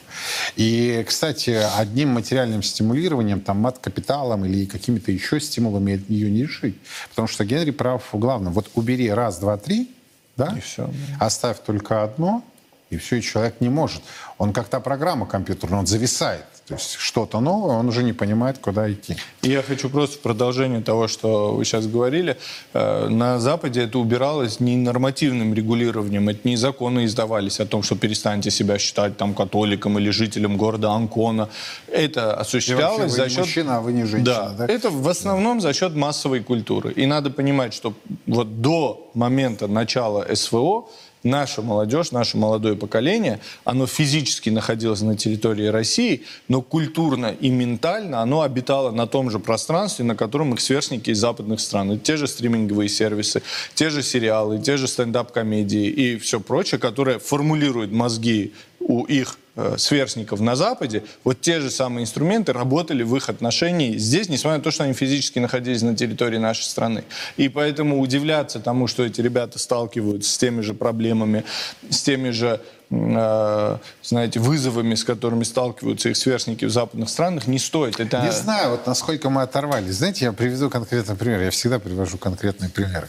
И, 0.54 1.04
кстати, 1.06 1.50
одним 1.76 2.10
материальным 2.10 2.62
стимулированием, 2.62 3.40
там, 3.40 3.58
мат-капиталом 3.58 4.44
или 4.44 4.64
какими-то 4.64 5.10
еще 5.10 5.40
стимулами 5.40 6.04
ее 6.08 6.30
не 6.30 6.42
решить. 6.42 6.76
Потому 7.10 7.26
что 7.26 7.44
Генри 7.44 7.72
прав 7.72 8.04
в 8.12 8.18
главном. 8.18 8.52
Вот 8.52 8.70
убери 8.74 9.10
раз, 9.10 9.38
два, 9.38 9.56
три, 9.56 9.90
да? 10.36 10.54
И 10.56 10.60
все. 10.60 10.88
Оставь 11.18 11.58
только 11.66 12.04
одно, 12.04 12.44
и 12.90 12.96
все, 12.96 13.16
и 13.16 13.22
человек 13.22 13.56
не 13.60 13.68
может. 13.68 14.02
Он 14.38 14.52
как 14.52 14.68
та 14.68 14.78
программа 14.78 15.26
компьютерная, 15.26 15.80
он 15.80 15.86
зависает. 15.86 16.44
То 16.66 16.74
есть 16.74 16.96
что-то 16.96 17.38
новое, 17.38 17.76
он 17.76 17.88
уже 17.88 18.02
не 18.02 18.12
понимает, 18.12 18.58
куда 18.58 18.90
идти. 18.90 19.16
И 19.42 19.50
я 19.50 19.62
хочу 19.62 19.88
просто 19.88 20.16
в 20.16 20.20
продолжение 20.20 20.80
того, 20.80 21.06
что 21.06 21.54
вы 21.54 21.64
сейчас 21.64 21.86
говорили. 21.86 22.36
Э, 22.74 23.06
на 23.08 23.38
Западе 23.38 23.82
это 23.82 24.00
убиралось 24.00 24.58
не 24.58 24.76
нормативным 24.76 25.54
регулированием, 25.54 26.28
это 26.28 26.40
не 26.48 26.56
законы 26.56 27.04
издавались 27.04 27.60
о 27.60 27.66
том, 27.66 27.84
что 27.84 27.94
перестаньте 27.94 28.50
себя 28.50 28.78
считать 28.78 29.16
там 29.16 29.32
католиком 29.32 29.96
или 30.00 30.10
жителем 30.10 30.56
города 30.56 30.90
Анкона. 30.90 31.48
Это 31.86 32.34
осуществлялось 32.34 33.12
за 33.12 33.28
счет... 33.28 33.38
мужчина, 33.38 33.76
а 33.76 33.80
вы 33.80 33.92
не 33.92 34.04
женщина, 34.04 34.54
да, 34.56 34.66
да? 34.66 34.72
Это 34.72 34.90
в 34.90 35.08
основном 35.08 35.60
за 35.60 35.72
счет 35.72 35.94
массовой 35.94 36.40
культуры. 36.40 36.92
И 36.92 37.06
надо 37.06 37.30
понимать, 37.30 37.74
что 37.74 37.94
вот 38.26 38.60
до 38.60 39.08
момента 39.14 39.68
начала 39.68 40.26
СВО 40.34 40.88
наша 41.26 41.62
молодежь, 41.62 42.12
наше 42.12 42.36
молодое 42.36 42.76
поколение, 42.76 43.40
оно 43.64 43.86
физически 43.86 44.50
находилось 44.50 45.02
на 45.02 45.16
территории 45.16 45.66
России, 45.66 46.22
но 46.48 46.62
культурно 46.62 47.34
и 47.38 47.50
ментально 47.50 48.22
оно 48.22 48.42
обитало 48.42 48.90
на 48.90 49.06
том 49.06 49.30
же 49.30 49.38
пространстве, 49.38 50.04
на 50.04 50.16
котором 50.16 50.54
их 50.54 50.60
сверстники 50.60 51.10
из 51.10 51.18
западных 51.18 51.60
стран. 51.60 51.92
Это 51.92 52.04
те 52.04 52.16
же 52.16 52.26
стриминговые 52.26 52.88
сервисы, 52.88 53.42
те 53.74 53.90
же 53.90 54.02
сериалы, 54.02 54.58
те 54.58 54.76
же 54.76 54.88
стендап-комедии 54.88 55.86
и 55.88 56.16
все 56.18 56.40
прочее, 56.40 56.78
которое 56.78 57.18
формулирует 57.18 57.92
мозги 57.92 58.52
у 58.80 59.04
их 59.04 59.38
сверстников 59.76 60.40
на 60.40 60.54
Западе, 60.56 61.02
вот 61.24 61.40
те 61.40 61.60
же 61.60 61.70
самые 61.70 62.04
инструменты 62.04 62.52
работали 62.52 63.02
в 63.02 63.16
их 63.16 63.28
отношении 63.28 63.96
здесь, 63.96 64.28
несмотря 64.28 64.58
на 64.58 64.64
то, 64.64 64.70
что 64.70 64.84
они 64.84 64.92
физически 64.92 65.38
находились 65.38 65.82
на 65.82 65.96
территории 65.96 66.38
нашей 66.38 66.64
страны. 66.64 67.04
И 67.36 67.48
поэтому 67.48 68.00
удивляться 68.00 68.60
тому, 68.60 68.86
что 68.86 69.04
эти 69.04 69.20
ребята 69.20 69.58
сталкиваются 69.58 70.30
с 70.30 70.38
теми 70.38 70.60
же 70.60 70.74
проблемами, 70.74 71.44
с 71.88 72.02
теми 72.02 72.30
же 72.30 72.60
э, 72.60 72.75
знаете, 72.88 74.38
вызовами, 74.38 74.94
с 74.94 75.02
которыми 75.02 75.42
сталкиваются 75.42 76.08
их 76.08 76.16
сверстники 76.16 76.64
в 76.64 76.70
западных 76.70 77.08
странах, 77.08 77.48
не 77.48 77.58
стоит. 77.58 77.98
Это... 77.98 78.22
Не 78.22 78.30
знаю, 78.30 78.70
вот 78.70 78.86
насколько 78.86 79.28
мы 79.28 79.42
оторвались. 79.42 79.94
Знаете, 79.94 80.26
я 80.26 80.32
приведу 80.32 80.70
конкретный 80.70 81.16
пример. 81.16 81.42
Я 81.42 81.50
всегда 81.50 81.78
привожу 81.80 82.16
конкретные 82.16 82.70
примеры. 82.70 83.08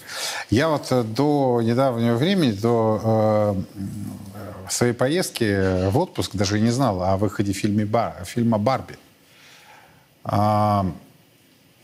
Я 0.49 0.69
вот 0.69 0.88
э, 0.89 1.03
до 1.03 1.61
недавнего 1.63 2.15
времени, 2.15 2.51
до 2.51 3.55
в 4.67 4.73
своей 4.73 4.93
поездке 4.93 5.88
в 5.89 5.97
отпуск 5.97 6.36
даже 6.36 6.59
не 6.59 6.71
знал 6.71 7.01
о 7.01 7.17
выходе 7.17 7.53
фильме 7.53 7.86
Бар, 7.86 8.23
фильма 8.25 8.57
«Барби». 8.57 8.97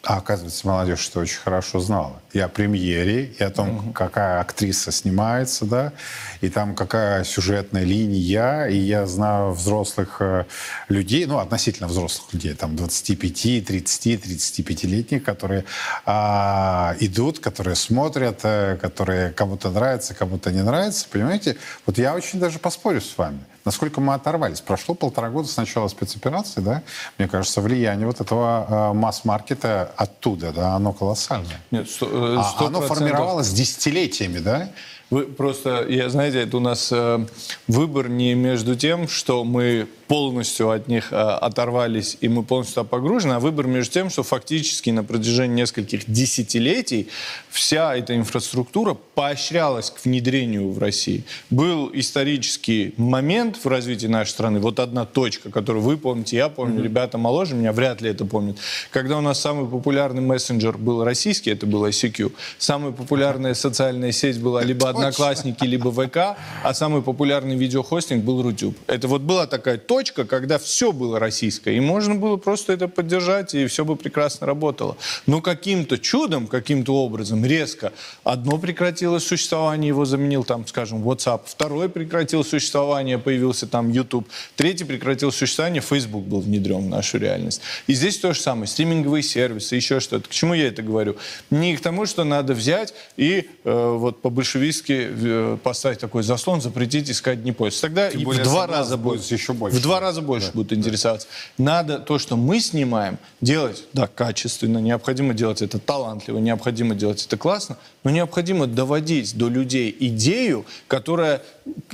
А, 0.06 0.18
оказывается, 0.18 0.68
молодежь 0.68 1.00
что 1.00 1.22
очень 1.22 1.40
хорошо 1.40 1.80
знала. 1.80 2.22
И 2.34 2.40
о 2.40 2.50
премьере, 2.50 3.24
и 3.40 3.42
о 3.42 3.50
том, 3.50 3.78
угу. 3.78 3.92
какая 3.94 4.42
актриса 4.42 4.92
снимается, 4.92 5.64
да, 5.66 5.94
и 6.42 6.50
там 6.50 6.76
какая 6.76 7.24
сюжетная 7.24 7.86
линия. 7.86 8.66
И 8.66 8.76
я 8.76 9.06
знаю 9.06 9.54
взрослых 9.54 10.18
э, 10.20 10.44
людей, 10.90 11.26
ну, 11.26 11.38
относительно 11.38 11.88
взрослых 11.88 12.34
людей, 12.34 12.54
там 12.54 12.76
25, 12.76 13.66
30, 13.66 14.08
35-летних, 14.26 15.24
которые 15.24 15.64
а, 16.06 16.98
идут, 17.00 17.40
которые 17.40 17.76
смотрят, 17.76 18.42
э, 18.44 18.78
которые 18.82 19.32
кому-то 19.32 19.70
нравятся, 19.70 20.14
кому-то 20.14 20.52
не 20.52 20.64
нравится. 20.64 21.08
Понимаете? 21.10 21.56
Вот 21.86 21.98
я 21.98 22.14
очень 22.14 22.42
даже 22.42 22.60
поспорю 22.60 23.00
с 23.00 23.18
вами 23.18 23.40
насколько 23.66 24.02
мы 24.02 24.14
оторвались. 24.14 24.62
Прошло 24.62 24.96
полтора 24.96 25.30
года 25.30 25.48
с 25.48 25.58
начала 25.58 25.88
спецоперации, 25.88 26.62
да? 26.62 26.84
Мне 27.18 27.28
кажется, 27.28 27.62
влияние 27.62 28.08
вот 28.08 28.22
этого 28.22 28.68
э, 28.68 28.94
масс-маркета 28.94 29.93
оттуда, 29.96 30.52
да, 30.52 30.76
оно 30.76 30.94
колоссальное. 30.94 31.62
Нет, 31.72 31.90
100, 31.90 32.06
100%. 32.06 32.38
А 32.38 32.66
оно 32.68 32.82
формировалось 32.82 33.50
десятилетиями, 33.50 34.40
да? 34.40 34.70
Вы 35.14 35.26
просто, 35.26 35.86
я 35.90 36.10
знаете, 36.10 36.40
это 36.42 36.58
у 36.58 36.60
нас 36.60 36.90
э, 36.92 37.26
выбор 37.68 38.10
не 38.10 38.34
между 38.34 38.76
тем, 38.76 39.08
что 39.08 39.44
мы 39.44 39.88
полностью 40.08 40.72
от 40.72 40.88
них 40.88 41.14
э, 41.14 41.16
оторвались 41.16 42.18
и 42.20 42.28
мы 42.28 42.42
полностью 42.42 42.84
погружены, 42.84 43.34
а 43.34 43.40
выбор 43.40 43.68
между 43.68 43.94
тем, 43.94 44.10
что 44.10 44.24
фактически 44.24 44.90
на 44.90 45.04
протяжении 45.04 45.56
нескольких 45.62 46.10
десятилетий 46.10 47.10
вся 47.54 47.96
эта 47.96 48.16
инфраструктура 48.16 48.98
поощрялась 49.14 49.92
к 49.92 50.04
внедрению 50.04 50.72
в 50.72 50.80
России. 50.80 51.24
Был 51.52 51.92
исторический 51.94 52.96
момент 52.98 53.58
в 53.64 53.68
развитии 53.68 54.08
нашей 54.08 54.32
страны, 54.32 54.60
вот 54.60 54.80
одна 54.80 55.06
точка, 55.06 55.52
которую 55.52 55.84
вы 55.84 55.98
помните, 55.98 56.36
я 56.36 56.50
помню, 56.50 56.80
mm-hmm. 56.80 56.84
ребята 56.84 57.18
моложе 57.20 57.54
меня 57.54 57.72
вряд 57.72 58.02
ли 58.02 58.10
это 58.10 58.26
помнят, 58.26 58.58
когда 58.90 59.20
у 59.20 59.22
нас 59.22 59.40
самый 59.40 59.70
популярный 59.70 60.22
мессенджер 60.24 60.78
был 60.80 61.04
российский, 61.04 61.52
это 61.52 61.68
был 61.68 61.86
ICQ, 61.86 62.32
самая 62.58 62.92
популярная 62.92 63.54
социальная 63.54 64.12
сеть 64.12 64.42
была 64.42 64.64
либо 64.64 64.90
Одноклассники, 64.90 65.64
либо 65.64 65.92
ВК, 65.92 66.36
а 66.64 66.74
самый 66.74 67.04
популярный 67.04 67.56
видеохостинг 67.56 68.24
был 68.24 68.42
Рутюб. 68.42 68.76
Это 68.88 69.08
вот 69.08 69.22
была 69.22 69.46
такая 69.46 69.78
точка, 69.78 70.26
когда 70.26 70.58
все 70.58 70.92
было 70.92 71.20
российское, 71.20 71.76
и 71.76 71.80
можно 71.80 72.16
было 72.16 72.38
просто 72.38 72.74
это 72.74 72.88
поддержать, 72.88 73.54
и 73.54 73.68
все 73.68 73.86
бы 73.86 73.96
прекрасно 73.96 74.48
работало. 74.48 74.98
Но 75.28 75.40
каким-то 75.40 76.00
чудом, 76.00 76.48
каким-то 76.48 76.96
образом 76.96 77.43
резко 77.44 77.92
одно 78.24 78.58
прекратило 78.58 79.20
существование, 79.20 79.90
его 79.90 80.06
заменил 80.06 80.44
там, 80.44 80.66
скажем, 80.68 81.08
WhatsApp, 81.08 81.42
второе 81.46 81.90
прекратило 81.90 82.44
существование, 82.44 83.18
появился 83.18 83.68
там 83.68 83.90
YouTube, 83.90 84.28
третий 84.56 84.86
прекратил 84.86 85.32
существование, 85.32 85.82
Facebook 85.82 86.24
был 86.24 86.42
внедрен 86.42 86.86
в 86.86 86.90
нашу 86.90 87.18
реальность. 87.18 87.62
И 87.88 87.94
здесь 87.94 88.18
то 88.20 88.34
же 88.34 88.40
самое, 88.40 88.68
стриминговые 88.68 89.24
сервисы, 89.24 89.76
еще 89.76 90.00
что-то. 90.00 90.30
К 90.30 90.32
чему 90.32 90.54
я 90.54 90.68
это 90.68 90.82
говорю? 90.82 91.18
Не 91.50 91.76
к 91.76 91.82
тому, 91.82 92.06
что 92.06 92.24
надо 92.24 92.54
взять 92.54 92.94
и 93.18 93.50
э, 93.64 93.96
вот 93.98 94.22
по-большевистски 94.22 94.94
все-таки 94.94 95.58
поставить 95.64 96.00
такой 96.00 96.24
заслон, 96.24 96.62
запретить 96.62 97.10
искать 97.10 97.44
не 97.44 97.52
пользу. 97.52 97.82
Тогда 97.82 98.10
Тем 98.10 98.30
в 98.30 98.44
два 98.44 98.68
раза 98.68 98.98
будет 98.98 99.24
еще 99.24 99.54
больше. 99.54 99.78
В 99.78 99.82
два 99.82 100.00
раза 100.00 100.22
больше 100.22 100.48
да, 100.48 100.54
будут 100.54 100.74
интересоваться. 100.74 101.28
Да. 101.58 101.64
Надо 101.64 102.00
то, 102.00 102.20
что 102.20 102.38
мы 102.38 102.60
снимаем, 102.60 103.18
делать, 103.42 103.84
да, 103.94 104.08
качественно. 104.08 104.78
Необходимо 104.78 105.34
делать 105.34 105.62
это 105.62 105.80
талантливо, 105.80 106.40
необходимо 106.40 106.96
делать 106.96 107.26
это 107.26 107.33
классно, 107.38 107.78
но 108.04 108.12
необходимо 108.12 108.68
доводить 108.68 109.38
до 109.38 109.50
людей 109.50 109.96
идею, 110.00 110.66
которая 110.88 111.42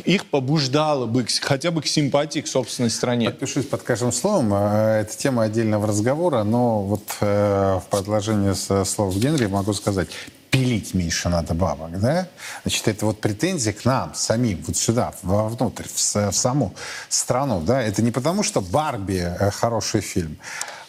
их 0.06 0.26
побуждала 0.26 1.06
бы 1.06 1.26
хотя 1.42 1.72
бы 1.72 1.82
к 1.82 1.88
симпатии 1.88 2.40
к 2.40 2.48
собственной 2.48 2.90
стране. 2.90 3.30
Подпишусь 3.30 3.66
под 3.66 3.84
каждым 3.84 4.12
словом. 4.12 4.54
Э, 4.54 5.02
это 5.02 5.18
тема 5.18 5.44
отдельного 5.44 5.88
разговора, 5.88 6.44
но 6.44 6.82
вот 6.84 7.04
э, 7.22 7.80
в 7.84 7.90
продолжении 7.90 8.54
слов 8.84 9.16
Генри 9.16 9.48
могу 9.48 9.74
сказать, 9.74 10.10
пилить 10.50 10.94
меньше 10.94 11.30
надо 11.30 11.54
бабок, 11.54 12.00
да? 12.00 12.28
Значит, 12.64 12.88
это 12.88 13.06
вот 13.06 13.22
претензия 13.22 13.74
к 13.74 13.86
нам 13.86 14.14
самим, 14.16 14.64
вот 14.66 14.76
сюда, 14.78 15.14
вовнутрь, 15.22 15.86
в, 15.88 15.96
в 15.96 16.32
саму 16.32 16.74
страну, 17.08 17.62
да? 17.62 17.82
Это 17.82 18.02
не 18.02 18.12
потому, 18.12 18.44
что 18.44 18.62
«Барби» 18.62 19.18
э, 19.18 19.52
хороший 19.52 20.02
фильм, 20.02 20.38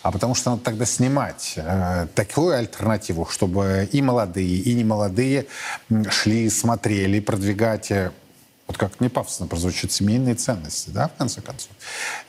а 0.02 0.12
потому 0.12 0.34
что 0.34 0.50
надо 0.50 0.62
тогда 0.62 0.86
снимать 0.86 1.54
э, 1.56 2.06
такую 2.14 2.56
альтернативу, 2.56 3.26
чтобы 3.26 3.88
и 3.92 4.00
молодые, 4.00 4.58
и 4.58 4.74
немолодые 4.74 5.46
шли, 6.11 6.48
смотрели, 6.48 7.20
продвигать 7.20 7.90
э, 7.90 8.12
вот 8.66 8.78
как 8.78 9.00
не 9.00 9.08
пафосно 9.08 9.46
прозвучит, 9.46 9.92
семейные 9.92 10.36
ценности, 10.36 10.90
да, 10.90 11.08
в 11.08 11.18
конце 11.18 11.40
концов. 11.42 11.72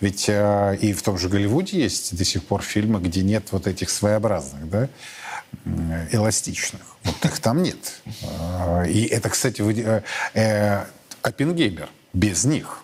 Ведь 0.01 0.25
э, 0.27 0.77
и 0.81 0.91
в 0.91 1.01
том 1.01 1.17
же 1.17 1.29
Голливуде 1.29 1.79
есть 1.79 2.17
до 2.17 2.25
сих 2.25 2.43
пор 2.43 2.61
фильмы, 2.61 2.99
где 2.99 3.21
нет 3.21 3.51
вот 3.51 3.67
этих 3.67 3.89
своеобразных, 3.89 4.69
да, 4.69 4.89
эластичных. 6.11 6.81
Вот 7.03 7.25
их 7.25 7.39
там 7.39 7.61
нет. 7.63 8.01
И 8.87 9.07
это, 9.11 9.29
кстати, 9.29 9.61
э, 9.61 10.01
э, 10.33 10.85
Оппенгеймер 11.21 11.89
без 12.13 12.45
них. 12.45 12.79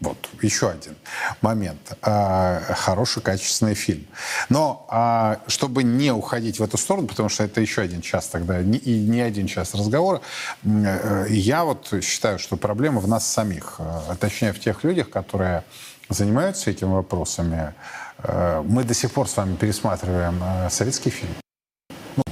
Вот 0.00 0.18
еще 0.42 0.68
один 0.68 0.96
момент. 1.40 1.96
Хороший, 2.02 3.22
качественный 3.22 3.74
фильм. 3.74 4.06
Но 4.50 4.84
а, 4.90 5.40
чтобы 5.46 5.82
не 5.82 6.12
уходить 6.12 6.58
в 6.58 6.62
эту 6.62 6.76
сторону, 6.76 7.06
потому 7.06 7.28
что 7.28 7.44
это 7.44 7.60
еще 7.60 7.80
один 7.80 8.02
час 8.02 8.26
тогда, 8.26 8.60
и 8.60 8.98
не 8.98 9.20
один 9.20 9.46
час 9.46 9.74
разговора, 9.74 10.20
э, 10.62 11.26
я 11.30 11.64
вот 11.64 11.94
считаю, 12.02 12.38
что 12.38 12.56
проблема 12.56 13.00
в 13.00 13.08
нас 13.08 13.26
самих, 13.26 13.80
точнее 14.20 14.52
в 14.52 14.60
тех 14.60 14.84
людях, 14.84 15.08
которые 15.08 15.64
занимаются 16.10 16.70
этими 16.70 16.92
вопросами. 16.92 17.72
Э, 18.18 18.62
мы 18.66 18.84
до 18.84 18.92
сих 18.92 19.10
пор 19.10 19.26
с 19.26 19.36
вами 19.36 19.56
пересматриваем 19.56 20.42
советский 20.68 21.10
фильм 21.10 21.34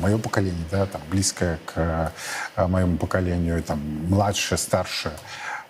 мое 0.03 0.19
поколение, 0.19 0.65
да, 0.71 0.87
там, 0.87 1.01
близкое 1.11 1.59
к 1.65 2.13
моему 2.57 2.99
поколению, 2.99 3.63
там, 3.63 3.79
младшее, 4.09 4.59
старшее. 4.59 5.15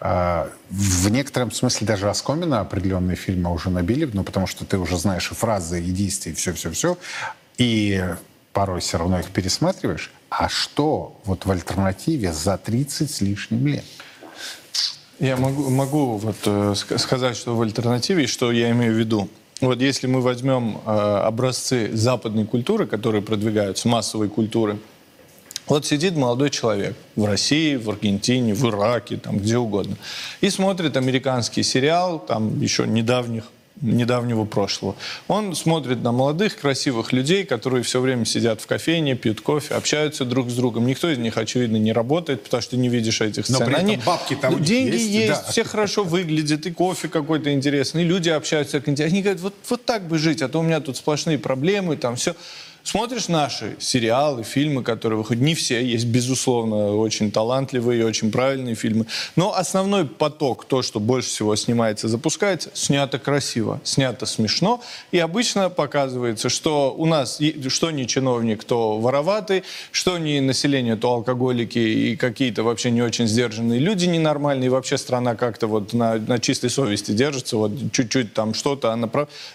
А, 0.05 0.51
в 0.69 1.09
некотором 1.11 1.53
смысле 1.53 1.87
даже 1.87 2.11
оскомина 2.11 2.59
определенные 2.59 3.15
фильмы 3.15 3.53
уже 3.53 3.71
набили, 3.71 4.11
ну, 4.13 4.25
потому 4.25 4.49
что 4.49 4.65
ты 4.65 4.77
уже 4.77 4.99
знаешь 4.99 5.31
и 5.31 5.35
фразы, 5.35 5.81
и 5.81 5.91
действия, 5.93 6.33
и 6.33 6.35
все-все-все. 6.35 6.99
И 7.57 8.05
порой 8.53 8.81
все 8.81 8.99
равно 8.99 9.21
их 9.21 9.31
пересматриваешь. 9.31 10.11
А 10.29 10.49
что 10.49 11.21
вот 11.25 11.47
в 11.47 11.51
альтернативе 11.53 12.33
за 12.33 12.59
30 12.59 13.11
с 13.11 13.21
лишним 13.21 13.65
лет? 13.69 13.85
Я 15.21 15.37
могу, 15.37 15.71
могу 15.71 16.17
вот, 16.17 16.37
э, 16.47 16.75
сказать, 16.75 17.37
что 17.37 17.55
в 17.55 17.63
альтернативе, 17.63 18.27
что 18.27 18.51
я 18.51 18.73
имею 18.73 18.95
в 18.95 18.97
виду. 18.97 19.29
Вот 19.63 19.81
если 19.81 20.09
мы 20.09 20.21
возьмем 20.21 20.81
э, 20.85 20.91
образцы 20.91 21.89
западной 21.97 22.45
культуры, 22.45 22.85
которые 22.85 23.23
продвигаются, 23.23 23.87
массовой 23.87 24.29
культуры, 24.29 24.81
вот 25.69 25.87
сидит 25.87 26.17
молодой 26.17 26.51
человек 26.51 26.97
в 27.15 27.25
России, 27.25 27.77
в 27.77 27.89
Аргентине, 27.89 28.55
в 28.55 28.69
Ираке, 28.69 29.19
там 29.19 29.39
где 29.39 29.59
угодно, 29.59 29.97
и 30.41 30.51
смотрит 30.51 30.97
американский 30.97 31.63
сериал, 31.63 32.19
там 32.19 32.61
еще 32.61 32.89
недавних 32.89 33.45
недавнего 33.81 34.45
прошлого. 34.45 34.95
Он 35.29 35.55
смотрит 35.55 36.03
на 36.03 36.13
молодых, 36.13 36.57
красивых 36.57 37.13
людей, 37.13 37.45
которые 37.45 37.83
все 37.83 38.01
время 38.01 38.25
сидят 38.25 38.61
в 38.61 38.67
кофейне, 38.67 39.15
пьют 39.15 39.41
кофе, 39.41 39.75
общаются 39.75 40.25
друг 40.25 40.51
с 40.51 40.55
другом. 40.55 40.87
Никто 40.87 41.11
из 41.11 41.19
них, 41.19 41.37
очевидно, 41.37 41.77
не 41.77 41.93
работает, 41.93 42.45
потому 42.45 42.63
что 42.63 42.77
не 42.77 42.89
видишь 42.89 43.21
этих 43.21 43.47
сцен. 43.47 43.59
Но 43.59 43.67
при 43.67 43.75
этом 43.75 43.87
Они... 43.87 43.97
бабки 43.97 44.35
там 44.35 44.63
Деньги 44.63 44.95
есть, 44.95 45.09
есть, 45.09 45.29
да. 45.29 45.45
все 45.51 45.65
хорошо 45.65 46.05
выглядят, 46.05 46.67
и 46.67 46.71
кофе 46.71 47.09
какой-то 47.09 47.53
интересный, 47.53 48.03
и 48.03 48.07
люди 48.07 48.29
общаются. 48.29 48.83
Они 48.85 49.23
говорят, 49.23 49.41
вот, 49.41 49.55
вот 49.69 49.85
так 49.85 50.07
бы 50.07 50.19
жить, 50.19 50.43
а 50.43 50.49
то 50.49 50.61
у 50.61 50.63
меня 50.63 50.81
тут 50.81 50.97
сплошные 50.97 51.39
проблемы, 51.39 51.97
там 51.97 52.17
все. 52.17 52.35
Смотришь 52.85 53.29
наши 53.29 53.77
сериалы, 53.79 54.43
фильмы, 54.43 54.83
которые 54.83 55.19
выходят, 55.19 55.43
не 55.43 55.55
все, 55.55 55.85
есть, 55.85 56.07
безусловно, 56.07 56.97
очень 56.97 57.31
талантливые 57.31 58.01
и 58.01 58.05
очень 58.05 58.33
правильные 58.33 58.75
фильмы, 58.75 59.07
но 59.37 59.55
основной 59.55 60.05
поток, 60.05 60.65
то, 60.65 60.83
что 60.83 60.99
больше 60.99 61.29
всего 61.29 61.55
снимается, 61.55 62.09
запускается, 62.09 62.71
снято 62.75 63.21
красиво, 63.21 63.81
снято 63.85 64.27
смешно, 64.27 64.83
и 65.13 65.19
обычно 65.19 65.71
показывается, 65.71 66.49
что 66.49 66.93
у 66.97 67.07
нас, 67.07 67.41
что 67.69 67.91
не 67.93 68.07
чиновник, 68.09 68.65
то 68.65 68.99
вороватый, 68.99 69.63
что 69.93 70.19
не 70.19 70.41
население, 70.41 70.97
то 70.97 71.13
алкоголики 71.13 71.79
и 71.79 72.17
какие-то 72.17 72.65
вообще 72.65 72.91
не 72.91 73.03
очень 73.03 73.29
сдержанные 73.29 73.79
люди 73.79 74.07
ненормальные, 74.07 74.67
и 74.67 74.71
вообще 74.71 74.99
страна 74.99 75.37
как-то 75.37 75.69
вот 75.69 75.93
на, 75.93 76.17
на 76.17 76.41
чистой 76.41 76.69
совести 76.69 77.13
держится, 77.13 77.57
вот 77.57 77.73
чуть-чуть 77.93 78.35
там 78.35 78.55
что-то, 78.55 78.93
она. 78.93 79.09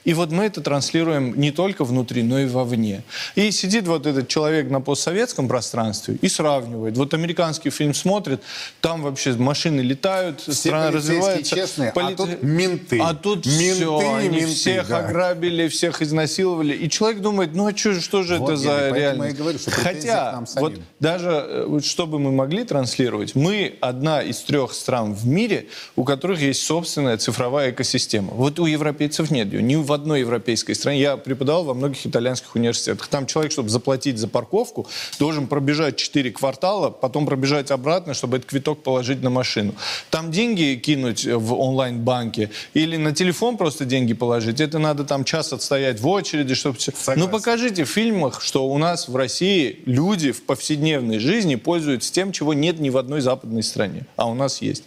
И 0.06 0.14
вот 0.14 0.32
мы 0.32 0.46
это 0.46 0.62
транслируем 0.62 1.38
не 1.40 1.52
только 1.52 1.84
внутри, 1.84 2.24
но 2.24 2.40
и 2.40 2.46
вовне. 2.46 3.04
И 3.36 3.52
сидит 3.52 3.88
вот 3.88 4.06
этот 4.06 4.28
человек 4.28 4.70
на 4.70 4.82
постсоветском 4.82 5.48
пространстве 5.48 6.18
и 6.22 6.30
сравнивает. 6.30 6.98
Вот 6.98 7.14
американский 7.14 7.70
фильм 7.70 7.94
смотрит, 7.94 8.42
там 8.82 9.02
вообще 9.02 9.34
машины 9.34 9.82
летают, 9.82 10.42
все 10.42 10.54
страна 10.54 10.92
развивается. 10.92 11.56
честные, 11.56 11.92
поли... 11.92 12.14
а 12.14 12.18
тут 12.18 12.44
менты. 12.44 13.00
А 13.02 13.14
тут 13.14 13.46
менты, 13.46 13.76
все, 13.76 14.16
они 14.16 14.30
менты, 14.30 14.54
всех 14.54 14.88
да. 14.90 15.00
ограбили, 15.00 15.68
всех 15.68 16.02
изнасиловали. 16.02 16.74
И 16.74 16.90
человек 16.90 17.22
думает, 17.22 17.54
ну 17.54 17.68
а 17.68 17.76
что, 17.76 18.00
что 18.00 18.24
же 18.24 18.38
Вот 18.38 18.52
это 18.52 18.62
я 18.62 18.68
за 18.70 18.96
реальность? 18.96 19.36
и 19.36 19.38
говорю, 19.38 19.60
что 19.60 19.72
Хотя, 19.72 20.44
вот 20.56 20.74
даже, 21.00 21.30
э, 21.30 21.66
вот, 21.68 21.86
чтобы 21.86 22.20
мы 22.20 22.32
могли 22.32 22.64
транслировать, 22.64 23.36
мы 23.36 23.76
одна 23.82 24.22
из 24.22 24.40
трех 24.42 24.74
стран 24.74 25.14
в 25.14 25.26
мире, 25.28 25.68
у 25.96 26.04
которых 26.04 26.42
есть 26.42 26.64
собственная 26.64 27.18
цифровая 27.18 27.72
экосистема. 27.72 28.34
Вот 28.34 28.60
у 28.60 28.66
европейцев 28.66 29.32
нет 29.32 29.52
ее. 29.54 29.62
Ни 29.62 29.76
в 29.76 29.92
одной 29.92 30.22
европейской 30.22 30.74
стране. 30.74 31.00
Я 31.00 31.18
преподавал 31.18 31.64
во 31.64 31.74
многих 31.74 32.06
итальянских 32.06 32.56
университетах. 32.56 33.07
Там 33.10 33.26
человек, 33.26 33.52
чтобы 33.52 33.70
заплатить 33.70 34.18
за 34.18 34.28
парковку, 34.28 34.88
должен 35.20 35.48
пробежать 35.48 35.98
4 35.98 36.32
квартала, 36.32 36.90
потом 36.90 37.26
пробежать 37.26 37.72
обратно, 37.72 38.14
чтобы 38.14 38.38
этот 38.38 38.50
квиток 38.50 38.84
положить 38.84 39.22
на 39.22 39.30
машину. 39.30 39.74
Там 40.10 40.32
деньги 40.32 40.76
кинуть 40.76 41.26
в 41.26 41.54
онлайн-банке 41.54 42.50
или 42.74 42.98
на 42.98 43.14
телефон 43.14 43.58
просто 43.58 43.86
деньги 43.86 44.14
положить, 44.14 44.60
это 44.62 44.80
надо 44.80 45.04
там 45.04 45.24
час 45.24 45.54
отстоять 45.54 46.00
в 46.00 46.08
очереди, 46.08 46.54
чтобы... 46.56 46.78
все- 46.78 46.92
Согласен. 46.92 47.22
Ну 47.22 47.28
покажите 47.30 47.84
в 47.84 47.90
фильмах, 47.90 48.42
что 48.42 48.68
у 48.68 48.78
нас 48.78 49.08
в 49.08 49.16
России 49.16 49.82
люди 49.86 50.32
в 50.32 50.44
повседневной 50.44 51.20
жизни 51.20 51.56
пользуются 51.56 52.12
тем, 52.14 52.32
чего 52.32 52.54
нет 52.54 52.80
ни 52.80 52.90
в 52.90 52.98
одной 52.98 53.22
западной 53.22 53.64
стране, 53.64 54.06
а 54.16 54.30
у 54.30 54.34
нас 54.34 54.62
есть. 54.62 54.84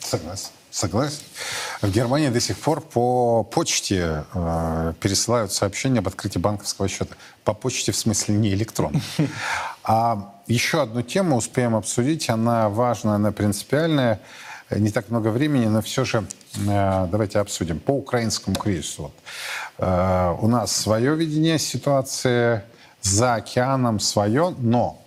Согласен. 0.00 0.48
Согласен. 0.72 1.20
В 1.82 1.90
Германии 1.90 2.30
до 2.30 2.40
сих 2.40 2.58
пор 2.58 2.80
по 2.80 3.44
почте 3.44 4.24
э, 4.32 4.94
пересылают 5.00 5.52
сообщения 5.52 5.98
об 5.98 6.08
открытии 6.08 6.38
банковского 6.38 6.88
счета. 6.88 7.14
По 7.44 7.52
почте 7.52 7.92
в 7.92 7.96
смысле 7.96 8.36
не 8.36 8.52
электронно. 8.54 9.00
А 9.84 10.40
еще 10.46 10.80
одну 10.80 11.02
тему 11.02 11.36
успеем 11.36 11.74
обсудить. 11.74 12.30
Она 12.30 12.68
важная, 12.68 13.16
она 13.16 13.32
принципиальная. 13.32 14.20
Не 14.70 14.90
так 14.90 15.10
много 15.10 15.28
времени, 15.28 15.66
но 15.66 15.82
все 15.82 16.06
же 16.06 16.24
э, 16.56 17.06
давайте 17.10 17.38
обсудим. 17.38 17.78
По 17.78 17.90
украинскому 17.90 18.56
кризису. 18.56 19.02
Вот. 19.02 19.12
Э, 19.76 20.34
у 20.40 20.48
нас 20.48 20.74
свое 20.74 21.14
видение 21.14 21.58
ситуации, 21.58 22.62
за 23.02 23.34
океаном 23.34 24.00
свое, 24.00 24.54
но 24.56 25.02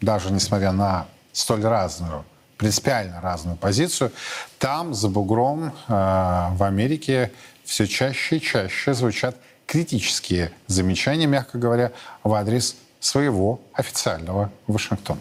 даже 0.00 0.30
несмотря 0.30 0.70
на 0.70 1.06
столь 1.32 1.62
разную 1.62 2.24
принципиально 2.58 3.20
разную 3.20 3.56
позицию. 3.56 4.12
Там, 4.58 4.94
за 4.94 5.08
бугром, 5.08 5.66
э, 5.66 5.70
в 5.88 6.62
Америке 6.62 7.30
все 7.64 7.86
чаще 7.86 8.36
и 8.36 8.40
чаще 8.40 8.94
звучат 8.94 9.36
критические 9.66 10.50
замечания, 10.66 11.26
мягко 11.26 11.58
говоря, 11.58 11.92
в 12.24 12.32
адрес 12.32 12.76
своего 13.00 13.60
официального 13.72 14.50
Вашингтона. 14.66 15.20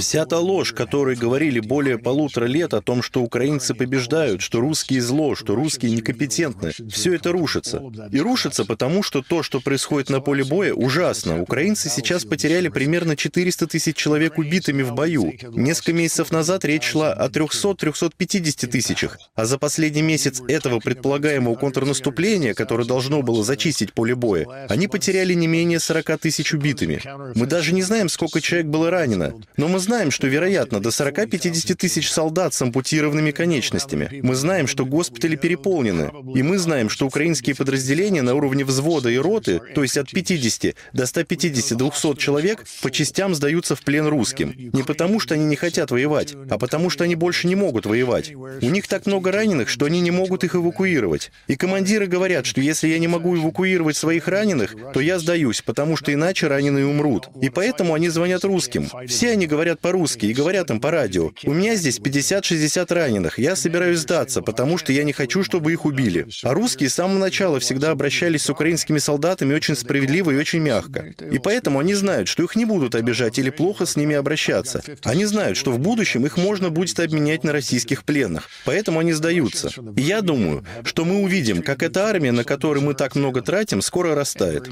Вся 0.00 0.24
та 0.24 0.38
ложь, 0.38 0.72
которой 0.72 1.14
говорили 1.14 1.60
более 1.60 1.98
полутора 1.98 2.46
лет 2.46 2.72
о 2.72 2.80
том, 2.80 3.02
что 3.02 3.20
украинцы 3.22 3.74
побеждают, 3.74 4.40
что 4.40 4.60
русские 4.60 5.02
зло, 5.02 5.34
что 5.34 5.54
русские 5.54 5.92
некомпетентны, 5.92 6.72
все 6.90 7.14
это 7.14 7.32
рушится. 7.32 7.82
И 8.10 8.18
рушится 8.18 8.64
потому, 8.64 9.02
что 9.02 9.22
то, 9.22 9.42
что 9.42 9.60
происходит 9.60 10.08
на 10.08 10.20
поле 10.20 10.42
боя, 10.42 10.72
ужасно. 10.72 11.42
Украинцы 11.42 11.90
сейчас 11.90 12.24
потеряли 12.24 12.68
примерно 12.68 13.14
400 13.14 13.66
тысяч 13.66 13.94
человек 13.94 14.38
убитыми 14.38 14.82
в 14.82 14.94
бою. 14.94 15.34
Несколько 15.52 15.92
месяцев 15.92 16.32
назад 16.32 16.64
речь 16.64 16.84
шла 16.84 17.12
о 17.12 17.28
300-350 17.28 18.66
тысячах. 18.68 19.18
А 19.34 19.44
за 19.44 19.58
последний 19.58 20.02
месяц 20.02 20.40
этого 20.48 20.80
предполагаемого 20.80 21.56
контрнаступления, 21.56 22.54
которое 22.54 22.86
должно 22.86 23.20
было 23.20 23.44
зачистить 23.44 23.92
поле 23.92 24.14
боя, 24.14 24.66
они 24.70 24.88
потеряли 24.88 25.34
не 25.34 25.46
менее 25.46 25.78
40 25.78 26.18
тысяч 26.18 26.37
убитыми. 26.52 27.00
Мы 27.34 27.46
даже 27.46 27.72
не 27.74 27.82
знаем, 27.82 28.08
сколько 28.08 28.40
человек 28.40 28.68
было 28.68 28.90
ранено, 28.90 29.34
но 29.56 29.68
мы 29.68 29.78
знаем, 29.78 30.10
что, 30.10 30.26
вероятно, 30.26 30.80
до 30.80 30.90
40-50 30.90 31.74
тысяч 31.74 32.10
солдат 32.10 32.54
с 32.54 32.62
ампутированными 32.62 33.30
конечностями. 33.30 34.20
Мы 34.22 34.34
знаем, 34.34 34.66
что 34.66 34.84
госпитали 34.84 35.36
переполнены. 35.36 36.10
И 36.34 36.42
мы 36.42 36.58
знаем, 36.58 36.88
что 36.88 37.06
украинские 37.06 37.54
подразделения 37.54 38.22
на 38.22 38.34
уровне 38.34 38.64
взвода 38.64 39.08
и 39.10 39.16
роты, 39.16 39.60
то 39.74 39.82
есть 39.82 39.96
от 39.96 40.10
50 40.10 40.74
до 40.92 41.04
150-200 41.04 42.16
человек, 42.18 42.64
по 42.82 42.90
частям 42.90 43.34
сдаются 43.34 43.74
в 43.76 43.82
плен 43.82 44.06
русским. 44.06 44.54
Не 44.56 44.82
потому, 44.82 45.20
что 45.20 45.34
они 45.34 45.44
не 45.44 45.56
хотят 45.56 45.90
воевать, 45.90 46.34
а 46.50 46.58
потому, 46.58 46.90
что 46.90 47.04
они 47.04 47.14
больше 47.14 47.46
не 47.46 47.54
могут 47.54 47.86
воевать. 47.86 48.32
У 48.34 48.70
них 48.70 48.86
так 48.88 49.06
много 49.06 49.32
раненых, 49.32 49.68
что 49.68 49.86
они 49.86 50.00
не 50.00 50.10
могут 50.10 50.44
их 50.44 50.54
эвакуировать. 50.54 51.30
И 51.46 51.56
командиры 51.56 52.06
говорят, 52.06 52.46
что 52.46 52.60
если 52.60 52.88
я 52.88 52.98
не 52.98 53.08
могу 53.08 53.36
эвакуировать 53.36 53.96
своих 53.96 54.28
раненых, 54.28 54.74
то 54.92 55.00
я 55.00 55.18
сдаюсь, 55.18 55.62
потому 55.62 55.96
что 55.96 56.12
иначе 56.18 56.48
раненые 56.48 56.86
умрут. 56.86 57.28
И 57.40 57.48
поэтому 57.48 57.94
они 57.94 58.08
звонят 58.08 58.44
русским. 58.44 58.90
Все 59.06 59.30
они 59.30 59.46
говорят 59.46 59.80
по-русски 59.80 60.26
и 60.26 60.34
говорят 60.34 60.70
им 60.70 60.80
по 60.80 60.90
радио. 60.90 61.30
У 61.44 61.52
меня 61.52 61.76
здесь 61.76 62.00
50-60 62.00 62.92
раненых. 62.92 63.38
Я 63.38 63.56
собираюсь 63.56 64.00
сдаться, 64.00 64.42
потому 64.42 64.76
что 64.78 64.92
я 64.92 65.04
не 65.04 65.12
хочу, 65.12 65.44
чтобы 65.44 65.72
их 65.72 65.84
убили. 65.84 66.26
А 66.42 66.52
русские 66.52 66.90
с 66.90 66.94
самого 66.94 67.18
начала 67.18 67.60
всегда 67.60 67.92
обращались 67.92 68.42
с 68.42 68.50
украинскими 68.50 68.98
солдатами 68.98 69.54
очень 69.54 69.76
справедливо 69.76 70.32
и 70.32 70.36
очень 70.36 70.60
мягко. 70.60 71.14
И 71.30 71.38
поэтому 71.38 71.78
они 71.78 71.94
знают, 71.94 72.28
что 72.28 72.42
их 72.42 72.56
не 72.56 72.64
будут 72.64 72.94
обижать 72.94 73.38
или 73.38 73.50
плохо 73.50 73.86
с 73.86 73.96
ними 73.96 74.16
обращаться. 74.16 74.82
Они 75.04 75.24
знают, 75.24 75.56
что 75.56 75.70
в 75.70 75.78
будущем 75.78 76.26
их 76.26 76.36
можно 76.36 76.70
будет 76.70 76.98
обменять 76.98 77.44
на 77.44 77.52
российских 77.52 78.04
пленных. 78.04 78.48
Поэтому 78.64 78.98
они 78.98 79.12
сдаются. 79.12 79.70
И 79.96 80.02
я 80.02 80.20
думаю, 80.20 80.64
что 80.84 81.04
мы 81.04 81.22
увидим, 81.22 81.62
как 81.62 81.82
эта 81.82 82.06
армия, 82.06 82.32
на 82.32 82.44
которую 82.44 82.84
мы 82.84 82.94
так 82.94 83.14
много 83.14 83.42
тратим, 83.42 83.82
скоро 83.82 84.14
растает. 84.14 84.68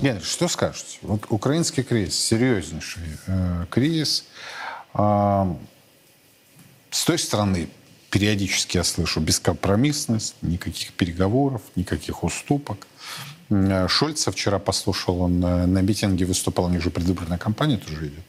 Генрих, 0.00 0.24
что 0.24 0.48
скажете? 0.48 0.98
Вот 1.02 1.26
украинский 1.28 1.82
кризис, 1.82 2.18
серьезнейший 2.18 3.02
э, 3.26 3.66
кризис. 3.70 4.24
А, 4.94 5.56
с 6.90 7.04
той 7.04 7.18
стороны, 7.18 7.68
периодически 8.10 8.76
я 8.76 8.84
слышу 8.84 9.20
бескомпромиссность, 9.20 10.36
никаких 10.42 10.92
переговоров, 10.92 11.62
никаких 11.76 12.24
уступок. 12.24 12.86
Шольца 13.88 14.30
вчера 14.30 14.58
послушал, 14.58 15.22
он 15.22 15.40
на, 15.40 15.66
на 15.66 15.80
митинге 15.80 16.24
выступал, 16.24 16.66
у 16.66 16.68
них 16.68 16.82
же 16.82 16.90
предвыборная 16.90 17.38
кампания 17.38 17.78
тоже 17.78 18.08
идет. 18.08 18.24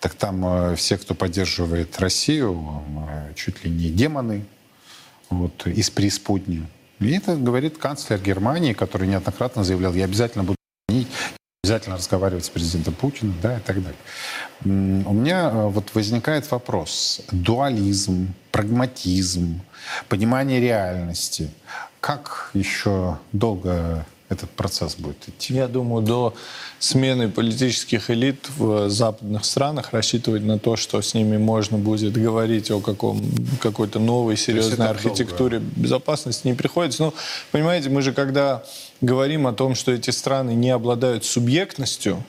Так 0.00 0.14
там 0.14 0.44
э, 0.44 0.76
все, 0.76 0.96
кто 0.96 1.14
поддерживает 1.14 1.98
Россию, 2.00 2.82
э, 3.08 3.34
чуть 3.34 3.64
ли 3.64 3.70
не 3.70 3.90
демоны 3.90 4.46
вот, 5.28 5.66
из 5.66 5.90
преисподней. 5.90 6.64
И 7.00 7.10
это 7.10 7.36
говорит 7.36 7.78
канцлер 7.78 8.18
Германии, 8.18 8.72
который 8.72 9.06
неоднократно 9.06 9.64
заявлял, 9.64 9.94
я 9.94 10.04
обязательно 10.04 10.44
буду 10.44 10.57
обязательно 11.68 11.96
разговаривать 11.96 12.44
с 12.44 12.48
президентом 12.48 12.94
Путиным, 12.94 13.34
да, 13.42 13.58
и 13.58 13.60
так 13.60 13.76
далее. 13.82 13.98
У 14.64 15.12
меня 15.12 15.50
э, 15.52 15.66
вот 15.68 15.94
возникает 15.94 16.50
вопрос. 16.50 17.20
Дуализм, 17.30 18.32
прагматизм, 18.52 19.60
понимание 20.08 20.60
реальности. 20.60 21.50
Как 22.00 22.50
еще 22.54 23.18
долго 23.32 24.06
этот 24.28 24.50
процесс 24.50 24.96
будет 24.96 25.16
идти? 25.28 25.54
Я 25.54 25.68
думаю, 25.68 26.02
до 26.02 26.34
смены 26.78 27.28
политических 27.28 28.10
элит 28.10 28.48
в 28.56 28.88
западных 28.88 29.44
странах 29.44 29.92
рассчитывать 29.92 30.42
на 30.42 30.58
то, 30.58 30.76
что 30.76 31.00
с 31.00 31.14
ними 31.14 31.36
можно 31.36 31.78
будет 31.78 32.12
говорить 32.12 32.70
о 32.70 32.80
каком, 32.80 33.22
какой-то 33.60 33.98
новой 33.98 34.36
серьезной 34.36 34.88
архитектуре 34.88 35.58
долго. 35.58 35.80
безопасности 35.80 36.46
не 36.46 36.54
приходится. 36.54 37.04
Ну, 37.04 37.14
понимаете, 37.52 37.88
мы 37.90 38.02
же 38.02 38.12
когда 38.12 38.64
говорим 39.00 39.46
о 39.46 39.52
том, 39.52 39.74
что 39.74 39.92
эти 39.92 40.10
страны 40.10 40.54
не 40.54 40.70
обладают 40.70 41.24
субъектностью, 41.24 42.22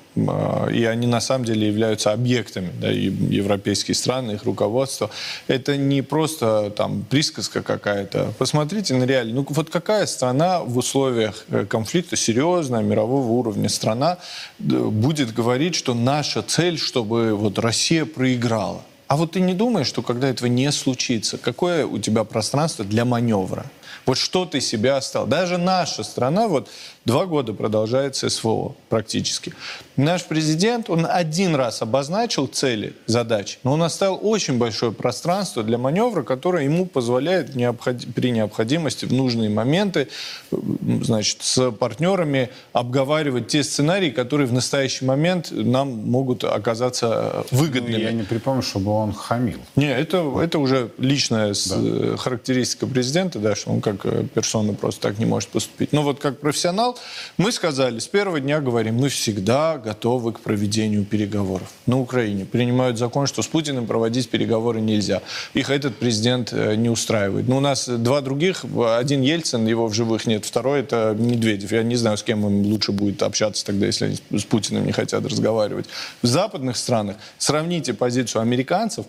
и 0.71 0.83
они 0.85 1.07
на 1.07 1.21
самом 1.21 1.45
деле 1.45 1.67
являются 1.67 2.11
объектами, 2.11 2.71
да, 2.79 2.91
и 2.91 3.09
европейские 3.09 3.95
страны, 3.95 4.33
их 4.33 4.43
руководство, 4.43 5.09
это 5.47 5.77
не 5.77 6.01
просто 6.01 6.71
там 6.71 7.03
присказка 7.09 7.61
какая-то. 7.61 8.33
Посмотрите 8.37 8.95
на 8.95 9.03
реалии. 9.03 9.33
Ну 9.33 9.45
вот 9.47 9.69
какая 9.69 10.05
страна 10.05 10.61
в 10.61 10.77
условиях 10.77 11.45
э, 11.49 11.65
конфликта 11.65 12.15
серьезная, 12.15 12.81
мирового 12.81 13.27
уровня 13.31 13.69
страна 13.69 14.17
будет 14.57 15.33
говорить, 15.33 15.75
что 15.75 15.93
наша 15.93 16.41
цель, 16.41 16.77
чтобы 16.77 17.35
вот 17.35 17.59
Россия 17.59 18.05
проиграла? 18.05 18.81
А 19.07 19.17
вот 19.17 19.31
ты 19.31 19.39
не 19.39 19.55
думаешь, 19.55 19.87
что 19.87 20.03
когда 20.03 20.29
этого 20.29 20.47
не 20.47 20.71
случится, 20.71 21.39
какое 21.39 21.85
у 21.85 21.97
тебя 21.97 22.23
пространство 22.23 22.85
для 22.85 23.05
маневра? 23.05 23.65
Вот 24.05 24.17
что 24.17 24.45
ты 24.45 24.61
себя 24.61 24.97
оставил. 24.97 25.27
Даже 25.27 25.57
наша 25.57 26.03
страна, 26.03 26.47
вот 26.47 26.69
два 27.09 27.25
года 27.25 27.53
продолжается 27.53 28.29
СВО 28.29 28.75
практически. 28.87 29.53
Наш 29.97 30.23
президент, 30.25 30.89
он 30.89 31.07
один 31.09 31.55
раз 31.55 31.81
обозначил 31.81 32.45
цели, 32.45 32.93
задачи, 33.07 33.57
но 33.63 33.73
он 33.73 33.81
оставил 33.83 34.19
очень 34.21 34.59
большое 34.59 34.91
пространство 34.91 35.63
для 35.63 35.77
маневра, 35.77 36.21
которое 36.21 36.65
ему 36.65 36.85
позволяет 36.85 37.55
необход... 37.55 37.95
при 38.13 38.29
необходимости 38.29 39.05
в 39.05 39.13
нужные 39.13 39.49
моменты 39.49 40.07
значит, 40.51 41.39
с 41.41 41.71
партнерами 41.71 42.49
обговаривать 42.73 43.47
те 43.47 43.63
сценарии, 43.63 44.11
которые 44.11 44.45
в 44.45 44.53
настоящий 44.53 45.05
момент 45.05 45.49
нам 45.51 45.89
могут 45.89 46.43
оказаться 46.43 47.45
выгодными. 47.49 47.93
Ну, 47.93 47.99
я 47.99 48.11
не 48.11 48.23
припомню, 48.23 48.61
чтобы 48.61 48.91
он 48.91 49.13
хамил. 49.13 49.59
Не, 49.75 49.91
это, 49.91 50.17
это 50.41 50.59
уже 50.59 50.91
личная 50.99 51.55
да. 51.69 52.17
характеристика 52.17 52.85
президента, 52.85 53.39
да, 53.39 53.55
что 53.55 53.71
он 53.71 53.81
как 53.81 54.05
э, 54.05 54.25
персона 54.33 54.73
просто 54.73 55.01
так 55.01 55.17
не 55.17 55.25
может 55.25 55.49
поступить. 55.49 55.91
Но 55.91 56.03
вот 56.03 56.19
как 56.19 56.39
профессионал 56.39 56.98
мы 57.37 57.51
сказали, 57.51 57.99
с 57.99 58.07
первого 58.07 58.39
дня 58.39 58.59
говорим, 58.59 58.95
мы 58.95 59.09
всегда 59.09 59.77
готовы 59.77 60.33
к 60.33 60.39
проведению 60.39 61.05
переговоров. 61.05 61.69
На 61.85 61.99
Украине 61.99 62.45
принимают 62.45 62.97
закон, 62.97 63.27
что 63.27 63.41
с 63.41 63.47
Путиным 63.47 63.87
проводить 63.87 64.29
переговоры 64.29 64.81
нельзя. 64.81 65.21
Их 65.53 65.69
этот 65.69 65.97
президент 65.97 66.53
э, 66.53 66.75
не 66.75 66.89
устраивает. 66.89 67.47
Но 67.47 67.57
у 67.57 67.61
нас 67.61 67.87
два 67.87 68.21
других, 68.21 68.65
один 68.97 69.21
Ельцин, 69.21 69.67
его 69.67 69.87
в 69.87 69.93
живых 69.93 70.25
нет, 70.25 70.45
второй 70.45 70.81
это 70.81 71.15
Медведев. 71.17 71.71
Я 71.71 71.83
не 71.83 71.95
знаю, 71.95 72.17
с 72.17 72.23
кем 72.23 72.45
им 72.45 72.65
лучше 72.65 72.91
будет 72.91 73.23
общаться 73.23 73.65
тогда, 73.65 73.85
если 73.85 74.05
они 74.05 74.39
с 74.39 74.43
Путиным 74.43 74.85
не 74.85 74.91
хотят 74.91 75.25
разговаривать. 75.25 75.85
В 76.21 76.27
западных 76.27 76.77
странах 76.77 77.17
сравните 77.37 77.93
позицию 77.93 78.41
американцев 78.41 79.05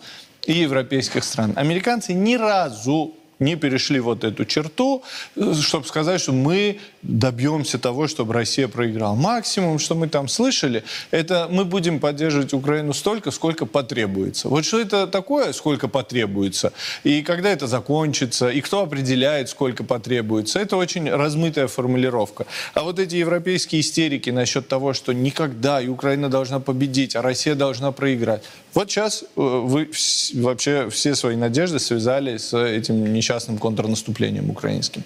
и 0.47 0.53
европейских 0.53 1.25
стран. 1.25 1.53
Американцы 1.57 2.13
ни 2.13 2.37
разу 2.37 3.15
не 3.41 3.57
перешли 3.57 3.99
вот 4.01 4.23
эту 4.23 4.45
черту, 4.45 5.03
э, 5.37 5.55
чтобы 5.61 5.87
сказать, 5.87 6.21
что 6.21 6.33
мы 6.33 6.79
добьемся 7.03 7.79
того, 7.79 8.07
чтобы 8.07 8.35
Россия 8.35 8.69
проиграла. 8.69 9.15
Максимум, 9.15 9.79
что 9.79 9.95
мы 9.95 10.09
там 10.09 10.29
слышали, 10.29 10.85
это 11.11 11.49
мы 11.51 11.65
будем 11.65 11.99
поддерживать 11.99 12.53
Украину 12.53 12.93
столько, 12.93 13.31
сколько 13.31 13.67
потребуется. 13.67 14.49
Вот 14.49 14.65
что 14.65 14.79
это 14.79 15.07
такое, 15.07 15.53
сколько 15.53 15.89
потребуется, 15.89 16.73
и 17.03 17.23
когда 17.23 17.51
это 17.51 17.67
закончится, 17.67 18.51
и 18.51 18.61
кто 18.61 18.83
определяет, 18.83 19.49
сколько 19.49 19.85
потребуется, 19.85 20.61
это 20.61 20.77
очень 20.77 21.11
размытая 21.11 21.67
формулировка. 21.67 22.47
А 22.75 22.83
вот 22.83 22.99
эти 22.99 23.17
европейские 23.17 23.81
истерики 23.81 24.31
насчет 24.31 24.69
того, 24.69 24.93
что 24.93 25.13
никогда 25.13 25.81
и 25.81 25.89
Украина 25.89 26.29
должна 26.29 26.61
победить, 26.61 27.17
а 27.17 27.23
Россия 27.23 27.55
должна 27.55 27.91
проиграть. 27.93 28.43
Вот 28.75 28.91
сейчас 28.91 29.23
э, 29.23 29.27
вы 29.37 29.91
вообще 30.35 30.91
все 30.91 31.15
свои 31.15 31.37
надежды 31.37 31.79
связали 31.79 32.37
с 32.37 32.57
этим 32.57 33.13
несчастным 33.13 33.30
контрнаступлением 33.59 34.51
украинским. 34.51 35.03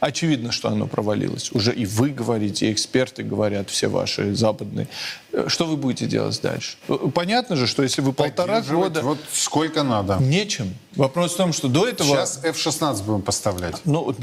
Очевидно, 0.00 0.52
что 0.52 0.68
оно 0.68 0.86
провалилось. 0.86 1.50
Уже 1.52 1.72
и 1.72 1.86
вы 1.86 2.10
говорите, 2.10 2.68
и 2.68 2.72
эксперты 2.72 3.22
говорят, 3.22 3.70
все 3.70 3.88
ваши 3.88 4.34
западные. 4.34 4.88
Э, 5.32 5.48
что 5.48 5.66
вы 5.66 5.76
будете 5.76 6.06
делать 6.06 6.38
дальше? 6.42 6.76
Э, 6.88 6.96
понятно 7.14 7.56
же, 7.56 7.66
что 7.66 7.82
если 7.82 8.02
вы 8.02 8.12
полтора 8.12 8.60
года... 8.62 9.02
Вот 9.02 9.18
сколько 9.32 9.82
надо. 9.82 10.18
Нечем. 10.20 10.74
Вопрос 10.94 11.34
в 11.34 11.36
том, 11.36 11.52
что 11.52 11.68
до 11.68 11.86
этого... 11.86 12.08
Сейчас 12.08 12.40
F-16 12.42 13.04
будем 13.04 13.22
поставлять. 13.22 13.76
Ну, 13.84 14.14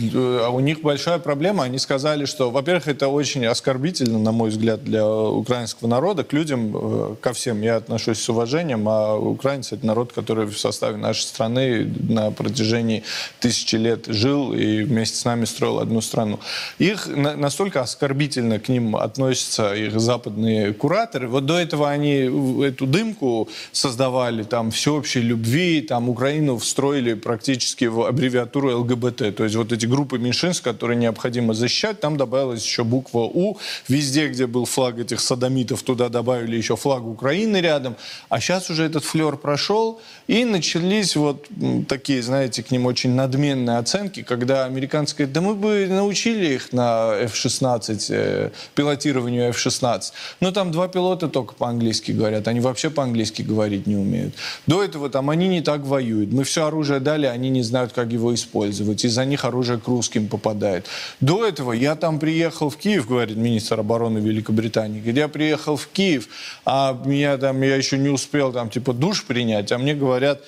а 0.43 0.49
у 0.49 0.59
них 0.59 0.81
большая 0.81 1.19
проблема. 1.19 1.63
Они 1.63 1.77
сказали, 1.77 2.25
что, 2.25 2.49
во-первых, 2.49 2.87
это 2.87 3.07
очень 3.07 3.45
оскорбительно, 3.45 4.17
на 4.17 4.31
мой 4.31 4.49
взгляд, 4.49 4.83
для 4.83 5.07
украинского 5.07 5.87
народа. 5.87 6.23
К 6.23 6.33
людям, 6.33 7.15
ко 7.21 7.33
всем 7.33 7.61
я 7.61 7.75
отношусь 7.75 8.19
с 8.19 8.29
уважением, 8.29 8.89
а 8.89 9.15
украинцы— 9.15 9.75
это 9.75 9.85
народ, 9.85 10.13
который 10.13 10.47
в 10.47 10.57
составе 10.57 10.97
нашей 10.97 11.21
страны 11.21 11.93
на 12.09 12.31
протяжении 12.31 13.03
тысячи 13.39 13.75
лет 13.75 14.07
жил 14.07 14.53
и 14.53 14.83
вместе 14.83 15.17
с 15.17 15.25
нами 15.25 15.45
строил 15.45 15.62
одну 15.63 16.01
страну. 16.01 16.39
Их 16.79 17.07
настолько 17.07 17.81
оскорбительно 17.81 18.59
к 18.59 18.69
ним 18.69 18.95
относятся 18.95 19.73
их 19.73 19.99
западные 19.99 20.73
кураторы. 20.73 21.27
Вот 21.27 21.45
до 21.45 21.57
этого 21.57 21.89
они 21.89 22.29
эту 22.63 22.85
дымку 22.85 23.49
создавали, 23.71 24.43
там, 24.43 24.71
всеобщей 24.71 25.21
любви, 25.21 25.81
там, 25.81 26.09
Украину 26.09 26.57
встроили 26.57 27.13
практически 27.13 27.85
в 27.85 28.01
аббревиатуру 28.01 28.79
ЛГБТ. 28.79 29.35
То 29.35 29.43
есть 29.43 29.55
вот 29.55 29.71
эти 29.71 29.85
группы 29.85 30.17
меньшинств, 30.17 30.63
которые 30.63 30.97
необходимо 30.97 31.53
защищать, 31.53 31.99
там 31.99 32.17
добавилась 32.17 32.63
еще 32.63 32.83
буква 32.83 33.19
У. 33.19 33.57
Везде, 33.87 34.27
где 34.27 34.47
был 34.47 34.65
флаг 34.65 34.99
этих 34.99 35.19
садомитов, 35.19 35.83
туда 35.83 36.09
добавили 36.09 36.55
еще 36.55 36.75
флаг 36.75 37.03
Украины 37.03 37.57
рядом. 37.57 37.95
А 38.29 38.39
сейчас 38.39 38.69
уже 38.69 38.83
этот 38.83 39.03
флер 39.03 39.37
прошел, 39.37 40.01
и 40.27 40.45
начались 40.45 41.15
вот 41.15 41.47
такие, 41.87 42.21
знаете, 42.21 42.63
к 42.63 42.71
ним 42.71 42.85
очень 42.85 43.11
надменные 43.11 43.77
оценки, 43.77 44.23
когда 44.23 44.65
американцы 44.65 45.15
говорят, 45.15 45.33
да 45.33 45.41
мы 45.41 45.52
бы 45.57 45.87
научили 45.89 46.53
их 46.55 46.73
на 46.73 47.15
F-16, 47.21 48.05
э, 48.09 48.49
пилотированию 48.75 49.49
F-16. 49.49 50.11
Но 50.39 50.51
там 50.51 50.71
два 50.71 50.87
пилота 50.87 51.27
только 51.27 51.53
по-английски 51.55 52.11
говорят, 52.11 52.47
они 52.47 52.59
вообще 52.59 52.89
по-английски 52.89 53.41
говорить 53.41 53.87
не 53.87 53.95
умеют. 53.95 54.33
До 54.67 54.83
этого 54.83 55.09
там 55.09 55.29
они 55.29 55.47
не 55.47 55.61
так 55.61 55.81
воюют. 55.81 56.31
Мы 56.31 56.43
все 56.43 56.65
оружие 56.65 56.99
дали, 56.99 57.25
они 57.25 57.49
не 57.49 57.63
знают, 57.63 57.93
как 57.93 58.11
его 58.11 58.33
использовать. 58.33 59.05
Из-за 59.05 59.25
них 59.25 59.45
оружие 59.45 59.79
к 59.79 59.87
русским 59.87 60.27
попадает. 60.27 60.85
До 61.19 61.45
этого 61.45 61.73
я 61.73 61.95
там 61.95 62.19
приехал 62.19 62.69
в 62.69 62.77
Киев, 62.77 63.07
говорит 63.07 63.37
министр 63.37 63.79
обороны 63.79 64.19
Великобритании, 64.19 65.01
где 65.01 65.21
я 65.21 65.27
приехал 65.27 65.77
в 65.77 65.87
Киев, 65.87 66.27
а 66.65 66.99
меня 67.05 67.37
там, 67.37 67.61
я 67.61 67.75
еще 67.75 67.97
не 67.97 68.09
успел 68.09 68.51
там 68.51 68.69
типа 68.69 68.93
душ 68.93 69.23
принять, 69.23 69.71
а 69.71 69.77
мне 69.77 69.93
говорят, 69.93 70.41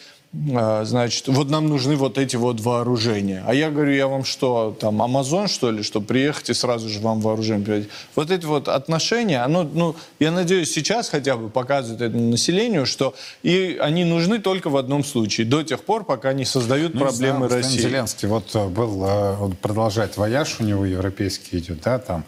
значит, 0.84 1.28
вот 1.28 1.50
нам 1.50 1.70
нужны 1.70 1.96
вот 1.96 2.18
эти 2.18 2.36
вот 2.36 2.60
вооружения. 2.60 3.44
А 3.48 3.54
я 3.54 3.72
говорю, 3.72 3.94
я 3.94 4.08
вам 4.08 4.26
что, 4.26 4.76
там, 4.80 5.02
Амазон, 5.02 5.48
что 5.48 5.72
ли, 5.72 5.82
чтобы 5.82 6.08
приехать 6.08 6.50
и 6.50 6.54
сразу 6.54 6.90
же 6.90 7.00
вам 7.00 7.22
вооружение 7.22 7.64
приводить? 7.64 7.90
Вот 8.16 8.32
эти 8.32 8.46
вот 8.46 8.68
отношения, 8.68 9.44
оно, 9.44 9.64
ну, 9.64 9.96
я 10.20 10.32
надеюсь, 10.32 10.72
сейчас 10.72 11.10
хотя 11.10 11.38
бы 11.38 11.50
показывают 11.50 12.02
этому 12.02 12.30
населению, 12.32 12.86
что 12.86 13.16
и 13.44 13.78
они 13.80 14.04
нужны 14.04 14.40
только 14.40 14.70
в 14.70 14.78
одном 14.78 15.04
случае, 15.04 15.48
до 15.48 15.64
тех 15.64 15.84
пор, 15.84 16.04
пока 16.04 16.34
не 16.34 16.46
создают 16.46 16.94
ну, 16.96 17.02
проблемы 17.02 17.48
знаю, 17.48 17.64
России. 17.64 17.80
Зеленский 17.80 18.28
вот 18.28 18.54
э, 18.56 18.68
был, 18.68 19.06
э, 19.06 19.38
он 19.40 19.54
продолжает 19.54 20.18
вояж 20.18 20.58
у 20.60 20.64
него 20.64 20.86
европейский 20.86 21.60
идет, 21.60 21.82
да, 21.82 22.00
там, 22.00 22.26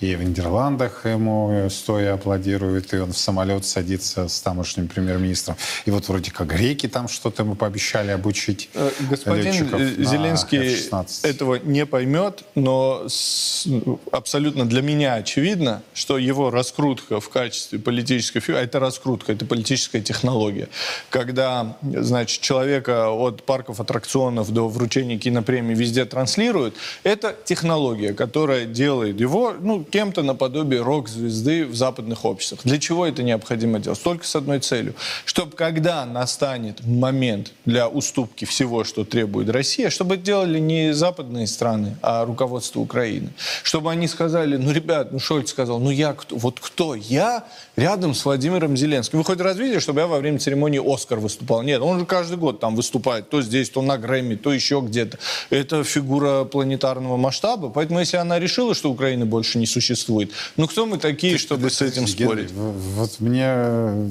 и 0.00 0.14
в 0.14 0.22
Нидерландах 0.22 1.04
ему 1.04 1.50
э, 1.50 1.70
стоя 1.70 2.14
аплодируют, 2.14 2.94
и 2.94 2.98
он 2.98 3.12
в 3.12 3.18
самолет 3.18 3.66
садится 3.66 4.28
с 4.28 4.40
тамошним 4.40 4.88
премьер-министром, 4.88 5.56
и 5.84 5.90
вот 5.90 6.08
вроде 6.08 6.30
как 6.30 6.46
греки 6.46 6.88
там 6.88 7.08
что-то 7.08 7.49
ему 7.50 7.56
пообещали 7.56 8.10
обучить 8.12 8.68
Э, 8.74 8.90
Господин 9.10 9.44
летчиков 9.52 9.80
на 9.80 10.04
Зеленский 10.04 10.58
F-16. 10.74 11.28
этого 11.28 11.56
не 11.56 11.84
поймет, 11.86 12.44
но 12.54 13.04
с- 13.08 13.66
абсолютно 14.12 14.64
для 14.68 14.82
меня 14.82 15.14
очевидно, 15.14 15.82
что 15.94 16.18
его 16.18 16.50
раскрутка 16.50 17.20
в 17.20 17.28
качестве 17.28 17.78
политической 17.78 18.40
фигуры, 18.40 18.62
а 18.62 18.64
это 18.64 18.78
раскрутка, 18.78 19.32
это 19.32 19.44
политическая 19.44 20.00
технология. 20.00 20.68
Когда, 21.10 21.76
значит, 21.82 22.40
человека 22.40 23.10
от 23.10 23.42
парков 23.44 23.80
аттракционов 23.80 24.52
до 24.52 24.68
вручения 24.68 25.18
кинопремии 25.18 25.74
везде 25.74 26.04
транслируют, 26.04 26.74
это 27.02 27.34
технология, 27.44 28.12
которая 28.14 28.64
делает 28.66 29.18
его, 29.20 29.54
ну, 29.60 29.82
кем-то 29.84 30.22
наподобие 30.22 30.82
рок-звезды 30.82 31.66
в 31.66 31.74
западных 31.74 32.24
обществах. 32.24 32.60
Для 32.64 32.78
чего 32.78 33.06
это 33.06 33.22
необходимо 33.22 33.78
делать? 33.80 34.00
Только 34.02 34.24
с 34.26 34.36
одной 34.36 34.60
целью. 34.60 34.94
Чтобы 35.24 35.56
когда 35.56 36.04
настанет 36.06 36.84
момент 36.86 37.39
для 37.64 37.88
уступки 37.88 38.44
всего, 38.44 38.84
что 38.84 39.04
требует 39.04 39.48
Россия, 39.50 39.90
чтобы 39.90 40.14
это 40.14 40.24
делали 40.24 40.58
не 40.58 40.94
западные 40.94 41.46
страны, 41.46 41.96
а 42.02 42.24
руководство 42.24 42.80
Украины. 42.80 43.30
Чтобы 43.62 43.90
они 43.90 44.08
сказали, 44.08 44.56
ну, 44.56 44.72
ребят, 44.72 45.12
ну, 45.12 45.18
Шольц 45.18 45.50
сказал, 45.50 45.78
ну, 45.78 45.90
я 45.90 46.12
кто? 46.12 46.36
Вот 46.36 46.60
кто? 46.60 46.94
Я 46.94 47.44
рядом 47.76 48.14
с 48.14 48.24
Владимиром 48.24 48.76
Зеленским. 48.76 49.18
Вы 49.18 49.24
хоть 49.24 49.40
раз 49.40 49.56
видели, 49.56 49.78
чтобы 49.78 50.00
я 50.00 50.06
во 50.06 50.18
время 50.18 50.38
церемонии 50.38 50.80
«Оскар» 50.82 51.18
выступал? 51.18 51.62
Нет, 51.62 51.80
он 51.80 52.00
же 52.00 52.06
каждый 52.06 52.36
год 52.36 52.60
там 52.60 52.76
выступает. 52.76 53.30
То 53.30 53.42
здесь, 53.42 53.70
то 53.70 53.82
на 53.82 53.98
Грэмми, 53.98 54.34
то 54.34 54.52
еще 54.52 54.80
где-то. 54.80 55.18
Это 55.50 55.84
фигура 55.84 56.44
планетарного 56.44 57.16
масштаба. 57.16 57.70
Поэтому, 57.70 58.00
если 58.00 58.16
она 58.16 58.38
решила, 58.38 58.74
что 58.74 58.90
Украины 58.90 59.24
больше 59.24 59.58
не 59.58 59.66
существует, 59.66 60.32
ну, 60.56 60.66
кто 60.66 60.86
мы 60.86 60.98
такие, 60.98 61.38
чтобы 61.38 61.70
с 61.70 61.82
этим 61.82 62.06
спорить? 62.06 62.50
Вот 62.52 63.20
мне 63.20 64.10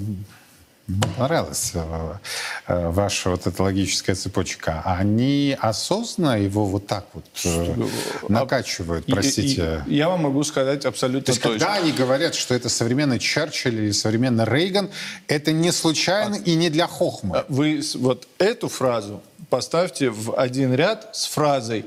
понравилась 1.18 1.72
э, 1.74 2.14
э, 2.68 2.90
ваша 2.90 3.30
вот 3.30 3.46
эта 3.48 3.64
логическая 3.64 4.16
цепочка. 4.16 4.82
Они 4.86 5.56
осознанно 5.60 6.40
его 6.42 6.66
вот 6.66 6.88
так 6.88 7.06
вот 7.14 7.26
э, 7.46 7.76
накачивают, 8.28 9.06
простите. 9.06 9.84
и- 9.88 9.92
и 9.94 9.96
я 9.98 10.10
вам 10.10 10.22
могу 10.24 10.44
сказать 10.44 10.86
абсолютно 10.86 11.26
То 11.26 11.32
есть, 11.32 11.42
точно. 11.42 11.60
когда 11.60 11.74
они 11.76 11.92
говорят, 11.92 12.36
что 12.36 12.54
это 12.56 12.70
современный 12.70 13.20
Черчилль 13.20 13.76
или 13.76 13.92
современный 13.92 14.46
Рейган, 14.46 14.90
это 15.28 15.52
не 15.52 15.72
случайно 15.72 16.36
и 16.36 16.56
не 16.56 16.70
для 16.70 16.88
хохмы. 16.88 17.44
Вы 17.50 17.82
вот 17.96 18.28
эту 18.38 18.68
фразу 18.70 19.22
поставьте 19.50 20.10
в 20.10 20.36
один 20.36 20.74
ряд 20.74 21.10
с 21.16 21.26
фразой 21.26 21.86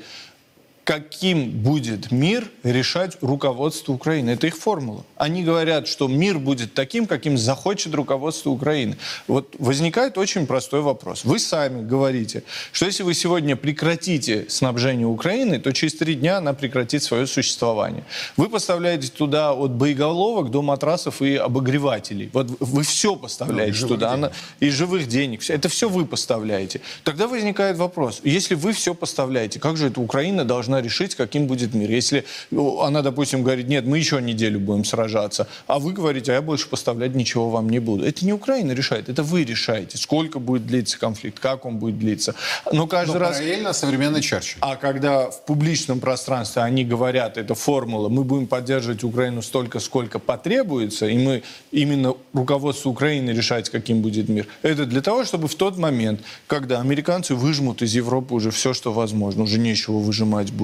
каким 0.85 1.51
будет 1.51 2.11
мир 2.11 2.51
решать 2.65 3.17
руководство 3.21 3.93
Украины. 3.93 4.31
Это 4.31 4.49
их 4.49 4.57
формула. 4.57 5.05
Они 5.17 5.45
говорят, 5.45 5.87
что 5.87 6.09
мир 6.09 6.39
будет 6.41 6.75
таким, 6.75 7.07
каким 7.07 7.39
захочет 7.39 7.95
руководство 7.95 8.51
Украины. 8.51 8.97
Вот 9.29 9.55
возникает 9.59 10.19
очень 10.19 10.47
простой 10.47 10.81
вопрос. 10.81 11.25
Вы 11.25 11.39
сами 11.39 11.87
говорите, 11.87 12.43
что 12.73 12.87
если 12.87 13.05
вы 13.05 13.15
сегодня 13.15 13.55
прекратите 13.55 14.47
снабжение 14.49 15.07
Украины, 15.07 15.61
то 15.61 15.73
через 15.73 15.95
три 15.95 16.15
дня 16.15 16.39
она 16.39 16.53
прекратит 16.53 17.03
свое 17.05 17.27
существование. 17.29 18.05
Вы 18.37 18.49
поставляете 18.49 19.09
туда 19.09 19.53
от 19.53 19.71
боеголовок 19.71 20.51
до 20.51 20.63
матрасов 20.63 21.23
и 21.23 21.37
обогревателей. 21.37 22.29
Вот 22.33 22.49
вы 22.59 22.83
все 22.83 23.15
поставляете 23.15 23.73
живых 23.75 23.95
туда. 24.01 24.11
денег. 24.17 24.25
Она- 24.27 24.33
и 24.59 24.71
живых 24.71 25.07
денег. 25.07 25.49
Это 25.49 25.69
все 25.69 25.89
вы 25.89 26.07
поставляете. 26.07 26.81
Тогда 27.05 27.29
возникает 27.29 27.77
вопрос, 27.79 28.21
если 28.25 28.57
вы 28.57 28.73
все 28.73 28.95
поставляете, 28.95 29.61
как 29.61 29.77
же 29.77 29.87
эта 29.87 30.01
Украина 30.01 30.45
должна 30.45 30.72
решить, 30.81 31.15
каким 31.15 31.47
будет 31.47 31.75
мир? 31.75 31.91
Если 31.91 32.25
ну, 32.51 32.81
она, 32.81 33.03
допустим, 33.03 33.43
говорит, 33.43 33.69
нет, 33.69 33.85
мы 33.85 33.99
еще 33.99 34.21
неделю 34.23 34.61
будем 34.61 34.85
сражаться, 34.85 35.47
а 35.67 35.79
вы 35.79 35.93
говорите, 35.93 36.33
а 36.33 36.35
я 36.37 36.43
больше 36.43 36.69
поставлять 36.69 37.15
ничего 37.15 37.51
вам 37.51 37.69
не 37.69 37.79
буду. 37.79 38.05
Это 38.05 38.25
не 38.25 38.33
Украина 38.33 38.73
решает, 38.73 39.09
это 39.09 39.23
вы 39.23 39.45
решаете, 39.45 39.99
сколько 39.99 40.39
будет 40.39 40.67
длиться 40.67 40.99
конфликт, 40.99 41.39
как 41.39 41.65
он 41.67 41.79
будет 41.79 41.99
длиться. 41.99 42.35
Но 42.73 42.87
каждый 42.87 43.15
Но 43.15 43.19
раз... 43.21 43.37
параллельно 43.37 43.73
современный 43.73 44.23
Черчилль. 44.23 44.59
А 44.61 44.77
когда 44.77 45.31
в 45.31 45.45
публичном 45.45 46.01
пространстве 46.01 46.63
они 46.63 46.85
говорят, 46.85 47.37
это 47.37 47.55
формула, 47.55 48.09
мы 48.09 48.25
будем 48.25 48.47
поддерживать 48.47 49.05
Украину 49.05 49.43
столько, 49.43 49.81
сколько 49.81 50.19
потребуется, 50.19 51.07
и 51.07 51.19
мы 51.19 51.43
именно 51.71 52.15
руководство 52.33 52.91
Украины 52.91 53.31
решать, 53.31 53.71
каким 53.71 54.03
будет 54.03 54.29
мир, 54.29 54.47
это 54.63 54.87
для 54.87 55.03
того, 55.03 55.25
чтобы 55.25 55.49
в 55.49 55.55
тот 55.55 55.77
момент, 55.79 56.21
когда 56.47 56.81
американцы 56.81 57.35
выжмут 57.35 57.83
из 57.83 57.95
Европы 57.95 58.35
уже 58.35 58.51
все, 58.51 58.73
что 58.73 58.93
возможно, 58.93 59.43
уже 59.43 59.59
нечего 59.59 59.99
выжимать 59.99 60.53
будет, 60.53 60.62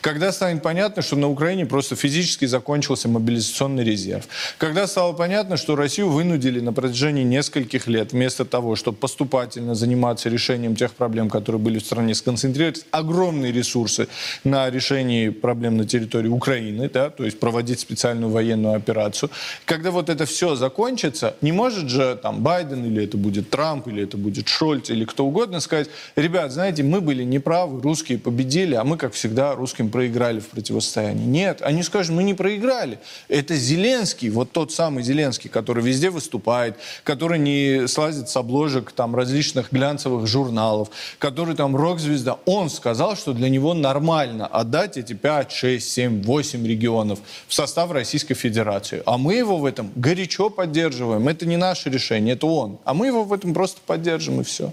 когда 0.00 0.32
станет 0.32 0.62
понятно, 0.62 1.02
что 1.02 1.16
на 1.16 1.28
Украине 1.28 1.66
просто 1.66 1.96
физически 1.96 2.46
закончился 2.46 3.08
мобилизационный 3.08 3.84
резерв, 3.84 4.24
когда 4.58 4.86
стало 4.86 5.12
понятно, 5.12 5.56
что 5.56 5.76
Россию 5.76 6.10
вынудили 6.10 6.60
на 6.60 6.72
протяжении 6.72 7.24
нескольких 7.24 7.86
лет, 7.86 8.12
вместо 8.12 8.44
того, 8.44 8.76
чтобы 8.76 8.98
поступательно 8.98 9.74
заниматься 9.74 10.28
решением 10.28 10.76
тех 10.76 10.92
проблем, 10.92 11.28
которые 11.30 11.60
были 11.60 11.78
в 11.78 11.84
стране, 11.84 12.14
сконцентрировать 12.14 12.84
огромные 12.90 13.52
ресурсы 13.52 14.08
на 14.44 14.70
решении 14.70 15.28
проблем 15.30 15.76
на 15.76 15.86
территории 15.86 16.28
Украины, 16.28 16.88
да, 16.88 17.10
то 17.10 17.24
есть 17.24 17.40
проводить 17.40 17.80
специальную 17.80 18.30
военную 18.30 18.74
операцию. 18.74 19.30
Когда 19.64 19.90
вот 19.90 20.08
это 20.08 20.26
все 20.26 20.54
закончится, 20.54 21.34
не 21.40 21.52
может 21.52 21.88
же 21.88 22.18
там 22.22 22.42
Байден 22.42 22.84
или 22.84 23.04
это 23.04 23.16
будет 23.16 23.50
Трамп, 23.50 23.88
или 23.88 24.02
это 24.02 24.16
будет 24.16 24.48
Шольц, 24.48 24.90
или 24.90 25.04
кто 25.04 25.26
угодно 25.26 25.60
сказать, 25.60 25.88
ребят, 26.16 26.52
знаете, 26.52 26.82
мы 26.82 27.00
были 27.00 27.24
неправы, 27.24 27.80
русские 27.80 28.18
победили, 28.18 28.74
а 28.74 28.84
мы, 28.84 28.96
как 28.96 29.12
всегда, 29.12 29.39
русским 29.54 29.90
проиграли 29.90 30.40
в 30.40 30.48
противостоянии. 30.48 31.24
Нет, 31.24 31.62
они 31.62 31.82
скажут, 31.82 32.14
мы 32.14 32.22
не 32.22 32.34
проиграли. 32.34 32.98
Это 33.28 33.56
Зеленский, 33.56 34.30
вот 34.30 34.52
тот 34.52 34.72
самый 34.72 35.02
Зеленский, 35.02 35.50
который 35.50 35.82
везде 35.82 36.10
выступает, 36.10 36.76
который 37.04 37.38
не 37.38 37.86
слазит 37.88 38.28
с 38.28 38.36
обложек 38.36 38.92
там 38.92 39.16
различных 39.16 39.72
глянцевых 39.72 40.26
журналов, 40.26 40.90
который 41.18 41.54
там 41.56 41.74
рок-звезда. 41.76 42.38
Он 42.44 42.70
сказал, 42.70 43.16
что 43.16 43.32
для 43.32 43.48
него 43.48 43.74
нормально 43.74 44.46
отдать 44.46 44.96
эти 44.96 45.12
5, 45.12 45.52
6, 45.52 45.90
7, 45.90 46.22
8 46.22 46.66
регионов 46.66 47.18
в 47.48 47.54
состав 47.54 47.90
Российской 47.90 48.34
Федерации. 48.34 49.02
А 49.06 49.18
мы 49.18 49.34
его 49.34 49.58
в 49.58 49.64
этом 49.64 49.90
горячо 49.94 50.50
поддерживаем. 50.50 51.28
Это 51.28 51.46
не 51.46 51.56
наше 51.56 51.90
решение, 51.90 52.34
это 52.34 52.46
он. 52.46 52.78
А 52.84 52.94
мы 52.94 53.06
его 53.06 53.24
в 53.24 53.32
этом 53.32 53.54
просто 53.54 53.80
поддержим 53.86 54.40
и 54.40 54.44
все. 54.44 54.72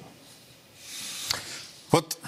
Вот 1.91 2.19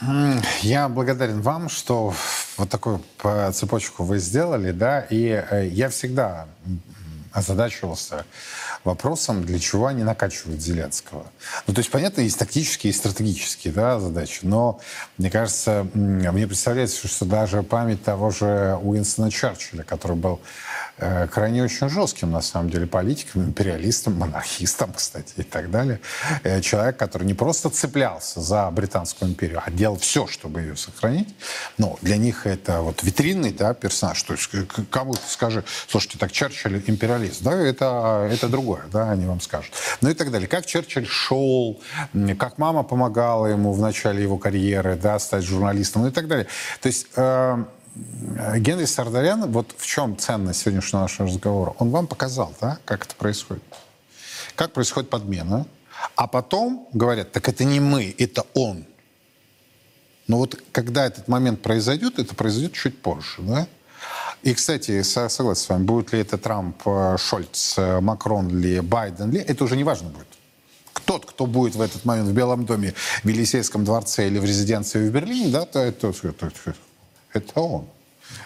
я 0.61 0.87
благодарен 0.87 1.41
вам, 1.41 1.69
что 1.69 2.13
вот 2.57 2.69
такую 2.69 2.99
по- 3.17 3.51
цепочку 3.51 4.03
вы 4.03 4.19
сделали, 4.19 4.71
да, 4.71 5.01
и 5.01 5.27
э, 5.27 5.67
я 5.67 5.89
всегда 5.89 6.47
озадачивался 7.31 8.25
вопросом, 8.83 9.43
для 9.43 9.59
чего 9.59 9.87
они 9.87 10.03
накачивают 10.03 10.61
Зеленского. 10.61 11.25
Ну, 11.67 11.73
то 11.73 11.79
есть, 11.79 11.91
понятно, 11.91 12.21
есть 12.21 12.39
тактические 12.39 12.91
и 12.91 12.95
стратегические 12.95 13.73
да, 13.73 13.99
задачи, 13.99 14.39
но, 14.43 14.79
мне 15.17 15.29
кажется, 15.29 15.87
мне 15.93 16.47
представляется, 16.47 17.07
что 17.07 17.25
даже 17.25 17.61
память 17.61 18.03
того 18.03 18.31
же 18.31 18.79
Уинстона 18.81 19.29
Черчилля, 19.29 19.83
который 19.83 20.15
был 20.17 20.39
крайне 21.31 21.63
очень 21.63 21.89
жестким, 21.89 22.31
на 22.31 22.41
самом 22.41 22.69
деле, 22.69 22.85
политиком, 22.87 23.43
империалистом, 23.43 24.15
монархистом, 24.17 24.93
кстати, 24.97 25.33
и 25.37 25.43
так 25.43 25.71
далее. 25.71 25.99
Э, 26.43 26.61
Человек, 26.61 26.97
который 26.97 27.23
не 27.23 27.33
просто 27.33 27.69
цеплялся 27.69 28.41
за 28.41 28.69
Британскую 28.71 29.31
империю, 29.31 29.61
а 29.65 29.71
делал 29.71 29.97
все, 29.97 30.27
чтобы 30.27 30.61
ее 30.61 30.75
сохранить. 30.75 31.33
Но 31.77 31.97
для 32.01 32.17
них 32.17 32.45
это 32.45 32.81
вот 32.81 33.03
витринный 33.03 33.51
да, 33.53 33.73
персонаж. 33.73 34.21
То 34.23 34.33
есть 34.33 34.47
к- 34.47 34.65
к- 34.65 34.89
кому 34.89 35.13
ты 35.13 35.21
скажи, 35.27 35.63
слушайте, 35.87 36.17
так 36.17 36.31
Черчилль 36.31 36.81
империалист, 36.87 37.41
да, 37.43 37.53
это, 37.53 38.27
это 38.31 38.47
другое, 38.49 38.81
да, 38.91 39.11
они 39.11 39.25
вам 39.25 39.41
скажут. 39.41 39.73
Ну 40.01 40.09
и 40.09 40.13
так 40.13 40.31
далее. 40.31 40.47
Как 40.47 40.65
Черчилль 40.65 41.07
шел, 41.07 41.81
как 42.37 42.57
мама 42.57 42.83
помогала 42.83 43.47
ему 43.47 43.73
в 43.73 43.79
начале 43.79 44.21
его 44.23 44.37
карьеры, 44.37 44.95
да, 44.95 45.19
стать 45.19 45.43
журналистом, 45.43 46.03
ну 46.03 46.07
и 46.09 46.11
так 46.11 46.27
далее. 46.27 46.47
То 46.81 46.87
есть 46.87 47.07
э, 47.15 47.63
Генри 48.57 48.85
Сардарян, 48.85 49.51
вот 49.51 49.75
в 49.77 49.85
чем 49.85 50.17
ценность 50.17 50.61
сегодняшнего 50.61 51.01
нашего 51.01 51.27
разговора, 51.27 51.75
он 51.79 51.89
вам 51.89 52.07
показал, 52.07 52.53
да, 52.61 52.79
как 52.85 53.05
это 53.05 53.15
происходит. 53.15 53.63
Как 54.55 54.73
происходит 54.73 55.09
подмена. 55.09 55.65
А 56.15 56.27
потом 56.27 56.87
говорят, 56.93 57.31
так 57.31 57.49
это 57.49 57.63
не 57.65 57.79
мы, 57.79 58.15
это 58.17 58.45
он. 58.53 58.85
Но 60.27 60.37
вот 60.37 60.61
когда 60.71 61.05
этот 61.05 61.27
момент 61.27 61.61
произойдет, 61.61 62.19
это 62.19 62.35
произойдет 62.35 62.73
чуть 62.73 63.01
позже, 63.01 63.41
да? 63.41 63.67
И, 64.43 64.53
кстати, 64.53 65.01
со- 65.01 65.27
согласен 65.27 65.63
с 65.63 65.69
вами, 65.69 65.83
будет 65.83 66.13
ли 66.13 66.19
это 66.19 66.37
Трамп, 66.37 66.81
э, 66.85 67.17
Шольц, 67.17 67.77
э, 67.77 67.99
Макрон 67.99 68.47
ли, 68.57 68.79
Байден 68.79 69.31
ли, 69.31 69.39
это 69.39 69.63
уже 69.63 69.75
не 69.75 69.83
важно 69.83 70.09
будет. 70.09 70.27
Тот, 71.05 71.25
кто 71.25 71.45
будет 71.45 71.75
в 71.75 71.81
этот 71.81 72.05
момент 72.05 72.29
в 72.29 72.33
Белом 72.33 72.65
доме, 72.65 72.93
в 73.23 73.27
Елисейском 73.27 73.83
дворце 73.83 74.27
или 74.27 74.39
в 74.39 74.45
резиденции 74.45 75.09
в 75.09 75.11
Берлине, 75.11 75.51
да, 75.51 75.65
то 75.65 75.79
это, 75.79 76.09
это, 76.09 76.45
это 76.45 76.75
он. 77.55 77.85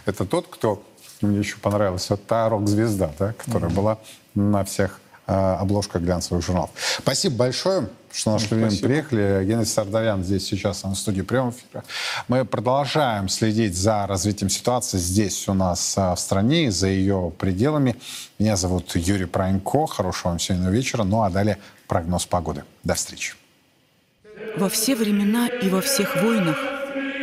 Это 0.05 0.25
тот, 0.25 0.47
кто, 0.49 0.83
мне 1.21 1.39
еще 1.39 1.57
понравилась, 1.57 2.09
вот 2.09 2.25
та 2.25 2.49
рок-звезда, 2.49 3.11
да, 3.19 3.33
которая 3.33 3.71
была 3.71 3.99
на 4.35 4.63
всех 4.63 4.99
э, 5.27 5.33
обложках 5.33 6.01
глянцевых 6.01 6.43
журналов. 6.43 6.71
Спасибо 6.99 7.35
большое, 7.35 7.89
что 8.11 8.31
нашли 8.31 8.57
время 8.57 8.77
приехали. 8.77 9.45
Геннадий 9.45 9.69
Сардарян 9.69 10.23
здесь 10.23 10.45
сейчас 10.45 10.83
на 10.83 10.95
студии 10.95 11.21
прямого 11.21 11.51
эфира. 11.51 11.83
Мы 12.27 12.45
продолжаем 12.45 13.29
следить 13.29 13.75
за 13.75 14.05
развитием 14.07 14.49
ситуации 14.49 14.97
здесь 14.97 15.47
у 15.47 15.53
нас 15.53 15.95
а, 15.97 16.15
в 16.15 16.19
стране 16.19 16.65
и 16.65 16.69
за 16.69 16.87
ее 16.87 17.31
пределами. 17.37 17.95
Меня 18.39 18.55
зовут 18.55 18.95
Юрий 18.95 19.25
Пронько. 19.25 19.87
Хорошего 19.87 20.29
вам 20.29 20.39
сегодня 20.39 20.69
вечера. 20.69 21.03
Ну 21.03 21.23
а 21.23 21.29
далее 21.29 21.57
прогноз 21.87 22.25
погоды. 22.25 22.63
До 22.83 22.93
встречи. 22.95 23.35
Во 24.57 24.69
все 24.69 24.95
времена 24.95 25.47
и 25.47 25.69
во 25.69 25.81
всех 25.81 26.21
войнах 26.21 26.57